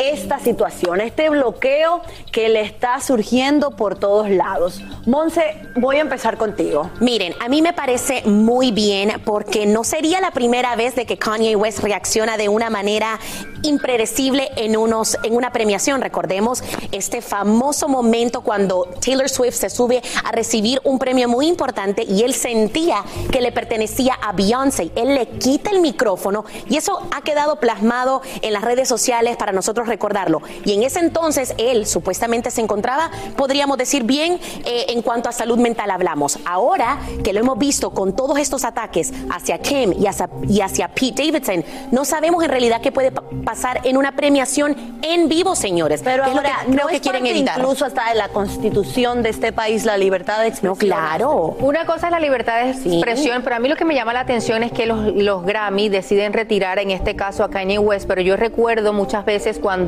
esta 0.00 0.38
situación, 0.38 1.00
este 1.02 1.28
bloqueo 1.28 2.00
que 2.32 2.48
le 2.48 2.62
está 2.62 3.00
surgiendo 3.00 3.72
por 3.72 3.98
todos 3.98 4.30
lados. 4.30 4.80
Monse, 5.04 5.42
voy 5.76 5.96
a 5.96 6.00
empezar 6.00 6.38
contigo. 6.38 6.90
Miren, 7.00 7.34
a 7.38 7.48
mí 7.48 7.60
me 7.60 7.74
parece 7.74 8.22
muy 8.24 8.72
bien 8.72 9.20
porque 9.26 9.66
no 9.66 9.84
sería 9.84 10.20
la 10.20 10.30
primera 10.30 10.74
vez 10.74 10.94
de 10.94 11.04
que 11.04 11.18
Kanye 11.18 11.54
West 11.54 11.80
reacciona 11.80 12.38
de 12.38 12.48
una 12.48 12.70
manera 12.70 13.18
impredecible 13.62 14.50
en 14.56 14.76
unos 14.76 15.18
en 15.22 15.36
una 15.36 15.52
premiación. 15.52 16.00
Recordemos 16.00 16.62
este 16.92 17.20
famoso 17.20 17.88
momento 17.88 18.40
cuando 18.40 18.88
Taylor 19.04 19.28
Swift 19.28 19.54
se 19.54 19.68
sube 19.68 20.00
a 20.24 20.32
recibir 20.32 20.80
un 20.84 20.98
premio 20.98 21.28
muy 21.28 21.46
importante 21.46 22.04
y 22.04 22.22
él 22.22 22.32
sentía 22.32 23.04
que 23.30 23.42
le 23.42 23.52
pertenecía 23.52 24.14
a 24.14 24.32
Beyoncé. 24.32 24.90
Él 24.96 25.14
le 25.14 25.28
quita 25.28 25.70
el 25.70 25.80
micrófono 25.80 26.46
y 26.68 26.78
eso 26.78 27.06
ha 27.10 27.20
quedado 27.20 27.56
plasmado 27.56 28.22
en 28.40 28.54
las 28.54 28.62
redes 28.62 28.88
sociales 28.88 29.36
para 29.36 29.52
nosotros 29.52 29.89
recordarlo. 29.90 30.40
Y 30.64 30.72
en 30.74 30.82
ese 30.82 31.00
entonces 31.00 31.54
él 31.58 31.86
supuestamente 31.86 32.50
se 32.50 32.62
encontraba, 32.62 33.10
podríamos 33.36 33.76
decir 33.76 34.04
bien, 34.04 34.38
eh, 34.64 34.86
en 34.88 35.02
cuanto 35.02 35.28
a 35.28 35.32
salud 35.32 35.58
mental 35.58 35.90
hablamos. 35.90 36.38
Ahora 36.46 36.98
que 37.22 37.32
lo 37.34 37.40
hemos 37.40 37.58
visto 37.58 37.90
con 37.90 38.14
todos 38.16 38.38
estos 38.38 38.64
ataques 38.64 39.12
hacia 39.30 39.58
Kim 39.58 39.92
y 39.98 40.06
hacia, 40.06 40.30
y 40.48 40.60
hacia 40.62 40.88
Pete 40.88 41.30
Davidson, 41.30 41.64
no 41.90 42.04
sabemos 42.04 42.42
en 42.42 42.50
realidad 42.50 42.80
qué 42.80 42.92
puede 42.92 43.10
pa- 43.12 43.24
pasar 43.44 43.80
en 43.84 43.96
una 43.98 44.12
premiación 44.12 44.74
en 45.02 45.28
vivo, 45.28 45.54
señores. 45.54 46.00
Pero 46.02 46.22
que 46.24 46.30
es 46.30 46.34
lo 46.34 46.40
ahora, 46.40 46.56
que 46.64 46.72
creo 46.72 46.82
¿no 46.84 46.88
que 46.88 46.96
es 46.96 47.00
quieren 47.02 47.20
parte 47.22 47.36
evitar. 47.36 47.58
incluso 47.58 47.84
hasta 47.84 48.08
de 48.10 48.14
la 48.14 48.28
constitución 48.28 49.22
de 49.22 49.30
este 49.30 49.52
país 49.52 49.84
la 49.84 49.96
libertad 49.98 50.40
de 50.40 50.48
expresión. 50.48 50.76
claro. 50.76 51.56
Una 51.60 51.84
cosa 51.86 52.06
es 52.06 52.12
la 52.12 52.20
libertad 52.20 52.64
de 52.64 52.70
expresión, 52.70 53.42
pero 53.42 53.56
a 53.56 53.58
mí 53.58 53.68
lo 53.68 53.76
que 53.76 53.84
me 53.84 53.94
llama 53.94 54.12
la 54.12 54.20
atención 54.20 54.62
es 54.62 54.70
que 54.72 54.86
los, 54.86 54.98
los 55.14 55.44
Grammy 55.44 55.88
deciden 55.88 56.32
retirar 56.32 56.78
en 56.78 56.90
este 56.90 57.16
caso 57.16 57.42
a 57.44 57.50
Kanye 57.50 57.78
West, 57.78 58.06
pero 58.06 58.20
yo 58.20 58.36
recuerdo 58.36 58.92
muchas 58.92 59.24
veces 59.24 59.58
cuando 59.58 59.79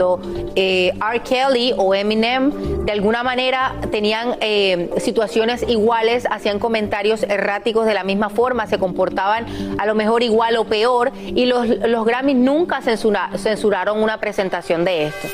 eh, 0.57 0.93
R. 1.01 1.20
Kelly 1.20 1.74
o 1.76 1.95
Eminem 1.95 2.51
de 2.84 2.93
alguna 2.93 3.22
manera 3.22 3.74
tenían 3.90 4.36
eh, 4.40 4.90
situaciones 4.99 5.64
iguales, 5.68 6.26
hacían 6.30 6.59
comentarios 6.59 7.22
erráticos 7.22 7.86
de 7.86 7.95
la 7.95 8.05
misma 8.05 8.28
forma, 8.28 8.66
se 8.66 8.78
comportaban 8.78 9.47
a 9.78 9.86
lo 9.86 9.95
mejor 9.95 10.22
igual 10.22 10.57
o 10.57 10.64
peor 10.64 11.12
y 11.24 11.47
los, 11.47 11.66
los 11.68 12.05
Grammys 12.05 12.36
nunca 12.36 12.80
censura- 12.82 13.30
censuraron 13.36 14.03
una 14.03 14.18
presentación 14.18 14.84
de 14.84 15.07
esto 15.07 15.28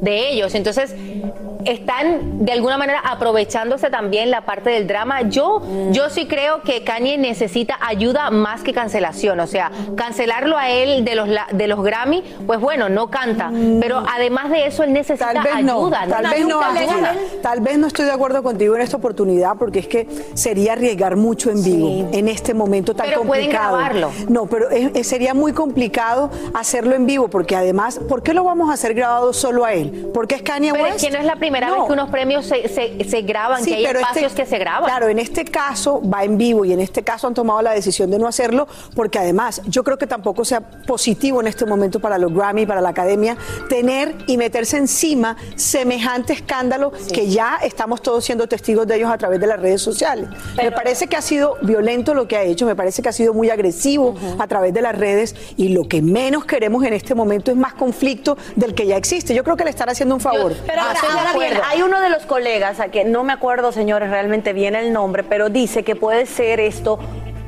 de 0.00 0.30
ellos. 0.30 0.54
Entonces, 0.54 0.94
están 1.66 2.44
de 2.44 2.52
alguna 2.52 2.78
manera 2.78 3.00
aprovechándose 3.00 3.90
también 3.90 4.30
la 4.30 4.42
parte 4.42 4.70
del 4.70 4.86
drama. 4.86 5.22
Yo, 5.22 5.62
yo 5.90 6.08
sí 6.08 6.26
creo 6.26 6.62
que 6.62 6.84
Kanye 6.84 7.18
necesita 7.18 7.76
ayuda 7.80 8.30
más 8.30 8.62
que 8.62 8.72
cancelación. 8.72 9.40
O 9.40 9.46
sea, 9.46 9.70
cancelarlo 9.96 10.56
a 10.56 10.70
él 10.70 11.04
de 11.04 11.14
los, 11.14 11.28
de 11.52 11.66
los 11.66 11.82
Grammy, 11.82 12.22
pues 12.46 12.60
bueno, 12.60 12.88
no 12.88 13.10
canta. 13.10 13.50
Pero 13.80 13.89
además 13.98 14.50
de 14.50 14.66
eso, 14.66 14.82
él 14.82 14.92
necesita 14.92 15.32
Tal 15.32 15.42
vez 15.44 15.64
no, 15.64 15.86
ayuda. 15.86 16.06
tal 16.08 16.26
vez 16.30 16.46
no, 16.46 16.58
gana. 16.60 17.14
tal 17.42 17.60
vez 17.60 17.78
no 17.78 17.86
estoy 17.86 18.04
de 18.06 18.12
acuerdo 18.12 18.42
contigo 18.42 18.74
en 18.76 18.82
esta 18.82 18.96
oportunidad 18.96 19.56
porque 19.58 19.80
es 19.80 19.86
que 19.88 20.08
sería 20.34 20.72
arriesgar 20.72 21.16
mucho 21.16 21.50
en 21.50 21.62
vivo 21.62 22.08
en 22.12 22.28
este 22.28 22.54
momento 22.54 22.94
tan 22.94 23.06
Pero 23.06 23.22
pueden 23.22 23.44
complicado. 23.46 23.76
grabarlo. 23.76 24.10
No, 24.28 24.46
pero 24.46 24.70
es- 24.70 24.90
es- 24.94 25.06
sería 25.06 25.34
muy 25.34 25.52
complicado 25.52 26.30
hacerlo 26.54 26.94
en 26.94 27.06
vivo 27.06 27.28
porque 27.28 27.56
además, 27.56 27.98
¿por 28.08 28.22
qué 28.22 28.34
lo 28.34 28.44
vamos 28.44 28.70
a 28.70 28.74
hacer 28.74 28.94
grabado 28.94 29.32
solo 29.32 29.64
a 29.64 29.72
él? 29.72 30.10
Porque 30.14 30.36
es 30.36 30.42
Kanye 30.42 30.72
Pero 30.72 30.86
es 30.86 30.92
West. 30.94 31.04
que 31.04 31.10
no 31.10 31.18
es 31.18 31.24
la 31.24 31.36
primera 31.36 31.68
No. 31.68 31.74
vez 31.74 31.84
que 31.86 31.92
unos 31.92 32.10
premios 32.10 32.46
se, 32.46 32.68
se- 32.68 33.04
se 33.08 33.22
graban, 33.22 33.62
Sí, 33.64 33.70
que 33.70 33.76
hay 33.76 33.84
pero 33.86 34.00
espacios 34.00 34.26
este- 34.32 34.42
que 34.42 34.48
se 34.48 34.58
graban. 34.58 34.84
Claro, 34.84 35.08
en 35.08 35.18
este 35.18 35.44
caso 35.44 36.00
va 36.08 36.24
en 36.24 36.38
vivo 36.38 36.64
y 36.64 36.72
en 36.72 36.80
este 36.80 37.02
caso 37.02 37.26
han 37.26 37.34
tomado 37.34 37.60
la 37.62 37.72
decisión 37.72 38.10
de 38.10 38.18
no 38.18 38.26
hacerlo 38.28 38.66
porque 38.94 39.18
además 39.18 39.62
yo 39.66 39.82
creo 39.84 39.98
que 39.98 40.06
tampoco 40.06 40.44
sea 40.44 40.60
positivo 40.86 41.40
en 41.40 41.46
este 41.46 41.66
momento 41.66 42.00
para 42.00 42.18
los 42.18 42.32
Grammy, 42.32 42.66
para 42.66 42.80
la 42.80 42.90
academia, 42.90 43.36
tener 43.80 44.14
y 44.26 44.36
meterse 44.36 44.76
encima 44.76 45.36
semejante 45.56 46.34
escándalo 46.34 46.92
que 47.14 47.28
ya 47.28 47.58
estamos 47.62 48.02
todos 48.02 48.22
siendo 48.22 48.46
testigos 48.46 48.86
de 48.86 48.96
ellos 48.96 49.10
a 49.10 49.16
través 49.16 49.40
de 49.40 49.46
las 49.46 49.58
redes 49.58 49.80
sociales. 49.80 50.28
me 50.56 50.70
parece 50.70 51.06
que 51.06 51.16
ha 51.16 51.22
sido 51.22 51.56
violento 51.62 52.12
lo 52.12 52.28
que 52.28 52.36
ha 52.36 52.42
hecho, 52.42 52.66
me 52.66 52.76
parece 52.76 53.00
que 53.00 53.08
ha 53.08 53.12
sido 53.12 53.32
muy 53.32 53.48
agresivo 53.48 54.14
a 54.38 54.46
través 54.46 54.74
de 54.74 54.82
las 54.82 54.98
redes 54.98 55.34
y 55.56 55.68
lo 55.70 55.88
que 55.88 56.02
menos 56.02 56.44
queremos 56.44 56.84
en 56.84 56.92
este 56.92 57.14
momento 57.14 57.50
es 57.50 57.56
más 57.56 57.72
conflicto 57.72 58.36
del 58.54 58.74
que 58.74 58.86
ya 58.86 58.98
existe. 58.98 59.34
Yo 59.34 59.44
creo 59.44 59.56
que 59.56 59.64
le 59.64 59.70
están 59.70 59.88
haciendo 59.88 60.14
un 60.14 60.20
favor. 60.20 60.54
Pero 60.66 60.82
ahora, 60.82 60.92
Estoy 60.94 61.08
de 61.12 61.18
ahora 61.18 61.32
bien, 61.32 61.52
acuerdo. 61.52 61.68
hay 61.72 61.82
uno 61.82 62.00
de 62.02 62.10
los 62.10 62.26
colegas, 62.26 62.80
a 62.80 62.88
que 62.88 63.04
no 63.06 63.24
me 63.24 63.32
acuerdo, 63.32 63.72
señores, 63.72 64.10
realmente 64.10 64.52
bien 64.52 64.74
el 64.74 64.92
nombre, 64.92 65.24
pero 65.24 65.48
dice 65.48 65.84
que 65.84 65.96
puede 65.96 66.26
ser 66.26 66.60
esto 66.60 66.98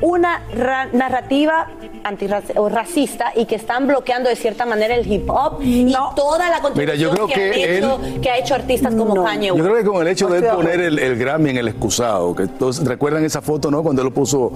una 0.03 0.42
ra- 0.55 0.88
narrativa 0.92 1.68
antirracista 2.05 3.32
y 3.34 3.46
que 3.46 3.55
están 3.55 3.86
bloqueando 3.86 4.28
de 4.28 4.36
cierta 4.36 4.66
manera 4.66 4.94
el 4.94 5.11
hip 5.11 5.28
hop 5.30 5.61
y 5.62 5.92
toda 6.16 6.50
la 6.50 6.61
Mira, 6.74 6.94
yo 6.94 7.11
contribución 7.11 7.12
creo 7.14 7.26
que, 7.28 7.50
que 7.53 7.78
hecho, 7.78 8.00
que 8.20 8.30
ha 8.30 8.38
hecho 8.38 8.55
artistas 8.55 8.94
como 8.94 9.24
Kanye 9.24 9.48
Yo 9.48 9.55
creo 9.62 9.76
que 9.76 9.84
con 9.84 10.03
el 10.03 10.09
hecho 10.09 10.28
No 10.28 10.34
de 10.34 10.38
él 10.40 10.55
poner 10.55 10.80
el 10.98 11.16
Grammy 11.16 11.50
en 11.50 11.57
el 11.59 11.68
excusado, 11.68 12.34
que 12.34 12.46
todos 12.46 12.84
recuerdan 12.84 13.24
esa 13.24 13.40
foto, 13.40 13.70
¿no? 13.70 13.82
Cuando 13.82 14.03
él 14.03 14.09
lo 14.09 14.14
puso 14.14 14.53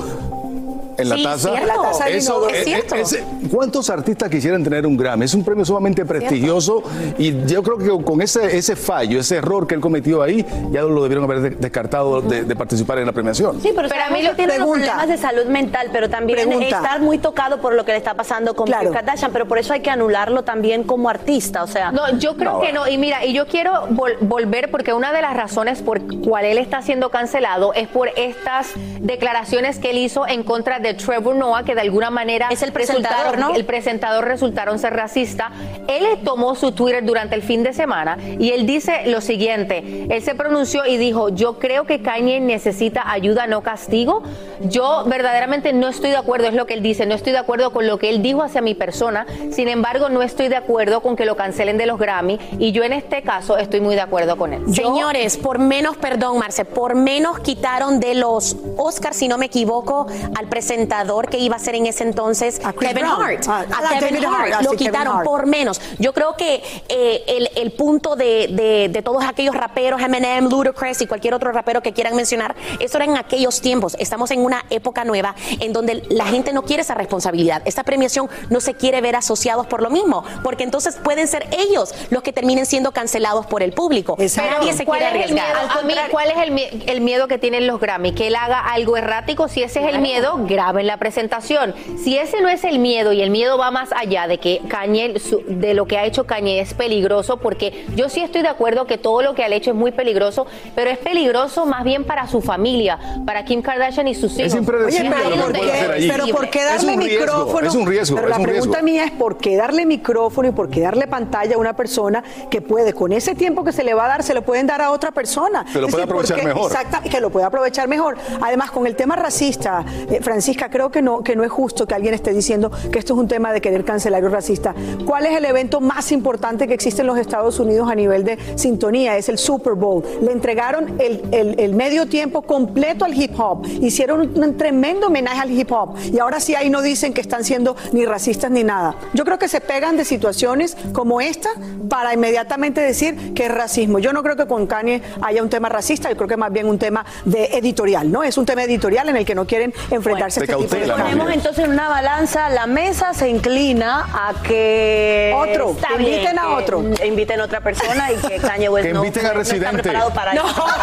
en 0.99 1.09
la 1.09 1.17
Sí, 1.17 1.23
taza. 1.23 1.51
cierto. 1.51 1.67
La 1.67 1.83
taza 1.91 2.05
del 2.07 2.23
inodoro. 2.23 2.55
Es 2.55 2.65
cierto. 2.65 2.95
ese- 2.97 3.25
¿Cuántos 3.51 3.91
artistas 3.91 4.29
quisieran 4.31 4.63
tener 4.65 4.87
un 4.87 4.97
Grammy? 4.97 5.25
Es 5.25 5.35
un 5.35 5.45
premio 5.45 5.65
sumamente 5.65 6.05
prestigioso 6.05 6.83
y 7.19 7.45
yo 7.47 7.63
creo 7.63 7.79
que 7.99 8.05
con 8.05 8.21
ese, 8.23 8.57
ese 8.57 8.77
fallo, 8.77 9.21
ese 9.21 9.37
error 9.37 9.67
que 9.67 9.75
él 9.75 9.81
cometió 9.81 10.23
ahí, 10.23 10.45
ya 10.71 10.83
lo 10.83 11.03
debieron 11.03 11.25
haber 11.25 11.41
de- 11.41 11.51
descartado 11.51 12.21
de, 12.23 12.45
de 12.45 12.57
participar 12.57 12.99
en 12.99 13.07
la 13.07 13.13
premiación. 13.13 13.61
Sí, 13.61 13.73
pero, 13.75 13.89
a 13.89 14.11
mí 14.11 14.23
lo 14.23 14.35
tiene 14.35 14.55
unos 14.57 14.67
Pregunta. 14.69 14.87
problemas 14.95 15.09
de 15.09 15.17
salud 15.19 15.45
mental, 15.47 15.89
pero 15.93 16.09
también 16.11 16.39
Pregunta. 16.49 16.69
está 16.69 16.99
muy 16.99 17.19
tocado 17.19 17.61
por 17.61 17.75
lo 17.75 17.85
que 17.85 17.93
le 17.93 17.99
está 17.99 18.15
pasando 18.15 18.55
con 18.55 18.67
Claro. 18.67 18.91
Kardashian, 18.93 19.33
pero 19.33 19.47
por 19.47 19.59
eso 19.59 19.73
hay 19.73 19.81
que 19.81 19.91
anularlo 19.91 20.43
también 20.45 20.83
como 20.85 21.09
artista, 21.09 21.63
o 21.63 21.67
sea. 21.67 21.93
No, 21.93 22.19
yo 22.19 22.37
creo 22.37 22.61
que 22.61 22.73
no. 22.73 22.87
Y 22.89 22.99
mira, 22.99 23.25
y 23.25 23.33
yo 23.33 23.47
quiero 23.47 23.89
vol- 23.91 24.17
volver 24.21 24.71
porque 24.71 24.93
una 24.93 25.13
de 25.13 25.23
las 25.23 25.37
razones 25.37 25.83
por 25.83 26.01
cual 26.23 26.45
él 26.45 26.59
está 26.59 26.83
siendo 26.83 27.11
cancelado 27.11 27.73
es 27.75 27.89
por 27.89 28.09
estas 28.17 28.69
declaraciones 29.01 29.79
que 29.79 29.91
él 29.91 29.99
hizo 29.99 30.27
en 30.27 30.43
contra 30.43 30.79
de 30.79 30.86
Trevor 30.95 31.37
Noah, 31.37 31.65
que 31.65 31.75
de 31.75 31.81
alguna 31.83 32.11
manera 32.11 32.49
Es 32.51 32.63
el 32.63 32.73
presentador, 32.73 33.33
resultaron- 33.37 33.41
¿no? 33.41 33.55
El 33.55 33.65
presentador 33.65 34.25
resultaron 34.27 34.79
ser 34.79 34.95
racista. 34.95 35.51
Él 35.89 36.05
tomó 36.25 36.55
su 36.55 36.73
Twitter 36.73 37.05
durante 37.05 37.35
el 37.35 37.43
fin 37.43 37.63
de 37.63 37.73
semana 37.73 38.19
y 38.39 38.51
él 38.51 38.67
dice 38.67 39.07
lo 39.07 39.21
siguiente. 39.21 40.07
Él 40.11 40.23
se 40.23 40.35
pronunció 40.35 40.87
y 40.87 40.97
dijo, 40.97 41.29
yo 41.31 41.59
creo 41.59 41.85
que 41.85 42.03
Kanye 42.03 42.41
necesita 42.41 43.11
ayuda, 43.11 43.47
no 43.47 43.63
castigo. 43.63 44.23
Yo 44.61 45.05
verdaderamente 45.07 45.73
no 45.73 45.89
estoy 45.89 46.11
de 46.11 46.17
acuerdo, 46.17 46.49
es 46.49 46.55
lo 46.55 46.67
que 46.67 46.75
él 46.75 46.83
dice, 46.83 47.07
no 47.07 47.15
estoy 47.15 47.33
de 47.33 47.39
acuerdo 47.39 47.73
con 47.73 47.87
lo 47.87 47.99
que 47.99 48.09
él 48.09 48.23
dijo 48.23 48.43
hacia 48.43 48.61
mi 48.63 48.75
persona. 48.75 49.27
Sin 49.51 49.69
embargo, 49.69 50.09
no 50.09 50.23
estoy 50.23 50.49
de 50.49 50.57
acuerdo 50.57 51.01
con 51.03 51.17
que 51.17 51.25
lo 51.27 51.37
cancelen 51.37 51.79
de 51.79 51.87
los 51.87 51.99
Grammy 51.99 52.39
y 52.59 52.73
yo 52.73 52.83
en 52.85 52.93
este 52.93 53.23
caso 53.23 53.57
estoy 53.59 53.81
muy 53.81 53.95
de 53.95 54.01
acuerdo 54.01 54.37
con 54.37 54.53
él. 54.53 54.63
Yo- 54.67 54.87
Señores, 54.87 55.37
por 55.37 55.59
menos, 55.59 55.97
perdón, 55.97 56.39
Marce, 56.39 56.65
por 56.65 56.95
menos 56.95 57.39
quitaron 57.41 58.01
de 58.01 58.15
los 58.15 58.57
Oscars, 58.77 59.17
si 59.17 59.29
no 59.29 59.39
me 59.39 59.47
equivoco, 59.47 60.07
al 60.39 60.47
presentador 60.81 61.29
que 61.31 61.39
iba 61.39 61.57
a 61.57 61.59
ser 61.59 61.75
en 61.75 61.87
ese 61.87 62.05
entonces 62.05 62.61
Chris 62.77 62.91
Kevin 62.91 63.05
Brown. 63.07 63.23
Hart. 63.23 63.45
Ah, 63.49 63.65
a 63.95 63.99
Kevin 63.99 64.25
Hart. 64.25 64.35
Hart, 64.41 64.53
ah, 64.59 64.63
Lo 64.63 64.71
sí, 64.73 64.77
quitaron 64.77 65.17
Hart. 65.19 65.25
por 65.25 65.47
menos. 65.47 65.81
Yo 65.99 66.13
creo 66.13 66.37
que 66.37 66.63
eh, 66.89 67.25
el, 67.29 67.51
el 67.57 67.73
punto 67.73 68.15
de, 68.17 68.49
de- 68.51 68.89
de 68.91 69.03
todos 69.03 69.25
aquellos 69.25 69.55
raperos, 69.55 70.01
Eminem, 70.03 70.49
Ludacris 70.49 71.01
y 71.01 71.07
cualquier 71.07 71.33
otro 71.35 71.51
rapero 71.53 71.81
que 71.83 71.93
quieran 71.93 72.15
mencionar, 72.15 72.55
eso 72.79 72.99
era 72.99 73.05
en 73.07 73.17
aquellos 73.17 73.61
tiempos. 73.61 73.97
Estamos 73.99 74.31
en 74.31 74.41
una 74.45 74.65
época 74.71 75.05
nueva 75.05 75.35
en 75.61 75.73
donde 75.73 76.03
la 76.11 76.27
gente 76.27 76.53
no 76.53 76.63
quiere 76.63 76.83
esa 76.83 76.95
responsabilidad. 76.95 77.63
Esta 77.65 77.83
premiación 77.85 78.29
no 78.51 78.61
se 78.61 78.75
quiere 78.75 79.01
ver 79.01 79.17
asociados 79.17 79.67
por 79.67 79.83
lo 79.83 79.89
mismo, 79.91 80.25
porque 80.43 80.65
entonces 80.65 80.97
pueden 81.03 81.27
ser 81.27 81.47
ellos 81.53 81.95
los 82.11 82.23
que 82.23 82.33
terminen 82.33 82.67
siendo 82.67 82.93
cancelados 82.93 83.47
por 83.47 83.63
el 83.63 83.73
público. 83.73 84.17
Nadie 84.19 84.73
se 84.75 84.85
¿Cuál 84.85 85.01
quiere 85.01 85.25
es 85.25 85.31
el 85.31 85.39
arriesgar. 85.39 85.57
miedo? 85.67 85.81
A 85.81 85.83
mí, 85.83 85.95
¿Cuál 86.11 86.31
es 86.31 86.37
el, 86.39 86.53
mie- 86.53 86.85
el 86.87 87.01
miedo 87.01 87.29
que 87.29 87.39
tienen 87.39 87.67
los 87.67 87.81
Grammy? 87.81 88.13
Que 88.13 88.27
él 88.29 88.37
haga 88.37 88.61
algo 88.61 88.97
errático. 88.97 89.49
Si 89.49 89.63
ese 89.63 89.81
es 89.87 89.95
el 89.95 90.01
miedo, 90.01 90.37
graben 90.67 90.87
la 90.89 90.97
presentación. 90.97 91.75
Si 92.03 92.19
ese 92.19 92.41
no 92.41 92.49
es 92.49 92.65
el 92.65 92.81
miedo 92.81 93.13
y 93.13 93.23
el 93.23 93.31
miedo 93.31 93.57
va 93.57 93.71
más 93.71 93.91
allá 93.93 94.27
de 94.27 94.39
que 94.39 94.61
Kanye, 94.69 95.19
su- 95.21 95.43
de 95.47 95.75
lo 95.75 95.87
que 95.87 95.97
ha 95.97 96.05
hecho 96.05 96.27
Kanye 96.27 96.61
es 96.61 96.75
peligroso, 96.75 97.37
porque 97.37 97.87
yo 97.95 98.09
sí 98.09 98.21
estoy 98.21 98.43
de 98.43 98.49
acuerdo 98.49 98.85
que 98.87 98.99
todo 98.99 99.23
lo 99.23 99.35
que 99.37 99.45
ha 99.45 99.49
hecho 99.49 99.71
es 99.71 99.77
muy 99.77 99.93
peligroso, 99.93 100.45
pero 100.75 100.91
es 100.91 100.99
peligroso 100.99 101.67
más 101.67 101.85
bien 101.85 102.03
para 102.05 102.27
su 102.27 102.41
familia, 102.43 102.99
para 103.25 103.45
Kim 103.45 103.63
Kardashian 103.63 104.09
y 104.09 104.15
sus 104.17 104.37
hijos. 104.41 104.55
impredecible 104.55 105.09
Oye, 105.11 105.23
pero 105.23 105.37
lo 105.37 105.43
¿por 105.43 105.53
qué- 105.53 105.73
hacer 105.73 105.91
allí. 105.93 106.09
Pero 106.11 106.27
¿por 106.29 106.51
qué 106.51 106.59
Es 106.59 106.65
darle 106.67 106.97
riesgo, 106.97 107.21
micrófono? 107.27 107.69
es 107.69 107.75
un 107.77 107.87
riesgo, 107.87 108.17
Pero 108.17 108.27
es 108.29 108.31
la 108.33 108.39
un 108.39 108.43
pregunta 108.43 108.79
riesgo. 108.81 108.85
mía 108.85 109.05
es 109.05 109.11
¿por 109.13 109.39
qué 109.39 109.57
darle 109.57 109.87
micrófono 109.87 110.49
y 110.49 110.53
por 110.53 110.69
qué 110.69 110.81
darle 110.81 111.07
pantalla 111.07 111.55
a 111.55 111.59
una 111.59 111.77
persona 111.77 112.25
que 112.51 112.61
puede, 112.61 112.93
con 112.93 113.13
ese 113.13 113.37
tiempo 113.37 113.63
que 113.63 113.71
se 113.73 113.85
le 113.85 113.95
va 113.95 114.07
a 114.07 114.09
dar, 114.09 114.23
se 114.25 114.35
lo 114.35 114.43
pueden 114.43 114.67
dar 114.67 114.83
a 114.83 114.91
otra 114.91 115.13
persona? 115.13 115.65
Que 115.73 115.81
lo 115.81 115.87
Es 115.87 115.93
puede 115.93 116.07
decir, 116.07 116.15
¿por 116.15 116.25
aprovechar 116.25 116.45
mejor. 116.45 116.73
Exacta, 116.73 117.01
que 117.09 117.21
lo 117.21 117.31
puede 117.31 117.47
aprovechar 117.47 117.87
mejor. 117.87 118.17
Además, 118.43 118.71
con 118.73 118.87
el 118.87 118.97
tema 118.97 119.15
racista, 119.15 119.85
eh, 120.11 120.19
Creo 120.57 120.91
que 120.91 121.03
no, 121.03 121.23
que 121.23 121.37
no 121.37 121.45
es 121.45 121.51
justo 121.51 121.87
que 121.87 121.95
alguien 121.95 122.15
esté 122.15 122.33
diciendo 122.33 122.71
que 122.91 122.99
esto 122.99 123.13
es 123.15 123.19
un 123.21 123.29
tema 123.29 123.53
de 123.53 123.61
querer 123.61 123.85
cancelar 123.85 124.25
o 124.25 124.29
racista. 124.29 124.75
¿Cuál 125.05 125.27
es 125.27 125.37
el 125.37 125.45
evento 125.45 125.81
más 125.81 126.11
importante 126.13 126.67
que 126.67 126.75
existe 126.75 127.03
en 127.03 127.07
los 127.07 127.19
Estados 127.19 127.61
Unidos 127.61 127.89
a 127.91 127.95
nivel 127.95 128.25
de 128.25 128.39
sintonía? 128.57 129.17
Es 129.17 129.29
el 129.29 129.39
Super 129.39 129.75
Bowl. 129.75 130.03
Le 130.23 130.33
entregaron 130.33 130.97
el, 130.99 131.23
el- 131.59 131.75
medio 131.75 132.07
tiempo 132.07 132.43
completo 132.43 133.05
al 133.05 133.15
hip 133.15 133.39
hop. 133.39 133.67
Hicieron 133.67 134.21
un, 134.43 134.57
tremendo 134.57 135.09
homenaje 135.09 135.41
al 135.41 135.51
hip 135.51 135.71
hop. 135.71 135.95
Y 136.13 136.19
ahora 136.19 136.41
sí 136.41 136.55
ahí 136.55 136.71
no 136.71 136.81
dicen 136.83 137.13
que 137.13 137.21
están 137.21 137.45
siendo 137.45 137.77
ni 137.93 138.05
racistas 138.07 138.51
ni 138.51 138.65
nada. 138.65 138.97
Yo 139.13 139.25
creo 139.25 139.39
que 139.39 139.49
se 139.49 139.61
pegan 139.61 139.97
de 139.97 140.05
situaciones 140.05 140.77
como 140.93 141.21
esta 141.21 141.51
para 141.89 142.15
inmediatamente 142.15 142.81
decir 142.81 143.35
que 143.35 143.45
es 143.47 143.51
racismo. 143.53 143.99
Yo 143.99 144.13
no 144.13 144.23
creo 144.23 144.37
que 144.37 144.47
con 144.47 144.67
Kanye 144.67 145.03
haya 145.23 145.43
un 145.43 145.51
tema 145.51 145.69
racista, 145.69 146.09
yo 146.11 146.17
creo 146.17 146.29
que 146.29 146.37
más 146.37 146.53
bien 146.53 146.67
un 146.67 146.79
tema 146.79 147.05
de 147.25 147.45
editorial, 147.53 148.11
¿no? 148.11 148.23
Es 148.23 148.39
un 148.39 148.47
tema 148.47 148.63
editorial 148.65 149.09
en 149.11 149.17
el 149.17 149.25
que 149.27 149.35
no 149.35 149.47
quieren 149.47 149.73
enfrentarse 149.91 150.41
de 150.47 150.69
Si 150.69 150.79
cosas. 150.81 151.01
ponemos 151.01 151.31
entonces 151.31 151.65
en 151.65 151.71
una 151.73 151.89
balanza, 151.89 152.49
la 152.51 152.67
mesa 152.67 153.13
se 153.15 153.29
inclina 153.29 154.07
a 154.13 154.33
que 154.43 155.35
Otro, 155.37 155.71
está 155.73 155.89
que 155.89 155.95
inviten 155.95 156.21
bien, 156.23 156.39
a 156.39 156.43
que 156.43 156.49
otro. 156.49 156.83
inviten 157.05 157.41
a 157.41 157.45
otra 157.45 157.61
persona 157.61 158.13
y 158.13 158.17
que 158.17 158.37
Kanye 158.39 158.69
West 158.69 158.87
Que 158.87 158.93
no, 158.95 159.05
inviten 159.05 159.27
a 159.27 159.33
no 159.35 159.41
está 159.41 159.53
Residente. 159.55 159.83
preparado 159.83 160.11
para 160.13 160.35
No. 160.35 160.47
eso. 160.49 160.65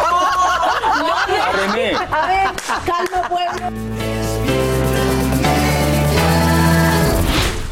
A 0.93 1.51
René. 1.51 1.95
A 1.95 2.27
ver, 2.27 2.47
calma 2.85 3.29
pueblo. 3.29 4.22